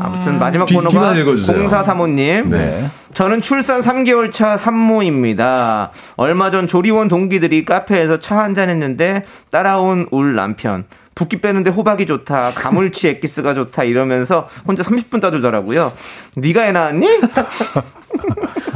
아무튼 0.00 0.38
마지막 0.38 0.64
뒤- 0.66 0.74
번호가 0.74 1.14
읽어주세요. 1.14 1.64
0435님. 1.64 2.48
네. 2.48 2.88
저는 3.14 3.40
출산 3.40 3.80
3개월 3.80 4.30
차 4.32 4.56
산모입니다. 4.56 5.90
얼마 6.16 6.50
전 6.52 6.66
조리원 6.68 7.08
동기들이 7.08 7.64
카페에서 7.64 8.18
차 8.20 8.38
한잔 8.38 8.70
했는데 8.70 9.24
따라온 9.50 10.06
울 10.12 10.34
남편. 10.36 10.84
붓기 11.16 11.40
빼는데 11.40 11.70
호박이 11.70 12.06
좋다. 12.06 12.52
가물치 12.54 13.08
엑기스가 13.08 13.52
좋다. 13.54 13.82
이러면서 13.82 14.48
혼자 14.68 14.84
30분 14.84 15.20
따주더라고요. 15.20 15.92
네가 16.36 16.66
애 16.66 16.72
낳았니? 16.72 17.08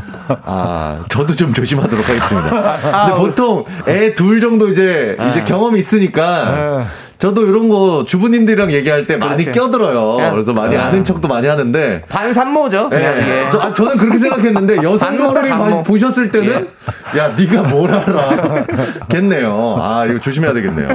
아, 0.45 1.05
저도 1.09 1.35
좀 1.35 1.53
조심하도록 1.53 2.09
하겠습니다. 2.09 2.79
아, 2.93 3.07
근데 3.07 3.21
보통 3.21 3.65
애 3.89 4.15
둘 4.15 4.41
정도 4.41 4.69
이제 4.69 5.17
이제 5.31 5.43
경험이 5.45 5.79
있으니까 5.81 6.51
네. 6.79 6.85
저도 7.19 7.47
이런 7.47 7.69
거 7.69 8.05
주부님들이랑 8.07 8.73
얘기할 8.73 9.07
때 9.07 9.17
많이 9.17 9.45
맞아요. 9.45 9.53
껴들어요. 9.55 10.31
그래서 10.33 10.53
많이 10.53 10.77
아 10.77 10.91
는 10.91 11.05
척도 11.05 11.29
많이 11.29 11.47
하는데 11.47 12.03
반산모죠. 12.09 12.91
예. 12.93 12.97
그냥 12.97 13.15
이게. 13.15 13.51
저, 13.53 13.61
아, 13.61 13.73
저는 13.73 13.97
그렇게 13.97 14.19
생각했는데 14.19 14.77
여성분들이 14.83 15.49
반모, 15.51 15.65
반모. 15.65 15.83
보셨을 15.85 16.31
때는 16.33 16.69
야 17.17 17.29
네가 17.37 17.63
뭘 17.63 17.95
알아 17.95 18.65
겠네요. 19.09 19.77
아 19.79 20.05
이거 20.07 20.19
조심해야 20.21 20.53
되겠네요. 20.53 20.89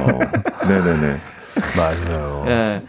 네네네. 0.68 1.16
맞아요 1.76 2.44
예. 2.46 2.50
네. 2.50 2.82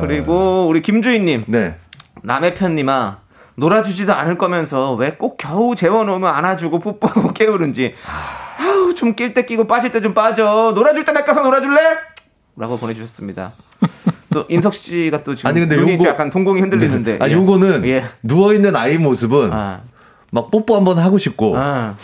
그리고 0.00 0.66
우리 0.68 0.80
김주희님. 0.80 1.44
네. 1.48 1.74
남의 2.22 2.54
편님아 2.54 3.18
놀아주지도 3.56 4.12
않을 4.12 4.36
거면서 4.38 4.94
왜 4.94 5.16
꼭 5.18 5.36
겨우 5.36 5.74
재워놓으면 5.74 6.28
안아주고 6.34 6.78
뽀뽀하고 6.80 7.32
깨우는지 7.34 7.94
아우 8.58 8.94
좀 8.94 9.14
낄 9.14 9.32
때 9.34 9.44
끼고 9.44 9.66
빠질 9.66 9.92
때 9.92 10.00
좀 10.00 10.12
빠져 10.14 10.72
놀아줄 10.74 11.04
때 11.04 11.12
낚아서 11.12 11.42
놀아줄래? 11.42 11.80
라고 12.56 12.78
보내주셨습니다 12.78 13.52
또 14.32 14.44
인석 14.48 14.74
씨가 14.74 15.22
또 15.24 15.34
지금 15.34 15.50
아니, 15.50 15.60
근데 15.60 15.76
눈이 15.76 15.94
요거- 15.94 15.98
좀 15.98 16.06
약간 16.06 16.30
동공이 16.30 16.60
흔들리는데 16.60 17.18
아 17.20 17.28
예. 17.28 17.32
요거는 17.32 17.86
예. 17.86 18.04
누워 18.22 18.52
있는 18.52 18.74
아이 18.74 18.98
모습은 18.98 19.52
아, 19.52 19.80
막 20.30 20.50
뽀뽀 20.50 20.76
한번 20.76 20.98
하고 20.98 21.18
싶고 21.18 21.54
아. 21.56 21.94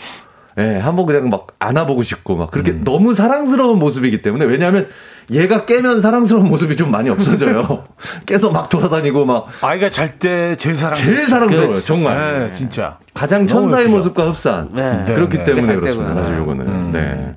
예, 0.57 0.77
한번 0.79 1.05
그냥 1.05 1.29
막 1.29 1.47
안아보고 1.59 2.03
싶고 2.03 2.35
막 2.35 2.51
그렇게 2.51 2.71
음. 2.71 2.83
너무 2.83 3.13
사랑스러운 3.15 3.79
모습이기 3.79 4.21
때문에 4.21 4.45
왜냐하면 4.45 4.87
얘가 5.29 5.65
깨면 5.65 6.01
사랑스러운 6.01 6.47
모습이 6.49 6.75
좀 6.75 6.91
많이 6.91 7.09
없어져요. 7.09 7.85
깨서 8.25 8.49
막 8.51 8.69
돌아다니고 8.69 9.25
막 9.25 9.47
아이가 9.61 9.89
잘 9.89 10.17
때 10.19 10.55
제일 10.57 10.75
사랑 10.75 10.93
제일 10.93 11.25
사랑스러워요, 11.25 11.81
정말. 11.83 12.47
네, 12.47 12.51
진짜 12.53 12.97
가장 13.13 13.47
천사의 13.47 13.83
예쁘죠. 13.83 13.97
모습과 13.97 14.29
흡사한 14.29 14.69
네. 14.73 15.03
그렇기 15.13 15.37
네, 15.37 15.43
때문에 15.43 15.67
네. 15.67 15.75
그렇습니다. 15.75 16.13
살 16.13 16.23
사실. 16.23 16.37
요거는 16.39 16.67
음. 16.67 16.91
네. 16.91 17.31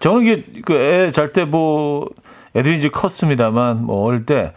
저는 0.00 0.22
이게 0.22 0.44
그 0.64 0.74
애 0.74 1.10
잘 1.12 1.32
때 1.32 1.44
뭐 1.44 2.08
애들이 2.56 2.76
이제 2.76 2.88
컸습니다만 2.88 3.84
뭐 3.84 4.04
어릴 4.06 4.26
때 4.26 4.52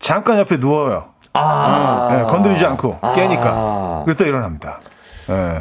잠깐 0.00 0.38
옆에 0.38 0.56
누워요 0.56 1.10
아, 1.32 2.08
네, 2.10 2.22
건드리지 2.24 2.64
않고 2.66 2.98
아. 3.02 3.12
깨니까 3.14 4.02
그랬다 4.04 4.24
일어납니다 4.24 4.80
네. 5.28 5.60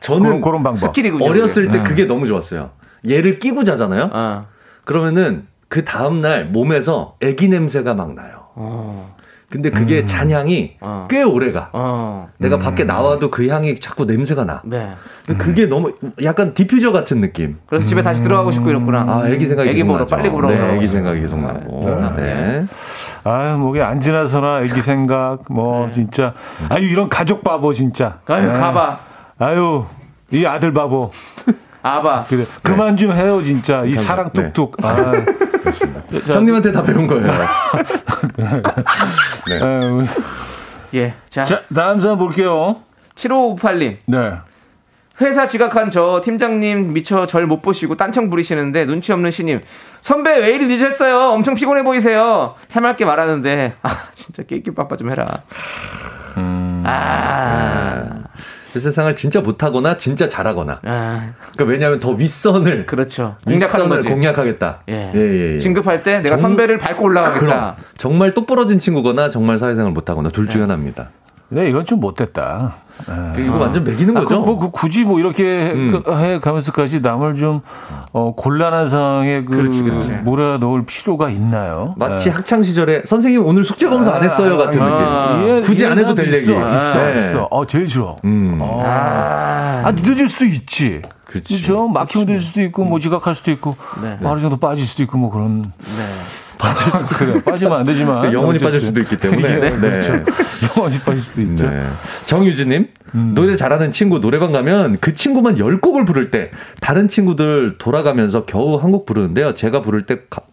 저는 0.00 0.22
그런, 0.22 0.40
그런 0.40 0.62
방법 0.64 0.78
스킬이군요 0.78 1.24
어렸을 1.24 1.70
때 1.70 1.78
네. 1.78 1.84
그게 1.84 2.04
너무 2.06 2.26
좋았어요. 2.26 2.70
얘를 3.08 3.38
끼고 3.38 3.62
자잖아요. 3.64 4.10
아. 4.12 4.46
그러면은 4.84 5.46
그 5.72 5.86
다음 5.86 6.20
날 6.20 6.44
몸에서 6.44 7.14
애기 7.22 7.48
냄새가 7.48 7.94
막 7.94 8.12
나요. 8.14 8.44
어. 8.56 9.16
근데 9.48 9.70
그게 9.70 10.04
잔향이 10.04 10.76
어. 10.82 11.06
꽤 11.08 11.22
오래가. 11.22 11.70
어. 11.72 12.28
내가 12.36 12.58
밖에 12.58 12.84
나와도 12.84 13.30
그 13.30 13.48
향이 13.48 13.76
자꾸 13.76 14.04
냄새가 14.04 14.44
나. 14.44 14.60
네. 14.66 14.90
근데 15.24 15.42
그게 15.42 15.64
너무 15.64 15.94
약간 16.22 16.52
디퓨저 16.52 16.92
같은 16.92 17.22
느낌. 17.22 17.56
그래서 17.66 17.86
집에 17.86 18.02
다시 18.02 18.22
들어가고 18.22 18.50
싶고 18.50 18.68
이렇구나 18.68 19.06
아, 19.08 19.22
애기 19.28 19.46
생각이 19.46 19.70
애기 19.70 19.78
계속 19.82 19.92
보러. 19.94 20.04
빨리 20.04 20.28
보러 20.30 20.50
네, 20.50 20.76
애기. 20.76 20.86
생각이 20.86 21.22
계속 21.22 21.40
나고. 21.40 21.86
네. 22.18 22.66
아유 23.24 23.56
목에 23.56 23.80
안 23.80 23.98
지나서나 23.98 24.64
애기 24.64 24.82
생각 24.82 25.50
뭐 25.50 25.90
진짜 25.90 26.34
아유 26.68 26.84
이런 26.86 27.08
가족 27.08 27.42
바보 27.42 27.72
진짜 27.72 28.18
아유 28.26 28.46
네. 28.52 28.58
가봐 28.58 29.00
아유 29.38 29.86
이 30.32 30.44
아들 30.44 30.74
바보 30.74 31.10
아봐 31.82 32.26
그래 32.28 32.46
그만 32.62 32.96
좀 32.96 33.12
해요 33.12 33.42
진짜 33.44 33.84
이. 33.84 33.94
사랑 33.94 34.30
네. 34.32 34.52
뚝뚝 34.52 34.84
아, 34.84 34.94
자, 34.96 35.24
형님한테 36.26 36.72
다 36.72 36.82
배운 36.82 37.06
거예요. 37.06 37.26
네. 38.36 39.56
에, 39.56 39.60
우리- 39.88 40.08
예. 40.94 41.14
자, 41.30 41.44
자, 41.44 41.62
다음 41.74 42.00
사람 42.00 42.18
볼게요. 42.18 42.76
7558님. 43.14 43.96
네. 44.06 44.32
회사 45.20 45.46
지각한 45.46 45.90
저 45.90 46.20
팀장님 46.24 46.92
미처 46.94 47.26
절 47.26 47.46
못 47.46 47.60
보시고 47.62 47.96
딴청 47.96 48.28
부리시는데 48.30 48.86
눈치 48.86 49.12
없는 49.12 49.30
신임 49.30 49.60
선배 50.00 50.36
왜 50.38 50.50
이리 50.54 50.66
늦었어요 50.66 51.28
엄청 51.32 51.54
피곤해 51.54 51.84
보이세요 51.84 52.54
해맑게 52.72 53.04
말하는데 53.04 53.74
아 53.82 53.96
진짜 54.14 54.42
깨끼 54.42 54.72
빠빠 54.74 54.96
좀 54.96 55.10
해라 55.12 55.42
아, 56.34 58.24
그 58.72 58.80
세상을 58.80 59.14
진짜 59.16 59.40
못하거나 59.40 59.96
진짜 59.98 60.26
잘하거나. 60.26 60.80
아 60.84 61.32
그러니까 61.52 61.64
왜냐하면 61.64 61.98
더 61.98 62.12
윗선을 62.12 62.86
그렇죠 62.86 63.36
공략하는 63.44 63.86
윗선을 63.86 64.04
공략하겠다. 64.04 64.82
예. 64.88 65.12
예, 65.14 65.54
예. 65.54 65.58
진급할 65.58 66.02
때 66.02 66.20
내가 66.22 66.36
정- 66.36 66.50
선배를 66.50 66.78
밟고 66.78 67.04
올라가겠다 67.04 67.40
그럼 67.40 67.74
정말 67.98 68.32
똑부러진 68.34 68.78
친구거나 68.78 69.30
정말 69.30 69.58
사회생활 69.58 69.92
못하거나 69.92 70.30
둘 70.30 70.48
중에 70.48 70.62
하나입니다. 70.62 71.10
네, 71.50 71.68
이건 71.68 71.84
좀 71.84 72.00
못됐다. 72.00 72.76
이거 73.38 73.56
완전 73.58 73.84
매기는 73.84 74.16
아, 74.16 74.20
거죠. 74.20 74.40
그, 74.42 74.46
뭐, 74.50 74.58
그 74.58 74.70
굳이 74.70 75.04
뭐 75.04 75.18
이렇게 75.18 75.72
음. 75.72 76.02
그- 76.04 76.18
해 76.18 76.38
가면서까지 76.38 77.00
남을 77.00 77.34
좀, 77.34 77.60
어, 78.12 78.34
곤란한 78.34 78.88
상황에 78.88 79.44
그, 79.44 79.56
그렇지, 79.56 79.82
그렇지. 79.82 80.12
몰아 80.24 80.58
넣을 80.58 80.84
필요가 80.86 81.28
있나요? 81.30 81.94
마치 81.96 82.26
네. 82.26 82.30
학창 82.36 82.62
시절에 82.62 83.02
선생님 83.04 83.44
오늘 83.44 83.64
숙제 83.64 83.88
검사 83.88 84.12
안 84.14 84.22
했어요 84.22 84.56
같은 84.56 84.80
아, 84.80 85.34
느낌. 85.36 85.44
이런- 85.44 85.62
굳이 85.62 85.86
안 85.86 85.92
이런 85.92 86.04
해도 86.04 86.14
될 86.14 86.26
얘기. 86.26 86.36
사람도 86.38 86.76
있어, 86.76 86.88
있어, 86.90 87.04
네. 87.04 87.16
있어. 87.18 87.48
어, 87.50 87.66
제일 87.66 87.88
싫어. 87.88 88.16
음. 88.24 88.58
어. 88.60 88.82
아, 88.84 89.82
아, 89.86 89.92
늦어질 89.92 90.28
수도 90.28 90.44
있지. 90.44 91.02
그렇죠. 91.26 91.88
막히면 91.88 92.26
될 92.26 92.40
수도 92.40 92.60
있고, 92.60 92.84
뭐 92.84 93.00
지각할 93.00 93.34
수도 93.34 93.50
있고, 93.52 93.74
네. 94.02 94.18
하루 94.22 94.38
정도 94.40 94.58
빠질 94.58 94.84
수도 94.84 95.02
있고, 95.02 95.16
뭐 95.16 95.30
그런. 95.30 95.62
네. 95.62 96.41
그래, 97.18 97.42
빠지면 97.42 97.80
안 97.80 97.84
되지만. 97.86 98.32
영원히 98.32 98.56
어쨌든. 98.58 98.66
빠질 98.66 98.80
수도 98.80 99.00
있기 99.00 99.16
때문에. 99.16 99.48
예, 99.48 99.58
네. 99.58 99.70
그렇죠. 99.70 100.12
영원히 100.76 100.98
빠질 101.00 101.20
수도 101.20 101.42
있죠. 101.42 101.68
네. 101.68 101.82
정유진님, 102.26 102.88
음. 103.14 103.32
노래 103.34 103.56
잘하는 103.56 103.90
친구 103.90 104.20
노래방 104.20 104.52
가면 104.52 104.98
그 105.00 105.14
친구만 105.14 105.56
10곡을 105.56 106.06
부를 106.06 106.30
때 106.30 106.50
다른 106.80 107.08
친구들 107.08 107.76
돌아가면서 107.78 108.44
겨우 108.44 108.76
한 108.76 108.92
곡 108.92 109.06
부르는데요. 109.06 109.54
제가 109.54 109.80
부를 109.82 110.04
때꼭 110.06 110.51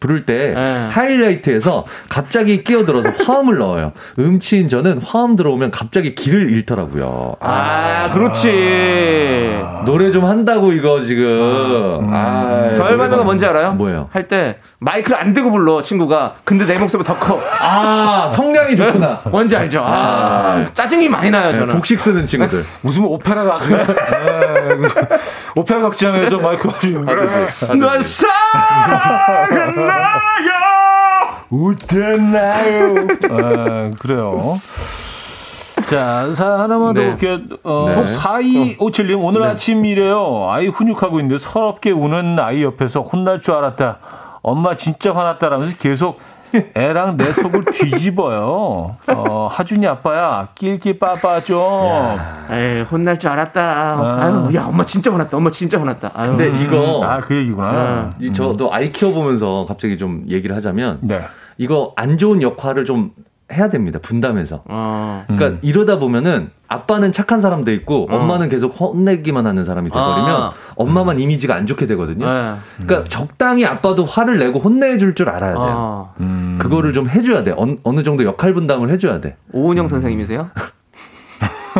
부를 0.00 0.24
때 0.26 0.52
네. 0.54 0.88
하이라이트에서 0.90 1.84
갑자기 2.08 2.62
끼어들어서 2.62 3.10
화음을 3.24 3.58
넣어요. 3.58 3.92
음치인 4.18 4.68
저는 4.68 5.00
화음 5.04 5.34
들어오면 5.36 5.70
갑자기 5.72 6.14
길을 6.14 6.50
잃더라고요. 6.50 7.34
아, 7.40 8.10
그렇지 8.12 9.60
노래 9.84 10.10
좀 10.10 10.24
한다고 10.24 10.72
이거 10.72 11.00
지금. 11.00 12.08
아, 12.12 12.72
더 12.76 12.90
열받는 12.90 13.18
거 13.18 13.24
뭔지 13.24 13.44
알아요? 13.46 13.72
뭐예요? 13.72 14.08
할 14.12 14.28
때 14.28 14.58
마이크를 14.80 15.16
안 15.18 15.32
대고 15.32 15.50
불러 15.50 15.80
친구가 15.80 16.34
근데 16.44 16.66
내 16.66 16.78
목소리가 16.78 17.14
더커 17.14 17.40
아, 17.60 18.28
성량이 18.28 18.76
좋구나. 18.76 19.20
뭔지 19.30 19.56
알죠? 19.56 19.82
아, 19.84 20.66
짜증이 20.74 21.08
많이 21.08 21.30
나요 21.30 21.52
저는 21.54 21.74
복식 21.74 21.98
쓰는 21.98 22.26
친구들. 22.26 22.62
무슨 22.82 23.04
오페라? 23.04 23.58
네. 23.60 23.86
오페라 25.56 25.80
극장에서 25.88 26.38
마이크 26.38 26.68
가지고. 26.70 27.04
넌 27.76 28.02
사랑 28.02 29.87
했나요? 29.90 31.38
웃었나요? 31.50 33.06
아, 33.30 33.90
그래요. 33.98 34.60
자, 35.86 36.32
사 36.34 36.58
하나만 36.58 36.94
더 36.94 37.00
네. 37.00 37.08
볼게요. 37.10 37.38
어, 37.62 37.90
네. 37.94 38.04
4257님, 38.04 39.24
오늘 39.24 39.42
아침 39.44 39.86
이래요. 39.86 40.46
아이 40.50 40.68
훈육하고 40.68 41.20
있는데 41.20 41.38
서럽게 41.38 41.90
우는 41.90 42.38
아이 42.38 42.62
옆에서 42.62 43.00
혼날 43.00 43.40
줄 43.40 43.54
알았다. 43.54 43.98
엄마 44.42 44.76
진짜 44.76 45.14
화났다라면서 45.14 45.76
계속 45.78 46.20
애랑 46.74 47.16
내 47.16 47.32
속을 47.32 47.64
뒤집어요. 47.66 48.96
어, 49.08 49.48
하준이 49.50 49.86
아빠야, 49.86 50.48
낄낄 50.54 50.98
빠빠 50.98 51.40
좀. 51.40 51.58
에이, 52.50 52.82
혼날 52.90 53.18
줄 53.18 53.30
알았다. 53.30 54.22
아유, 54.22 54.54
야, 54.54 54.66
엄마 54.66 54.84
진짜 54.84 55.12
화났다. 55.12 55.36
엄마 55.36 55.50
진짜 55.50 55.78
화났다. 55.78 56.10
아유. 56.14 56.36
근데 56.36 56.62
이거 56.62 57.04
아, 57.04 57.20
그 57.20 57.36
얘기구나. 57.36 58.10
이 58.18 58.32
저도 58.32 58.72
아이 58.72 58.90
키워보면서 58.92 59.66
갑자기 59.68 59.98
좀 59.98 60.24
얘기를 60.28 60.54
하자면 60.56 60.98
네. 61.02 61.20
이거 61.58 61.92
안 61.96 62.18
좋은 62.18 62.40
역할을 62.42 62.84
좀 62.84 63.10
해야 63.52 63.70
됩니다. 63.70 63.98
분담해서. 64.02 64.62
어. 64.66 65.24
그러니까 65.28 65.58
이러다 65.62 65.98
보면은 65.98 66.50
아빠는 66.68 67.12
착한 67.12 67.40
사람 67.40 67.64
돼 67.64 67.72
있고 67.74 68.06
엄마는 68.10 68.50
계속 68.50 68.78
혼내기만 68.78 69.46
하는 69.46 69.64
사람이 69.64 69.88
돼버리면 69.88 70.28
아. 70.30 70.52
엄마만 70.76 71.18
이미지가 71.18 71.54
안 71.54 71.66
좋게 71.66 71.86
되거든요. 71.86 72.26
네. 72.26 72.54
그러니까 72.82 73.08
적당히 73.08 73.64
아빠도 73.64 74.04
화를 74.04 74.38
내고 74.38 74.58
혼내줄 74.58 75.14
줄 75.14 75.30
알아야 75.30 75.54
돼요. 75.54 75.66
어. 75.66 76.14
음. 76.20 76.58
그거를 76.60 76.92
좀 76.92 77.08
해줘야 77.08 77.42
돼. 77.42 77.54
어느, 77.56 77.76
어느 77.84 78.02
정도 78.02 78.24
역할 78.24 78.52
분담을 78.52 78.90
해줘야 78.90 79.20
돼. 79.20 79.36
오은영 79.52 79.88
선생님이세요? 79.88 80.50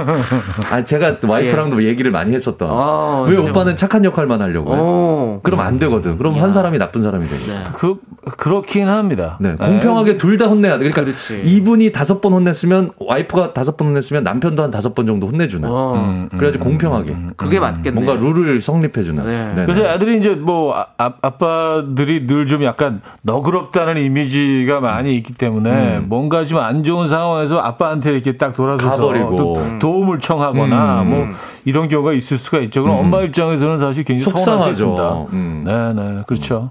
아 0.71 0.85
제가 0.85 1.21
또 1.21 1.29
와이프랑도 1.29 1.83
얘기를 1.85 2.11
많이 2.11 2.35
했었던. 2.35 2.69
아, 2.71 3.25
왜 3.29 3.35
진짜. 3.37 3.51
오빠는 3.51 3.77
착한 3.77 4.05
역할만 4.05 4.41
하려고 4.43 4.75
해? 4.77 4.81
오. 4.81 5.41
그럼 5.43 5.61
안 5.61 5.79
되거든. 5.79 6.19
그럼 6.19 6.35
한 6.41 6.53
사람이 6.53 6.79
나쁜 6.79 7.03
사람이 7.03 7.27
되거든. 7.27 7.55
네. 7.55 7.63
그, 7.75 7.97
그렇긴 8.37 8.89
합니다. 8.89 9.39
네, 9.41 9.55
공평하게 9.55 10.17
둘 10.17 10.39
다 10.39 10.47
혼내야 10.47 10.75
돼. 10.75 10.79
그러니까 10.91 11.03
그렇지. 11.03 11.43
이분이 11.45 11.91
다섯 11.93 12.21
번 12.21 12.33
혼냈으면 12.33 12.93
와이프가 13.01 13.55
다섯 13.55 13.77
번 13.77 13.89
혼냈으면 13.89 14.23
남편도 14.23 14.63
한 14.63 14.71
다섯 14.71 14.95
번 14.95 15.07
정도 15.07 15.27
혼내주는. 15.27 15.69
어. 15.69 15.95
음, 15.97 16.29
그래야지 16.37 16.59
공평하게 16.59 17.17
그게 17.37 17.59
맞겠네. 17.59 17.91
뭔가 18.01 18.15
룰을 18.15 18.61
성립해주는. 18.61 19.25
네. 19.25 19.53
네. 19.55 19.63
그래서 19.65 19.85
애들이 19.85 20.19
이제 20.19 20.31
뭐 20.35 20.75
아, 20.77 20.87
아- 20.97 21.13
아빠들이 21.23 22.27
늘 22.27 22.49
좀 22.49 22.63
약간 22.63 23.03
너그럽다는 23.23 23.99
이미지가 23.99 24.81
많이 24.81 25.15
있기 25.17 25.35
때문에 25.35 25.99
뭔가 26.01 26.45
좀 26.45 26.59
안 26.59 26.83
좋은 26.83 27.09
상황에서 27.09 27.59
아빠한테 27.59 28.11
이렇게 28.13 28.37
딱 28.37 28.55
돌아서서 28.55 28.97
가버리고. 28.97 29.37
또 29.37 29.79
도움을 29.89 30.21
청하거나 30.21 31.03
음. 31.03 31.09
뭐 31.09 31.27
이런 31.65 31.89
경우가 31.89 32.13
있을 32.13 32.37
수가 32.37 32.59
있죠. 32.59 32.83
그럼 32.83 32.99
엄마 32.99 33.23
입장에서는 33.23 33.79
사실 33.79 34.05
굉장히 34.05 34.39
서운할 34.39 34.75
수. 34.75 34.85
있습니다. 34.85 35.13
음. 35.33 35.65
네, 35.65 35.93
네, 35.95 36.23
그렇죠. 36.27 36.71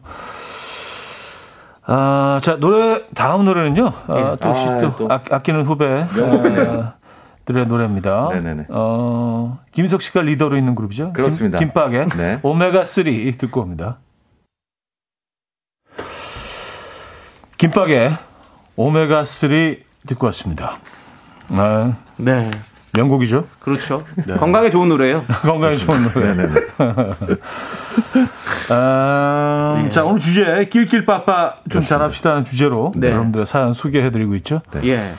아, 1.88 2.38
자 2.44 2.58
노래 2.60 3.02
다음 3.16 3.46
노래는요. 3.46 3.92
아, 4.08 4.38
또 4.40 4.50
혹시 4.50 4.68
아, 4.68 4.78
또, 4.78 4.96
또. 4.96 5.08
아, 5.12 5.20
아끼는 5.32 5.64
후배 5.66 5.86
아, 5.88 6.94
들의 7.46 7.66
노래입니다. 7.66 8.30
네네네. 8.34 8.66
어, 8.70 9.58
김석 9.72 10.04
씨가 10.04 10.22
리더로 10.22 10.56
있는 10.58 10.76
그룹이죠. 10.76 11.14
그렇습니다. 11.14 11.58
김, 11.58 11.70
김밥의 11.70 12.10
네. 12.18 12.40
오메가 12.44 12.86
3 12.86 13.04
듣고 13.40 13.62
옵니다. 13.62 13.98
김밥의 17.58 18.12
오메가 18.76 19.24
3 19.24 19.78
듣고 20.06 20.28
왔습니다. 20.28 20.78
아, 21.50 21.94
네. 22.20 22.52
명곡이죠. 22.98 23.46
그렇죠. 23.60 24.04
건강에 24.40 24.70
좋은 24.70 24.90
노래예요. 24.90 25.24
건강에 25.44 25.76
좋은 25.78 26.04
노래. 26.04 26.28
네네네. 26.28 26.54
아, 28.70 29.82
예. 29.84 29.90
자 29.90 30.04
오늘 30.04 30.20
주제 30.20 30.68
낄낄빠빠 30.70 31.56
좀 31.70 31.82
잘합시다 31.82 32.32
하는 32.32 32.46
주제로 32.46 32.92
네. 32.96 33.12
여러분들 33.12 33.46
사연 33.46 33.74
소개해드리고 33.74 34.36
있죠. 34.36 34.62
예. 34.84 35.12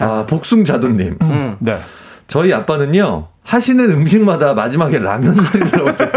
아, 0.00 0.24
복숭자도님. 0.26 1.18
음. 1.22 1.56
네. 1.58 1.78
저희 2.26 2.52
아빠는요, 2.52 3.26
하시는 3.44 3.90
음식마다 3.90 4.54
마지막에 4.54 4.98
라면 4.98 5.34
사리를 5.34 5.70
넣으세요. 5.78 6.08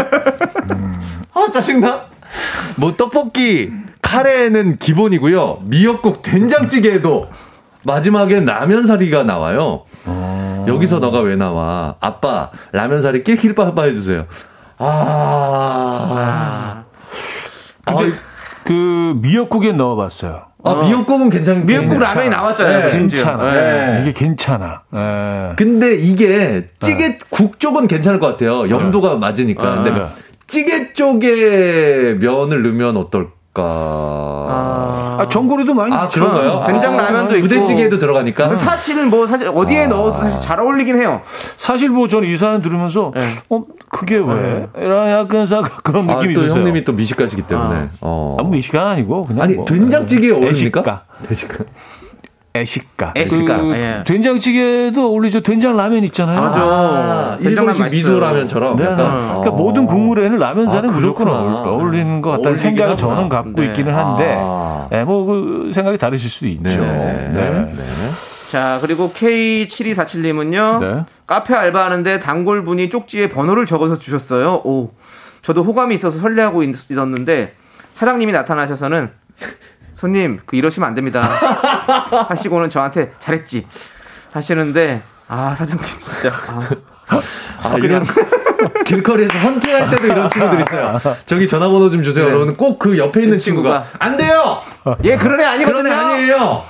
아, 1.34 1.50
짜증나? 1.52 2.06
뭐, 2.76 2.96
떡볶이, 2.96 3.72
카레는 4.00 4.78
기본이고요. 4.78 5.64
미역국, 5.64 6.22
된장찌개에도 6.22 7.26
마지막엔 7.84 8.44
라면 8.44 8.86
사리가 8.86 9.24
나와요. 9.24 9.84
여기서 10.66 10.98
너가 10.98 11.20
왜 11.20 11.36
나와? 11.36 11.94
아빠, 12.00 12.50
라면 12.72 13.00
사리 13.00 13.22
낄낄 13.22 13.54
빠빠 13.54 13.84
해주세요. 13.84 14.26
아. 14.78 16.84
근데 17.84 18.12
그 18.64 19.14
미역국에 19.20 19.72
넣어봤어요. 19.72 20.46
아, 20.66 20.74
미역국은 20.76 21.28
괜찮 21.28 21.66
미역국 21.66 21.90
괜찮아. 21.98 22.14
라면이 22.14 22.30
나왔잖아요. 22.30 22.86
네. 22.86 22.92
괜찮아. 22.92 23.52
네. 23.52 23.98
이게 24.00 24.12
괜찮아. 24.12 24.82
네. 24.90 25.52
근데 25.56 25.94
이게 25.94 26.66
찌개 26.80 27.18
국 27.28 27.60
쪽은 27.60 27.86
괜찮을 27.86 28.18
것 28.18 28.28
같아요. 28.28 28.70
염도가 28.70 29.16
맞으니까. 29.16 29.82
근데 29.82 29.90
네. 29.92 30.06
찌개 30.46 30.94
쪽에 30.94 32.16
면을 32.18 32.62
넣으면 32.62 32.96
어떨까? 32.96 33.33
아, 33.62 35.16
아, 35.20 35.28
전골에도 35.28 35.74
많이 35.74 35.94
아. 35.94 36.08
그런가요? 36.08 36.62
된장 36.66 36.96
라면도 36.96 37.36
있고. 37.36 37.48
부대찌개에도 37.48 37.98
들어가니까. 37.98 38.56
사실은 38.56 39.10
뭐 39.10 39.26
사실 39.26 39.48
어디에 39.48 39.86
넣어도 39.86 40.20
사실 40.20 40.40
잘 40.40 40.60
어울리긴 40.60 40.96
해요. 40.96 41.20
사실 41.56 41.88
뭐 41.90 42.08
저는 42.08 42.28
이 42.28 42.36
사연 42.36 42.60
들으면서 42.60 43.12
네. 43.14 43.22
어 43.48 43.62
그게 43.90 44.16
왜? 44.16 44.68
이런 44.76 45.08
약간 45.10 45.46
사 45.46 45.62
그런 45.62 46.08
아, 46.10 46.14
느낌이 46.16 46.34
또 46.34 46.40
있었어요. 46.40 46.58
형님이 46.60 46.84
또 46.84 46.92
미식가시기 46.92 47.42
때문에. 47.42 47.88
어. 48.00 48.36
아무 48.40 48.56
이 48.56 48.60
시간 48.60 48.86
아니고 48.88 49.26
그냥 49.26 49.42
아니 49.42 49.54
뭐, 49.54 49.64
된장찌개에 49.64 50.30
네. 50.30 50.36
어울립니까? 50.36 51.02
돼지가. 51.28 51.64
애식가. 52.56 53.14
애식가, 53.16 53.60
그 53.60 53.72
예. 53.76 54.04
된장찌개도 54.06 55.04
어울리죠. 55.08 55.40
된장 55.40 55.76
라면 55.76 56.04
있잖아요. 56.04 56.40
맞아. 56.40 56.60
아, 56.62 57.36
일본식 57.40 57.82
맛있어요. 57.82 57.90
미소 58.14 58.20
라면처럼. 58.20 58.76
네, 58.76 58.84
약간. 58.84 58.96
네. 59.18 59.24
그러니까 59.26 59.50
어. 59.50 59.56
모든 59.56 59.86
국물에는 59.86 60.38
라면사는 60.38 60.88
아, 60.88 60.92
무조건. 60.92 61.28
어울- 61.28 61.68
어울리는 61.68 62.20
것 62.22 62.30
같다는 62.30 62.54
생각을 62.56 62.92
하구나. 62.92 63.08
저는 63.14 63.28
갖고 63.28 63.60
네. 63.60 63.66
있기는 63.66 63.92
한데, 63.92 64.34
아. 64.38 64.86
네, 64.88 65.02
뭐그 65.02 65.70
생각이 65.72 65.98
다르실 65.98 66.30
수도 66.30 66.46
있죠. 66.46 66.80
네. 66.80 67.30
네. 67.34 67.50
네. 67.50 67.74
자, 68.52 68.78
그리고 68.80 69.10
K7247님은요. 69.10 70.78
네. 70.80 71.04
카페 71.26 71.54
알바하는데 71.56 72.20
단골 72.20 72.64
분이 72.64 72.88
쪽지에 72.88 73.30
번호를 73.30 73.66
적어서 73.66 73.98
주셨어요. 73.98 74.60
오. 74.64 74.92
저도 75.42 75.64
호감이 75.64 75.92
있어서 75.96 76.18
설레하고 76.20 76.62
있- 76.62 76.88
있었는데 76.90 77.52
사장님이 77.94 78.30
나타나셔서는 78.30 79.10
손님, 79.94 80.40
그 80.46 80.56
이러시면 80.56 80.88
안 80.88 80.94
됩니다. 80.94 81.22
하시고는 82.28 82.68
저한테 82.68 83.12
잘했지. 83.20 83.66
하시는데 84.32 85.02
아, 85.28 85.54
사장님 85.56 85.82
진짜 85.84 86.30
아, 87.08 87.20
아, 87.62 87.76
이런 87.78 88.04
길거리에서 88.84 89.38
헌팅할 89.38 89.90
때도 89.90 90.06
이런 90.06 90.28
친구들 90.28 90.60
있어요. 90.60 91.00
저기 91.26 91.46
전화번호 91.46 91.90
좀 91.90 92.02
주세요. 92.02 92.26
네. 92.26 92.32
그러면 92.32 92.56
꼭 92.56 92.78
그 92.78 92.98
옆에 92.98 93.22
있는 93.22 93.36
그 93.38 93.42
친구가, 93.42 93.82
친구가. 93.84 94.04
안 94.04 94.16
돼요. 94.16 94.58
얘 95.04 95.16
그런 95.16 95.40
애 95.40 95.44
아니거든요. 95.44 95.82
그런 95.82 95.86
애 95.86 95.90
아니에요. 95.94 96.62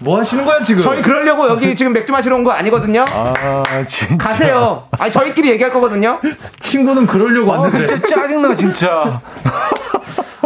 뭐 0.00 0.18
하시는 0.18 0.44
거야 0.44 0.60
지금? 0.62 0.82
저희 0.82 1.00
그러려고 1.02 1.48
여기 1.48 1.74
지금 1.74 1.92
맥주 1.92 2.12
마시러 2.12 2.36
온 2.36 2.44
거 2.44 2.50
아니거든요. 2.52 3.04
아, 3.08 3.62
진짜. 3.86 4.16
가세요. 4.28 4.86
아니 4.98 5.10
저희끼리 5.10 5.50
얘기할 5.50 5.72
거거든요. 5.72 6.20
친구는 6.60 7.06
그러려고 7.06 7.52
아, 7.54 7.60
왔는데. 7.60 7.86
진짜 7.86 8.16
짜증나, 8.16 8.54
진짜. 8.54 9.20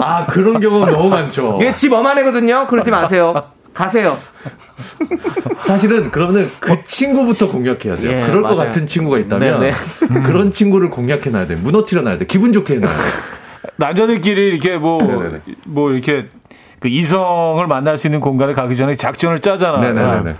아 0.02 0.26
그런 0.26 0.60
경우 0.60 0.86
너무 0.86 1.08
많죠. 1.08 1.58
얘집 1.60 1.92
엄한 1.92 2.18
애거든요. 2.18 2.66
그러지 2.68 2.90
마세요. 2.90 3.34
가세요. 3.74 4.18
사실은 5.60 6.10
그러면 6.10 6.48
그 6.60 6.82
친구부터 6.84 7.48
공략해야 7.50 7.96
돼요. 7.96 8.10
예, 8.10 8.26
그럴 8.26 8.42
것 8.42 8.54
맞아요. 8.54 8.68
같은 8.68 8.86
친구가 8.86 9.18
있다면 9.18 9.60
네, 9.60 9.72
그런 10.24 10.50
친구를 10.50 10.90
공략해 10.90 11.30
놔야 11.30 11.46
돼. 11.46 11.54
무너뜨려 11.56 12.02
놔야 12.02 12.18
돼. 12.18 12.26
기분 12.26 12.52
좋게 12.52 12.74
해 12.74 12.78
놔야 12.78 12.92
돼. 12.92 13.02
남자들끼리 13.76 14.48
이렇게 14.48 14.76
뭐, 14.76 15.02
네네네. 15.02 15.40
뭐 15.64 15.92
이렇게 15.92 16.28
그 16.80 16.88
이성을 16.88 17.64
만날 17.66 17.98
수 17.98 18.06
있는 18.06 18.20
공간에 18.20 18.52
가기 18.54 18.76
전에 18.76 18.96
작전을 18.96 19.40
짜잖아요. 19.40 19.92
네네네. 19.94 20.34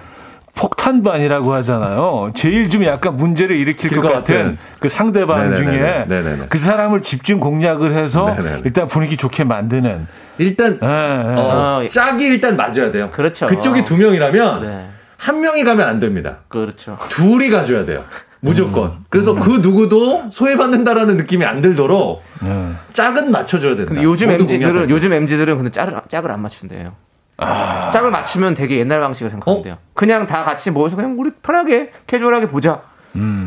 폭탄반이라고 0.59 1.53
하잖아요. 1.55 2.33
제일 2.35 2.69
좀 2.69 2.85
약간 2.85 3.17
문제를 3.17 3.57
일으킬 3.57 3.91
것, 3.91 4.01
것 4.01 4.13
같은 4.13 4.37
같은. 4.37 4.59
그 4.81 4.89
상대방 4.89 5.51
네네네네. 5.51 5.57
중에 5.57 6.05
네네네. 6.09 6.47
그 6.49 6.59
사람을 6.59 7.01
집중 7.03 7.39
공략을 7.39 7.95
해서 7.97 8.35
네네네. 8.37 8.63
일단 8.65 8.89
분위기 8.89 9.17
좋게 9.17 9.45
만드는. 9.45 10.09
일단 10.39 10.79
예, 10.83 10.87
예. 10.87 11.41
어, 11.41 11.81
어, 11.83 11.87
짝이 11.87 12.25
일단 12.25 12.57
맞아야 12.57 12.91
돼요. 12.91 13.11
그렇죠. 13.13 13.47
그쪽이 13.47 13.85
두 13.85 13.97
명이라면 13.97 14.63
네. 14.63 14.89
한 15.17 15.41
명이 15.41 15.63
가면 15.63 15.89
안 15.89 16.01
됩니다. 16.01 16.39
그렇죠. 16.49 16.99
둘이 17.09 17.51
가줘야 17.51 17.85
돼요. 17.85 18.05
무조건. 18.41 18.99
그래서 19.11 19.35
그 19.35 19.59
누구도 19.63 20.25
소외받는다라는 20.31 21.17
느낌이 21.17 21.45
안 21.45 21.61
들도록 21.61 22.23
예. 22.45 22.69
짝은 22.93 23.31
맞춰줘야 23.31 23.77
된다. 23.77 23.93
근데 23.93 24.03
요즘 24.03 24.31
MZ들은 24.31 24.91
요즘 24.91 25.13
MZ들은 25.13 25.57
근데 25.57 25.71
짝을 25.71 26.01
짝을 26.09 26.31
안 26.33 26.43
맞춘대요. 26.43 26.95
아. 27.39 27.91
짝을 27.93 28.11
맞추면 28.11 28.55
되게 28.55 28.79
옛날 28.79 29.01
방식을 29.01 29.31
생각한대요. 29.31 29.75
어? 29.75 29.79
그냥 29.95 30.27
다 30.27 30.45
같이 30.45 30.71
모여서 30.71 30.97
그냥 30.97 31.17
우리 31.19 31.31
편하게 31.43 31.91
캐주얼하게 32.07 32.49
보자. 32.49 32.83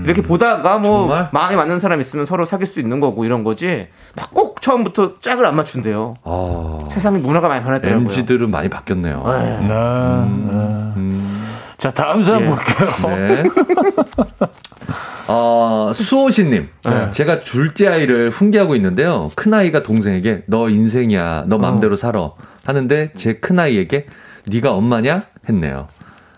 이렇게 0.04 0.22
보다가 0.22 0.80
뭐 0.80 1.04
음. 1.04 1.10
정말? 1.10 1.30
마음에 1.32 1.56
맞는 1.56 1.80
사람 1.80 2.02
있으면 2.02 2.26
서로 2.26 2.44
사귈 2.46 2.68
수 2.68 2.82
있는 2.82 3.00
거고 3.00 3.24
이런 3.24 3.44
거지. 3.46 3.88
막 4.16 4.32
꼭 4.34 4.62
처음부터 4.62 5.20
짝을 5.20 5.46
안 5.46 5.56
맞춘대요. 5.56 6.14
아, 6.24 6.78
세상이 6.88 7.18
문화가 7.20 7.48
많이 7.48 7.64
변했더라고요. 7.64 8.06
MZ들은 8.06 8.50
많이 8.52 8.70
바뀌었네요. 8.70 9.24
네. 9.26 9.60
네, 9.60 9.68
네. 9.68 9.74
음, 9.74 11.48
자, 11.78 11.89
다음 11.92 12.22
사람 12.24 12.44
예. 12.44 12.48
볼게요. 12.48 12.89
네. 13.08 13.44
어, 15.28 15.92
수호신님. 15.94 16.70
네. 16.86 17.12
제가 17.12 17.42
둘째 17.42 17.88
아이를 17.88 18.30
훈계하고 18.30 18.76
있는데요. 18.76 19.32
큰 19.36 19.54
아이가 19.54 19.82
동생에게 19.82 20.44
너 20.46 20.70
인생이야. 20.70 21.46
너 21.48 21.58
맘대로 21.58 21.96
살아. 21.96 22.32
하는데 22.66 23.12
제 23.16 23.34
큰아이에게 23.34 24.05
네가 24.47 24.72
엄마냐? 24.72 25.24
했네요. 25.49 25.88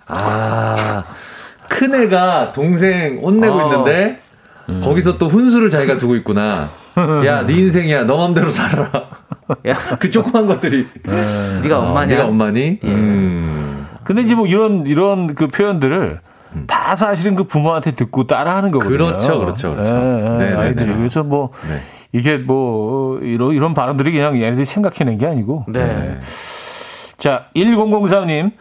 아, 0.07 1.03
큰애가 1.69 2.51
동생 2.51 3.19
혼내고 3.19 3.53
어. 3.53 3.63
있는데 3.65 4.19
거기서 4.83 5.17
또 5.17 5.27
훈수를 5.27 5.69
자기가 5.69 5.97
두고 5.97 6.15
있구나. 6.15 6.67
야, 7.25 7.45
네 7.45 7.53
인생이야. 7.53 8.05
너 8.05 8.17
맘대로 8.17 8.49
살아. 8.49 8.89
야, 9.67 9.75
그 9.99 10.09
조그만 10.09 10.45
것들이. 10.47 10.87
네가 11.63 11.79
어, 11.79 11.81
엄마냐? 11.83 12.15
네가 12.15 12.27
엄마니? 12.27 12.79
음. 12.83 13.87
근데 14.03 14.21
이제 14.21 14.35
뭐 14.35 14.47
이런 14.47 14.85
이런 14.87 15.33
그 15.33 15.47
표현들을 15.47 16.19
다 16.67 16.95
사실은 16.95 17.35
그 17.35 17.45
부모한테 17.45 17.91
듣고 17.91 18.27
따라하는 18.27 18.71
거거든요. 18.71 18.97
그렇죠, 18.97 19.39
그렇죠, 19.39 19.75
그렇죠. 19.75 19.95
예, 19.95 20.25
예, 20.25 20.37
네, 20.37 20.49
네, 20.51 20.55
아이들이 20.55 20.91
네. 20.91 20.97
그래서 20.97 21.23
뭐 21.23 21.51
네. 21.67 21.77
이게 22.13 22.37
뭐 22.37 23.17
이런 23.19 23.53
이런 23.53 23.73
발언들이 23.73 24.11
그냥 24.11 24.41
얘네들이 24.41 24.65
생각해낸 24.65 25.17
게 25.17 25.25
아니고. 25.27 25.65
네. 25.67 26.19
자, 27.17 27.45
1003님 27.55 28.51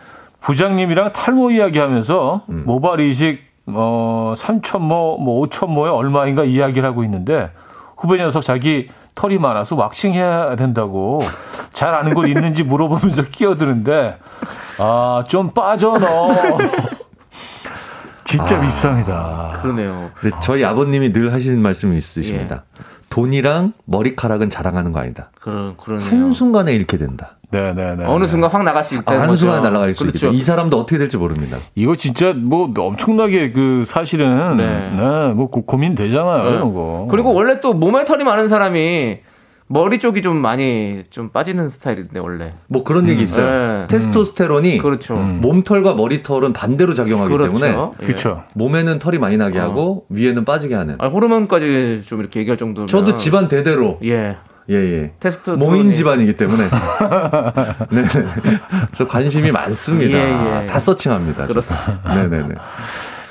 부장님이랑 0.41 1.13
탈모 1.13 1.51
이야기하면서 1.53 2.43
음. 2.49 2.63
모발 2.67 3.01
이식 3.01 3.41
어 3.67 4.33
3천모 4.37 5.21
뭐 5.21 5.47
5천모에 5.47 5.95
얼마인가 5.95 6.45
이야기를 6.45 6.89
하고 6.89 7.05
있는데 7.05 7.51
후배 7.97 8.17
녀석 8.19 8.43
자기 8.43 8.89
털이 9.15 9.39
많아서 9.39 9.77
왁싱 9.77 10.15
해야 10.15 10.57
된다고 10.57 11.21
잘 11.73 11.95
아는 11.95 12.15
곳 12.15 12.27
있는지 12.27 12.65
물어보면서 12.65 13.25
끼어드는데 13.31 14.17
아 14.79 15.23
좀 15.29 15.51
빠져 15.53 15.99
너 15.99 16.29
진짜 18.25 18.59
밉상이다. 18.59 19.59
그러네요. 19.63 20.11
근데 20.15 20.35
저희 20.43 20.65
아버님이 20.65 21.13
늘 21.13 21.33
하시는 21.33 21.61
말씀이 21.61 21.97
있으십니다. 21.97 22.65
돈이랑 23.13 23.75
머리카락은 23.85 24.49
자랑하는 24.49 24.91
거 24.93 25.01
아니다. 25.01 25.31
그러, 25.39 25.75
그러네요. 25.77 26.09
한순간에 26.09 26.73
잃게 26.73 26.97
된다. 26.97 27.37
네네네. 27.51 28.07
어느 28.07 28.27
순간 28.27 28.49
확 28.51 28.63
나갈 28.63 28.83
수 28.83 28.95
아, 28.95 29.01
있다는 29.01 29.21
거죠. 29.21 29.31
한순간에 29.33 29.61
날아갈 29.63 29.93
수 29.93 30.05
그렇죠. 30.05 30.29
있다. 30.29 30.35
이 30.35 30.43
사람도 30.43 30.79
어떻게 30.81 30.97
될지 30.97 31.19
모릅니다. 31.19 31.59
이거 31.75 31.95
진짜 31.95 32.33
뭐 32.35 32.73
엄청나게 32.75 33.53
그 33.53 33.83
사실은 33.85 34.57
네. 34.57 34.93
네, 34.97 35.33
뭐 35.35 35.51
고- 35.51 35.67
고민 35.67 35.95
되잖아요 35.95 36.45
네. 36.49 36.57
이런 36.57 36.73
거. 36.73 37.07
그리고 37.11 37.35
원래 37.35 37.61
또 37.61 37.75
몸에 37.75 38.07
털이 38.07 38.25
많은 38.25 38.49
사람이 38.49 39.19
머리 39.73 39.99
쪽이 39.99 40.21
좀 40.21 40.37
많이 40.37 41.01
좀 41.09 41.31
빠지는 41.31 41.71
스타일인데 41.71 42.19
원래. 42.19 42.53
뭐 42.67 42.85
그런 42.85 43.09
얘기 43.09 43.23
있어요. 43.23 43.81
네. 43.81 43.87
테스토스테론이 43.87 44.77
그렇죠. 44.79 45.17
몸털과 45.17 45.95
머리털은 45.95 46.53
반대로 46.53 46.93
작용하기 46.93 47.31
때문에 47.31 47.49
그렇죠. 47.73 47.93
예. 48.03 48.05
그렇죠. 48.05 48.43
몸에는 48.53 48.99
털이 48.99 49.19
많이 49.19 49.39
나게 49.39 49.59
어. 49.61 49.63
하고 49.63 50.05
위에는 50.11 50.45
빠지게 50.45 50.75
하는. 50.75 50.97
아, 50.99 51.07
호르몬까지 51.07 52.03
좀 52.05 52.21
이렇게 52.21 52.41
얘기할 52.41 52.59
정도면 52.59 52.87
저도 52.87 53.15
집안 53.15 53.49
대대로 53.49 53.99
예. 54.05 54.37
예 54.69 54.75
예. 54.75 55.13
테스트 55.21 55.51
모인 55.51 55.91
집안이기 55.93 56.37
때문에 56.37 56.65
네. 57.91 58.05
저 58.93 59.07
관심이 59.09 59.51
많습니다. 59.51 60.19
예, 60.19 60.63
예. 60.63 60.67
다 60.67 60.79
서칭합니다. 60.79 61.47
그렇습니다. 61.47 62.15
네 62.15 62.29
네 62.29 62.47
네. 62.49 62.55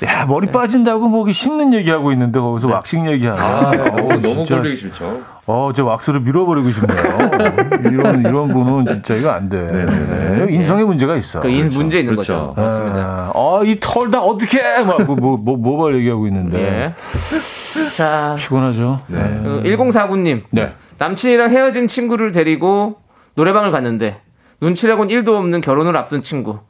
야 0.08 0.26
머리 0.26 0.48
빠진다고 0.48 1.08
뭐 1.08 1.20
이렇게 1.20 1.32
씹는 1.32 1.72
얘기하고 1.74 2.10
있는데 2.12 2.40
거기서 2.40 2.66
왁싱 2.68 3.08
얘기하네. 3.12 3.40
아, 3.40 3.70
너무 3.70 4.08
어, 4.08 4.08
너무 4.08 4.20
진짜. 4.20 4.56
걸리기 4.56 4.76
싫죠. 4.76 5.22
어, 5.46 5.72
저 5.74 5.84
왁스를 5.84 6.20
밀어버리고 6.20 6.70
싶네요. 6.70 7.00
이런 7.92 8.20
이런 8.20 8.52
분은 8.52 8.86
진짜 8.86 9.16
이거 9.16 9.30
안 9.30 9.48
돼. 9.48 9.60
네네네. 9.60 10.46
네, 10.46 10.52
인성에 10.54 10.84
문제가 10.84 11.16
있어. 11.16 11.40
그 11.40 11.48
인, 11.48 11.68
문제 11.70 11.98
있는 11.98 12.14
그렇죠. 12.14 12.54
거죠. 12.54 12.60
맞습니다. 12.62 13.32
아, 13.34 13.60
이털 13.64 14.10
다 14.10 14.20
어떻게 14.20 14.62
막 14.84 15.00
뭐 15.02 15.36
뭐, 15.36 15.56
모발 15.56 15.96
얘기하고 15.96 16.26
있는데 16.28 16.58
예. 16.62 16.94
자, 17.96 18.36
피곤하죠. 18.38 19.00
네. 19.08 19.18
네. 19.18 19.40
그 19.42 19.62
1049님. 19.64 20.42
네. 20.50 20.72
남친이랑 20.98 21.50
헤어진 21.50 21.88
친구를 21.88 22.30
데리고 22.30 22.96
노래방을 23.34 23.72
갔는데 23.72 24.20
눈치라곤 24.60 25.08
1도 25.08 25.30
없는 25.34 25.60
결혼을 25.60 25.96
앞둔 25.96 26.22
친구. 26.22 26.60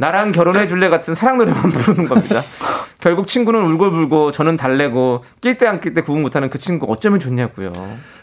나랑 0.00 0.32
결혼해 0.32 0.66
줄래 0.68 0.88
같은 0.88 1.14
사랑 1.14 1.38
노래만 1.38 1.70
부르는 1.70 2.08
겁니다. 2.08 2.42
결국 3.00 3.26
친구는 3.28 3.60
울고불고 3.64 4.32
저는 4.32 4.56
달래고 4.56 5.22
낄 5.40 5.56
때 5.58 5.66
안 5.66 5.80
낄 5.80 5.94
때 5.94 6.00
구분 6.02 6.22
못하는 6.22 6.50
그 6.50 6.58
친구 6.58 6.86
어쩌면 6.88 7.18
좋냐고요. 7.20 7.72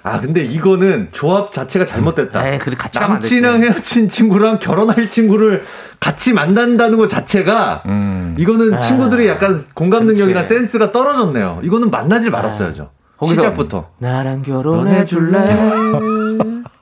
아 0.04 0.20
근데 0.22 0.44
이거는 0.44 1.10
조합 1.12 1.52
자체가 1.52 1.84
잘못됐다. 1.86 2.48
에이, 2.50 2.60
그래 2.60 2.76
같이 2.78 3.00
남친이랑. 3.00 3.62
헤어진 3.64 4.10
친구랑 4.10 4.60
결혼할 4.60 5.10
친구를 5.10 5.64
같이 6.00 6.34
만난다는 6.34 6.98
것 6.98 7.08
자체가 7.08 7.84
음. 7.88 8.36
이거는 8.38 8.78
친구들이 8.80 9.28
약간 9.28 9.56
공감 9.74 10.06
능력이나 10.06 10.42
그치. 10.42 10.56
센스가 10.56 10.92
떨어졌네요. 10.92 11.60
이거는 11.64 11.90
만나질 11.92 12.32
말았어야죠. 12.32 12.92
거기서 13.18 13.42
시작부터. 13.42 13.90
나랑 14.00 14.42
결혼해 14.42 15.06
줄래? 15.06 15.38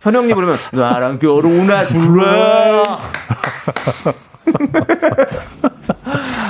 현영님 0.02 0.36
부르면 0.36 0.56
나랑 0.72 1.20
결혼해 1.20 1.86
줄래? 1.86 2.84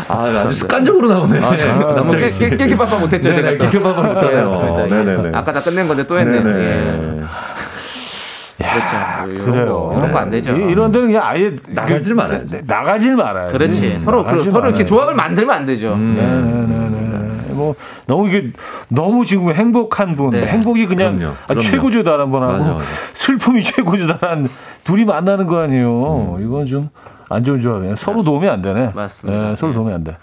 아, 0.07 0.23
아주 0.25 0.55
습관적으로 0.55 1.07
나오네. 1.09 1.39
아, 1.39 1.55
너무. 1.95 2.09
낄낄빠빠 2.11 2.97
못했죠 2.99 3.29
네네, 3.29 3.41
제가 3.41 3.49
또. 3.57 3.57
낄낄빠빠 3.71 4.01
못하네요. 4.01 4.77
예. 4.79 4.83
예. 4.85 4.87
네네네. 4.89 5.37
아까 5.37 5.53
다 5.53 5.61
끝낸 5.61 5.87
건데 5.87 6.05
또 6.05 6.19
했네. 6.19 6.37
예. 6.37 6.41
네네. 6.41 7.21
야, 8.63 9.23
그렇죠. 9.25 9.45
그래요. 9.45 9.95
이런 9.97 10.11
거 10.11 10.19
안 10.19 10.29
되죠. 10.29 10.55
이- 10.55 10.71
이런 10.71 10.91
데는 10.91 11.07
그냥 11.07 11.23
아예 11.25 11.53
나가질 11.69 12.15
그- 12.15 12.21
말아야지. 12.21 12.49
네, 12.49 12.61
나가질 12.65 13.15
말아야지. 13.15 13.57
그렇지. 13.57 13.99
서로 13.99 14.23
그, 14.23 14.43
서로 14.43 14.67
이렇게. 14.67 14.85
조합을 14.85 15.15
만들면 15.15 15.55
안 15.55 15.65
되죠. 15.65 15.93
음. 15.97 16.15
네 16.15 16.21
네 16.23 17.47
네. 17.47 17.53
뭐 17.53 17.75
너무 18.07 18.27
이게 18.29 18.51
너무 18.89 19.25
지금 19.25 19.51
행복한 19.53 20.15
분, 20.15 20.31
네. 20.31 20.43
행복이 20.47 20.87
그냥 20.87 21.17
그럼요, 21.17 21.33
아, 21.35 21.45
그럼요. 21.47 21.61
최고조다라는 21.61 22.31
분하고 22.31 22.51
맞아, 22.53 22.73
맞아. 22.73 22.85
슬픔이 23.13 23.61
최고조다라는 23.63 24.49
둘이 24.83 25.05
만나는 25.05 25.45
거 25.47 25.59
아니에요. 25.61 26.37
이건 26.41 26.65
좀 26.65 26.89
안 27.29 27.43
좋은 27.43 27.59
조합이에요. 27.61 27.95
서로 27.95 28.23
도움이 28.23 28.47
안 28.47 28.61
되네. 28.61 28.91
맞습니다. 28.93 29.49
네, 29.49 29.55
서로 29.55 29.71
예. 29.71 29.75
도움이 29.75 29.93
안 29.93 30.03
돼. 30.03 30.17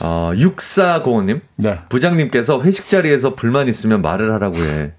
어, 0.00 0.30
6405님. 0.34 1.40
네. 1.56 1.78
부장님께서 1.88 2.62
회식 2.62 2.88
자리에서 2.88 3.34
불만 3.34 3.68
있으면 3.68 4.00
말을 4.02 4.32
하라고 4.34 4.56
해. 4.58 4.92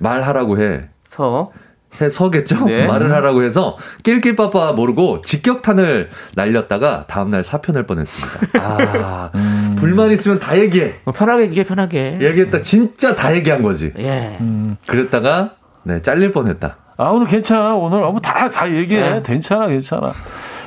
말하라고 0.00 0.60
해. 0.60 0.88
서 1.04 1.52
해 2.00 2.10
서겠죠? 2.10 2.64
네. 2.64 2.86
말을 2.88 3.12
하라고 3.12 3.42
해서 3.42 3.76
낄낄빠빠 4.02 4.72
모르고 4.72 5.22
직격탄을 5.22 6.10
날렸다가 6.34 7.06
다음날 7.06 7.44
사표 7.44 7.72
낼 7.72 7.84
뻔했습니다. 7.86 8.40
아, 8.60 9.30
불만 9.76 10.10
있으면 10.10 10.38
다 10.38 10.58
얘기해. 10.58 10.96
뭐 11.04 11.14
편하게 11.14 11.44
얘기해 11.44 11.64
편하게. 11.64 12.18
얘기했다 12.20 12.62
진짜 12.62 13.14
다 13.14 13.34
얘기한 13.34 13.62
거지. 13.62 13.92
예. 13.98 14.38
그랬다가 14.86 15.54
네 15.84 16.00
잘릴 16.00 16.32
뻔했다. 16.32 16.76
아 16.96 17.08
오늘 17.08 17.26
괜찮아. 17.26 17.74
오늘 17.74 18.02
어, 18.04 18.14
다다 18.22 18.70
얘기해. 18.70 19.10
네. 19.10 19.22
괜찮아, 19.24 19.66
괜찮아. 19.66 20.12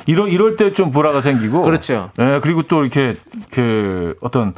이럴 0.06 0.28
이럴 0.30 0.56
때 0.56 0.72
좀 0.72 0.90
불화가 0.90 1.20
생기고. 1.20 1.62
그렇죠. 1.62 2.10
네, 2.16 2.40
그리고 2.42 2.62
또 2.62 2.82
이렇게 2.82 3.14
그 3.50 4.14
어떤 4.20 4.54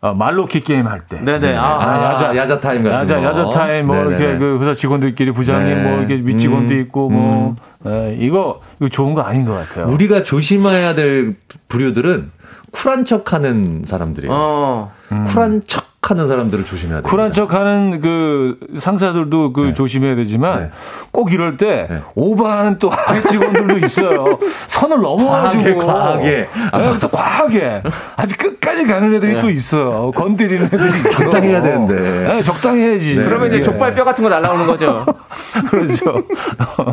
어, 0.00 0.12
말로키 0.12 0.60
게임 0.60 0.86
할 0.86 1.00
때. 1.00 1.18
네네. 1.18 1.56
아, 1.56 1.78
아, 1.80 2.04
야자 2.10 2.36
야자 2.36 2.60
타임 2.60 2.82
같은 2.84 2.98
야자, 3.00 3.16
거. 3.16 3.22
야자 3.24 3.48
타임, 3.48 3.86
뭐, 3.86 3.96
네네네. 3.96 4.16
이렇게 4.16 4.38
그 4.38 4.58
회사 4.60 4.74
직원들끼리 4.74 5.32
부장님, 5.32 5.74
네. 5.76 5.82
뭐, 5.82 5.98
이렇게 5.98 6.16
윗직원도 6.16 6.74
음, 6.74 6.80
있고, 6.82 7.08
뭐, 7.08 7.54
에, 7.86 8.14
이거, 8.20 8.60
이거 8.80 8.90
좋은 8.90 9.14
거 9.14 9.22
아닌 9.22 9.46
것 9.46 9.54
같아요. 9.54 9.86
우리가 9.90 10.22
조심해야 10.22 10.94
될 10.94 11.34
부류들은 11.68 12.32
쿨한 12.72 13.06
척하는 13.06 13.84
사람들이에요. 13.86 14.30
어. 14.34 14.92
쿨한 15.28 15.62
척 15.66 15.86
하는 16.10 16.26
사람들을 16.28 16.64
조심해야 16.64 17.00
돼요. 17.00 17.02
쿨한 17.02 17.32
척 17.32 17.54
하는 17.54 18.00
그 18.00 18.56
상사들도 18.76 19.52
그 19.52 19.74
조심해야 19.74 20.16
되지만 20.16 20.60
네. 20.60 20.70
꼭 21.10 21.32
이럴 21.32 21.56
때 21.56 21.86
네. 21.88 22.02
오버하는 22.14 22.78
또 22.78 22.90
아래 22.92 23.22
직원들도 23.22 23.78
있어요. 23.84 24.38
선을 24.68 25.00
넘어가지고. 25.00 25.86
과하게, 25.86 26.46
과하게. 26.72 26.90
네, 26.92 26.98
또 27.00 27.08
과하게. 27.08 27.82
아직 28.16 28.38
끝까지 28.38 28.86
가는 28.86 29.14
애들이 29.14 29.40
또 29.40 29.50
있어요. 29.50 30.12
건드리는 30.12 30.66
애들이 30.66 30.98
있어. 30.98 31.10
적당히 31.10 31.48
해야 31.48 31.62
되는데. 31.62 31.94
네, 32.24 32.42
적당히 32.42 32.82
해야지. 32.82 33.16
네. 33.18 33.24
그러면 33.24 33.48
이제 33.48 33.58
예. 33.58 33.62
족발뼈 33.62 34.04
같은 34.04 34.24
거 34.24 34.30
날라오는 34.30 34.66
거죠. 34.66 35.04
그렇죠. 35.70 36.22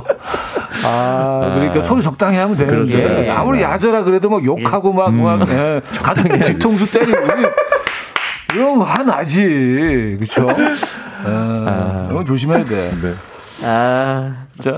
아, 0.86 1.52
그러니까 1.56 1.82
서로 1.82 2.02
적당히 2.02 2.38
하면 2.38 2.58
되는 2.58 2.74
그렇습니다. 2.74 3.22
게 3.22 3.30
아무리 3.30 3.62
야자라 3.62 4.04
그래도 4.04 4.30
막 4.30 4.44
욕하고 4.44 4.94
막, 4.94 5.14
막, 5.14 5.48
예, 5.50 5.82
가슴 6.02 6.30
뒤통수 6.40 6.92
때리고. 6.92 7.18
거 8.58 8.84
화나지. 8.84 10.16
그쵸? 10.20 10.48
아, 11.26 12.08
이건 12.10 12.26
조심해야 12.26 12.64
돼. 12.66 12.92
네. 13.02 13.14
아. 13.66 14.34
자, 14.62 14.72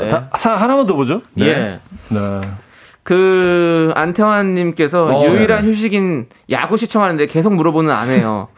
네. 0.00 0.08
다, 0.08 0.28
사, 0.36 0.54
하나만 0.56 0.86
더 0.86 0.94
보죠. 0.94 1.22
예. 1.38 1.80
네. 2.08 2.40
그 3.02 3.90
안태환님께서 3.94 5.04
어, 5.04 5.24
유일한 5.26 5.60
네네. 5.62 5.68
휴식인 5.70 6.26
야구 6.50 6.76
시청하는데 6.76 7.26
계속 7.26 7.54
물어보는 7.54 7.90
아내요. 7.94 8.48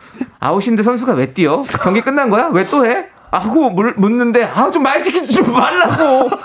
아웃인데 0.40 0.82
선수가 0.82 1.12
왜 1.14 1.32
뛰어? 1.32 1.62
경기 1.82 2.00
끝난 2.00 2.30
거야? 2.30 2.48
왜 2.52 2.64
또 2.64 2.84
해? 2.84 3.06
아, 3.30 3.38
하고 3.38 3.70
물, 3.70 3.94
묻는데 3.96 4.42
아 4.44 4.70
좀 4.70 4.82
말 4.82 5.00
시키지 5.00 5.32
좀 5.34 5.52
말라고. 5.52 6.30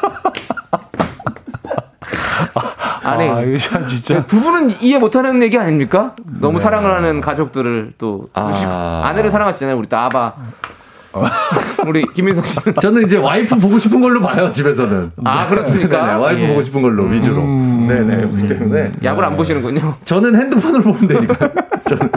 아니 3.06 3.30
아, 3.30 3.58
참 3.58 3.88
진짜. 3.88 4.26
두 4.26 4.42
분은 4.42 4.82
이해 4.82 4.98
못하는 4.98 5.42
얘기 5.44 5.58
아닙니까? 5.58 6.16
너무 6.26 6.58
네. 6.58 6.64
사랑을 6.64 6.92
하는 6.92 7.22
가족들을 7.22 7.94
또 7.98 8.28
아. 8.34 9.02
아내를 9.06 9.30
사랑하시잖아요. 9.30 9.78
우리 9.78 9.88
또 9.88 9.98
아바. 9.98 10.34
우리 11.88 12.06
김민석 12.14 12.46
씨는 12.48 12.74
저는 12.82 13.04
이제 13.06 13.18
와이프 13.18 13.58
보고 13.60 13.78
싶은 13.80 14.02
걸로 14.02 14.20
봐요 14.22 14.50
집에서는. 14.52 15.12
아 15.24 15.48
그렇습니까? 15.48 16.06
네, 16.08 16.14
와이프 16.16 16.42
예. 16.42 16.48
보고 16.48 16.62
싶은 16.62 16.82
걸로 16.82 17.04
위주로. 17.06 17.42
음. 17.44 17.86
네네. 17.88 18.16
그렇기 18.18 18.48
때문에 18.48 18.92
야구를 19.04 19.28
안 19.30 19.38
보시는군요. 19.38 19.96
저는 20.06 20.36
핸드폰을 20.36 20.82
보면 20.82 21.08
되니까. 21.08 21.36
저는 21.88 22.10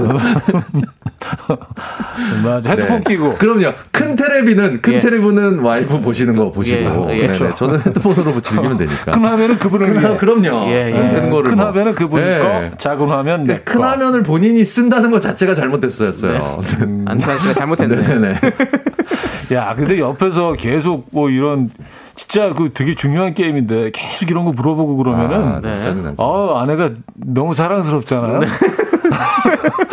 맞아. 2.42 2.70
헤드폰 2.70 2.99
네. 2.99 3.05
끼고. 3.14 3.34
그럼요. 3.34 3.72
큰 3.92 4.16
테레비는 4.16 4.80
큰 4.82 4.94
예. 4.94 4.99
테레비는 5.01 5.59
와이프 5.61 6.01
보시는 6.01 6.36
거 6.36 6.51
보시고. 6.51 7.09
예, 7.11 7.18
예. 7.18 7.26
네네. 7.26 7.55
저는 7.55 7.80
핸드폰으로 7.82 8.40
즐기면 8.40 8.78
되니까. 8.78 9.12
큰 9.12 9.24
화면은 9.24 9.59
그분을 9.59 9.92
위해. 9.92 10.01
큰, 10.03 10.16
그럼요. 10.16 10.68
예, 10.70 10.88
예. 10.88 10.99
네, 10.99 11.11
되는 11.11 11.30
거를 11.30 11.51
큰 11.51 11.57
뭐. 11.57 11.66
화면은 11.66 11.94
그분 11.94 12.22
네. 12.22 12.38
거, 12.38 12.76
작은 12.78 13.09
화면 13.09 13.44
내 13.44 13.61
큰 13.64 13.80
거. 13.80 13.86
화면을 13.86 14.22
본인이 14.22 14.64
쓴다는 14.64 15.11
것 15.11 15.20
자체가 15.20 15.55
잘못됐어요. 15.55 16.12
안태환 17.07 17.38
씨가 17.40 17.53
잘못했네. 17.55 17.96
네네. 18.07 18.34
야, 19.53 19.74
근데 19.76 19.99
옆에서 19.99 20.53
계속 20.55 21.07
뭐 21.12 21.30
이런 21.30 21.68
진짜 22.14 22.53
그 22.53 22.70
되게 22.74 22.95
중요한 22.95 23.34
게임인데 23.34 23.91
계속 23.93 24.30
이런 24.30 24.45
거 24.45 24.53
물어보고 24.53 24.97
그러면은 24.97 25.53
아, 25.55 25.61
네. 25.62 25.76
짜증나죠. 25.76 26.14
어, 26.18 26.59
아내가 26.59 26.91
너무 27.14 27.55
사랑스럽잖아요. 27.55 28.41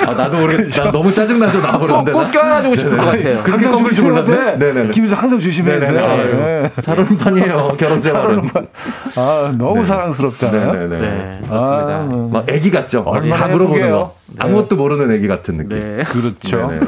아, 0.05 0.13
나도 0.13 0.37
모르겠, 0.39 0.69
나 0.71 0.91
너무 0.91 1.11
짜증나죠, 1.11 1.61
나버렸는데. 1.61 2.11
꼭 2.11 2.31
껴안아주고 2.31 2.75
싶을 2.75 2.97
것 2.97 3.05
같아요. 3.05 3.43
그렇게 3.43 3.51
항상 3.51 3.71
꺾을 3.71 3.95
줄 3.95 4.13
조심해야. 4.13 4.25
돼. 4.25 4.57
네네네. 4.57 4.91
김희석 4.91 5.21
항상 5.21 5.39
조심해야 5.39 5.79
돼. 5.79 5.91
네. 5.91 6.69
잘 6.81 6.99
오는 6.99 7.17
판이에요, 7.17 7.75
결혼 7.77 8.01
생활은. 8.01 8.47
아, 9.15 9.53
너무 9.57 9.79
네. 9.79 9.85
사랑스럽잖아요. 9.85 10.73
네네네. 10.73 10.99
네, 10.99 11.39
그렇습니다. 11.47 11.95
아, 11.95 12.09
음. 12.11 12.29
막 12.31 12.45
애기 12.49 12.69
같죠? 12.71 13.03
막 13.03 13.11
얼마나 13.11 13.43
다 13.43 13.47
물어보는. 13.47 13.91
거. 13.91 14.15
아무것도 14.39 14.75
모르는 14.75 15.11
애기 15.15 15.27
같은 15.27 15.57
느낌. 15.57 15.79
네. 15.79 16.03
그렇죠. 16.03 16.67
네네. 16.67 16.79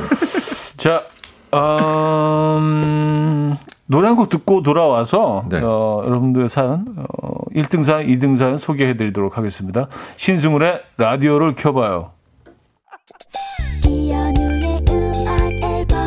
자, 0.77 1.03
음, 1.53 3.55
노래 3.85 4.07
한 4.07 4.15
곡 4.17 4.29
듣고 4.29 4.63
돌아와서 4.63 5.45
네. 5.49 5.61
어, 5.63 6.01
여러분들의 6.05 6.49
사연, 6.49 6.85
어, 6.97 7.05
1등 7.55 7.83
사연, 7.83 8.05
2등 8.07 8.35
사연 8.35 8.57
소개해 8.57 8.97
드리도록 8.97 9.37
하겠습니다. 9.37 9.87
신승훈의 10.17 10.81
라디오를 10.97 11.55
켜봐요. 11.55 12.11
이현우의 13.87 14.81
음악 14.89 15.51
앨범 15.63 15.97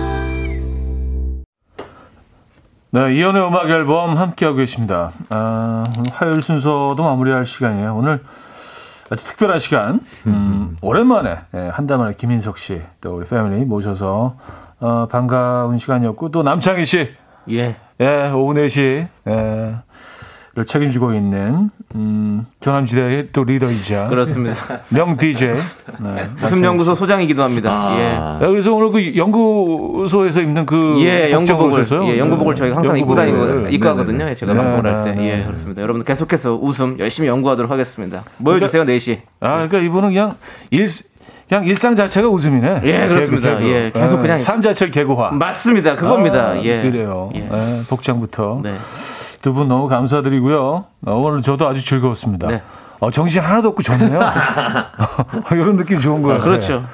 네, 2.93 3.15
이연의 3.15 3.47
음악 3.47 3.71
앨범 3.71 4.17
함께하고 4.17 4.59
계십니다. 4.59 5.13
아, 5.31 5.85
오늘 5.97 6.11
화요일 6.13 6.43
순서도 6.43 6.97
마무리할 7.03 7.47
시간이에요. 7.47 7.95
오늘 7.97 8.23
아주 9.11 9.25
특별한 9.25 9.59
시간. 9.61 10.01
음, 10.27 10.77
오랜만에, 10.83 11.39
예, 11.55 11.59
한달 11.73 11.99
만에 11.99 12.15
김인석 12.15 12.59
씨, 12.59 12.83
또 13.01 13.17
우리 13.17 13.25
패밀리 13.27 13.65
모셔서, 13.65 14.37
어, 14.81 15.07
반가운 15.11 15.79
시간이었고, 15.79 16.31
또 16.31 16.43
남창희 16.43 16.85
씨, 16.85 17.09
예. 17.51 17.77
예, 18.01 18.31
오후 18.35 18.55
4시, 18.55 19.07
예, 19.29 19.75
를 20.53 20.65
책임지고 20.65 21.15
있는, 21.15 21.71
음, 21.95 22.45
조남지대의 22.59 23.29
또 23.33 23.45
리더이자, 23.45 24.09
그렇습니다. 24.09 24.57
명 24.91 25.17
DJ. 25.17 25.55
네, 26.01 26.29
웃음 26.43 26.65
연구소 26.65 26.97
소장이기도 26.97 27.41
합니다. 27.41 27.71
아. 27.71 28.41
예, 28.43 28.47
그래서 28.49 28.75
오늘 28.75 28.91
그 28.91 29.17
연구소에서 29.17 30.41
입는 30.41 30.67
그 30.67 30.99
예. 31.05 31.31
연구복을? 31.31 31.85
예, 32.09 32.19
연구복을 32.19 32.57
저희가 32.57 32.79
항상 32.79 32.99
입고 32.99 33.15
다니고. 33.15 33.69
입고 33.69 33.89
하거든요. 33.91 34.35
제가 34.35 34.53
네, 34.53 34.59
방송을 34.59 34.87
할 34.93 35.05
때. 35.05 35.13
네, 35.13 35.29
예, 35.29 35.37
네. 35.37 35.45
그렇습니다. 35.45 35.83
여러분 35.83 36.03
계속해서 36.03 36.59
웃음 36.61 36.99
열심히 36.99 37.29
연구하도록 37.29 37.71
하겠습니다. 37.71 38.25
모여 38.39 38.59
주세요, 38.59 38.83
4시. 38.83 39.21
아, 39.39 39.55
그러니까 39.55 39.79
이분은 39.79 40.09
그냥 40.09 40.33
일, 40.73 40.89
그냥 41.51 41.65
일상 41.65 41.97
자체가 41.97 42.29
웃음이네. 42.29 42.83
예, 42.85 43.09
그렇습니다. 43.09 43.61
예, 43.65 43.91
계속 43.91 44.21
그냥- 44.23 44.39
삶 44.39 44.63
자체를 44.63 44.93
개고화. 44.93 45.33
맞습니다. 45.33 45.97
그겁니다. 45.97 46.51
아, 46.51 46.63
예. 46.63 46.81
그래요. 46.81 47.31
예. 47.35 47.41
예, 47.41 47.83
복장부터. 47.89 48.61
네. 48.63 48.73
두분 49.43 49.67
너무 49.67 49.89
감사드리고요. 49.89 50.85
어, 51.07 51.15
오늘 51.17 51.43
저도 51.43 51.67
아주 51.67 51.85
즐거웠습니다. 51.85 52.47
네. 52.47 52.63
어, 53.01 53.11
정신 53.11 53.41
하나도 53.43 53.71
없고 53.71 53.83
좋네요. 53.83 54.21
이런 55.51 55.77
느낌 55.77 55.99
좋은 55.99 56.23
거예요. 56.23 56.41
그렇죠. 56.41 56.85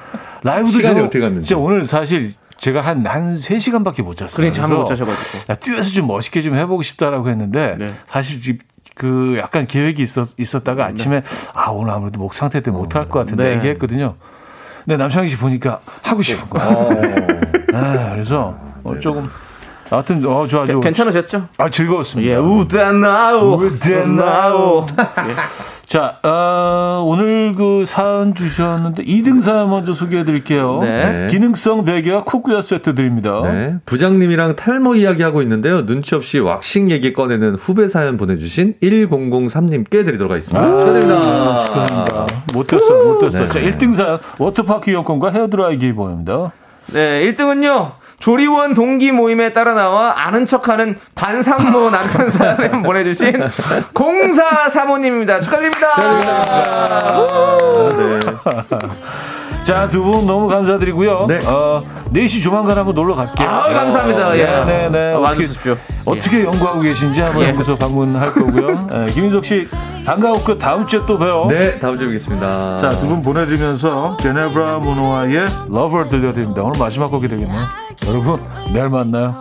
라이브도 0.41 0.71
시간이 0.71 0.95
저- 0.95 1.01
어떻게 1.03 1.19
갔는지. 1.19 1.45
진짜 1.45 1.61
오늘 1.61 1.83
사실 1.83 2.33
제가 2.57 2.81
한, 2.81 3.05
한 3.05 3.35
3시간밖에 3.35 4.01
못 4.01 4.15
잤어요. 4.17 4.37
그래 4.37 4.51
잠을 4.51 4.75
못 4.77 4.85
그래서 4.85 5.05
자셔가지고. 5.05 5.53
야, 5.53 5.55
뛰어서 5.57 5.91
좀 5.91 6.07
멋있게 6.07 6.41
좀 6.41 6.55
해보고 6.55 6.81
싶다라고 6.81 7.29
했는데 7.29 7.75
네. 7.77 7.87
사실 8.07 8.41
지- 8.41 8.57
그 8.95 9.35
약간 9.37 9.67
계획이 9.67 10.01
있었, 10.01 10.29
있었다가 10.39 10.85
아침에 10.87 11.21
아 11.53 11.69
오늘 11.69 11.93
아무래도 11.93 12.19
목 12.19 12.33
상태 12.33 12.61
때문에 12.61 12.81
못할 12.81 13.07
것 13.07 13.19
같은데 13.19 13.49
네. 13.51 13.55
얘기했거든요. 13.57 14.15
근데 14.87 14.95
남창희 15.03 15.27
씨 15.27 15.37
보니까 15.37 15.81
하고 16.01 16.21
싶은 16.23 16.49
거야. 16.49 16.63
어. 16.65 16.89
아, 17.73 18.11
그래서 18.13 18.57
어, 18.85 18.97
조금 19.01 19.29
하여튼 19.89 20.25
어, 20.25 20.47
저 20.47 20.61
아주 20.61 20.79
괜찮으셨죠? 20.79 21.45
아 21.57 21.69
즐거웠습니다. 21.69 22.31
예, 22.31 22.37
우다나오. 22.37 23.55
우다나오. 23.55 24.87
자, 25.87 26.17
어, 26.21 27.01
오늘 27.07 27.53
그 27.55 27.85
사연 27.85 28.35
주셨는데 28.35 29.05
2등 29.05 29.39
사연 29.39 29.69
먼저 29.69 29.93
소개해 29.93 30.25
드릴게요. 30.25 30.79
네. 30.81 31.27
기능성 31.29 31.85
베개와 31.85 32.23
코구야 32.25 32.61
세트 32.61 32.93
드립니다. 32.93 33.39
네. 33.43 33.75
부장님이랑 33.85 34.57
탈모 34.57 34.95
이야기 34.95 35.23
하고 35.23 35.41
있는데요. 35.41 35.85
눈치 35.85 36.13
없이 36.13 36.39
왁싱 36.39 36.91
얘기 36.91 37.13
꺼내는 37.13 37.55
후배 37.55 37.87
사연 37.87 38.17
보내주신 38.17 38.73
1003님께 38.83 40.03
드리도록 40.03 40.29
하겠습니다. 40.29 40.61
아, 40.61 40.77
축하드립니다. 40.77 41.65
축하드립니다. 41.65 42.27
못했어, 42.53 43.05
못했어. 43.05 43.45
네. 43.45 43.47
자, 43.47 43.61
1등 43.61 43.93
사연 43.93 44.19
워터파크 44.39 44.91
이용권과 44.91 45.31
헤어드라이 45.31 45.77
기 45.77 45.93
보입니다. 45.93 46.51
네, 46.87 47.31
1등은요. 47.31 47.91
조리원 48.19 48.73
동기 48.73 49.11
모임에 49.11 49.53
따라 49.53 49.73
나와 49.73 50.13
아는 50.17 50.45
척하는 50.45 50.97
반상모 51.15 51.89
남편 51.91 52.29
사연 52.29 52.83
보내주신 52.83 53.33
공사 53.93 54.69
사모님입니다. 54.69 55.39
축하드립니다. 55.41 55.95
자, 59.67 59.89
두 59.89 60.01
분 60.01 60.25
너무 60.25 60.47
감사드리고요. 60.47 61.25
네. 61.27 61.39
어, 61.45 61.83
4시 62.13 62.41
조만간 62.41 62.77
한번 62.77 62.95
놀러 62.95 63.15
갈게요. 63.15 63.45
아, 63.49 63.67
감사합니다. 63.69 64.37
예. 64.37 64.45
네, 64.45 64.65
네, 64.65 64.89
네. 64.89 65.13
어, 65.13 65.19
와주십시오. 65.19 65.75
어떻게 66.05 66.45
연구하고 66.45 66.79
계신지 66.79 67.19
한번 67.19 67.43
예. 67.43 67.49
연구소 67.49 67.75
방문할 67.77 68.31
거고요. 68.31 68.87
예, 69.07 69.11
김인석 69.11 69.43
씨, 69.43 69.67
반가웠고 70.05 70.57
다음 70.57 70.87
주에 70.87 71.01
또 71.05 71.17
봬요. 71.17 71.47
네, 71.49 71.77
다음 71.79 71.97
주에 71.97 72.07
뵙겠습니다. 72.07 72.79
자, 72.79 72.89
두 72.91 73.07
분 73.07 73.21
보내드리면서 73.21 74.15
제네브라 74.21 74.77
모노아의 74.77 75.35
Lover 75.69 76.07
들려드립니다. 76.09 76.61
오늘 76.63 76.79
마지막 76.79 77.07
곡이 77.11 77.27
되겠네요. 77.27 77.65
여러분, 78.07 78.39
내일 78.71 78.87
만나요. 78.87 79.35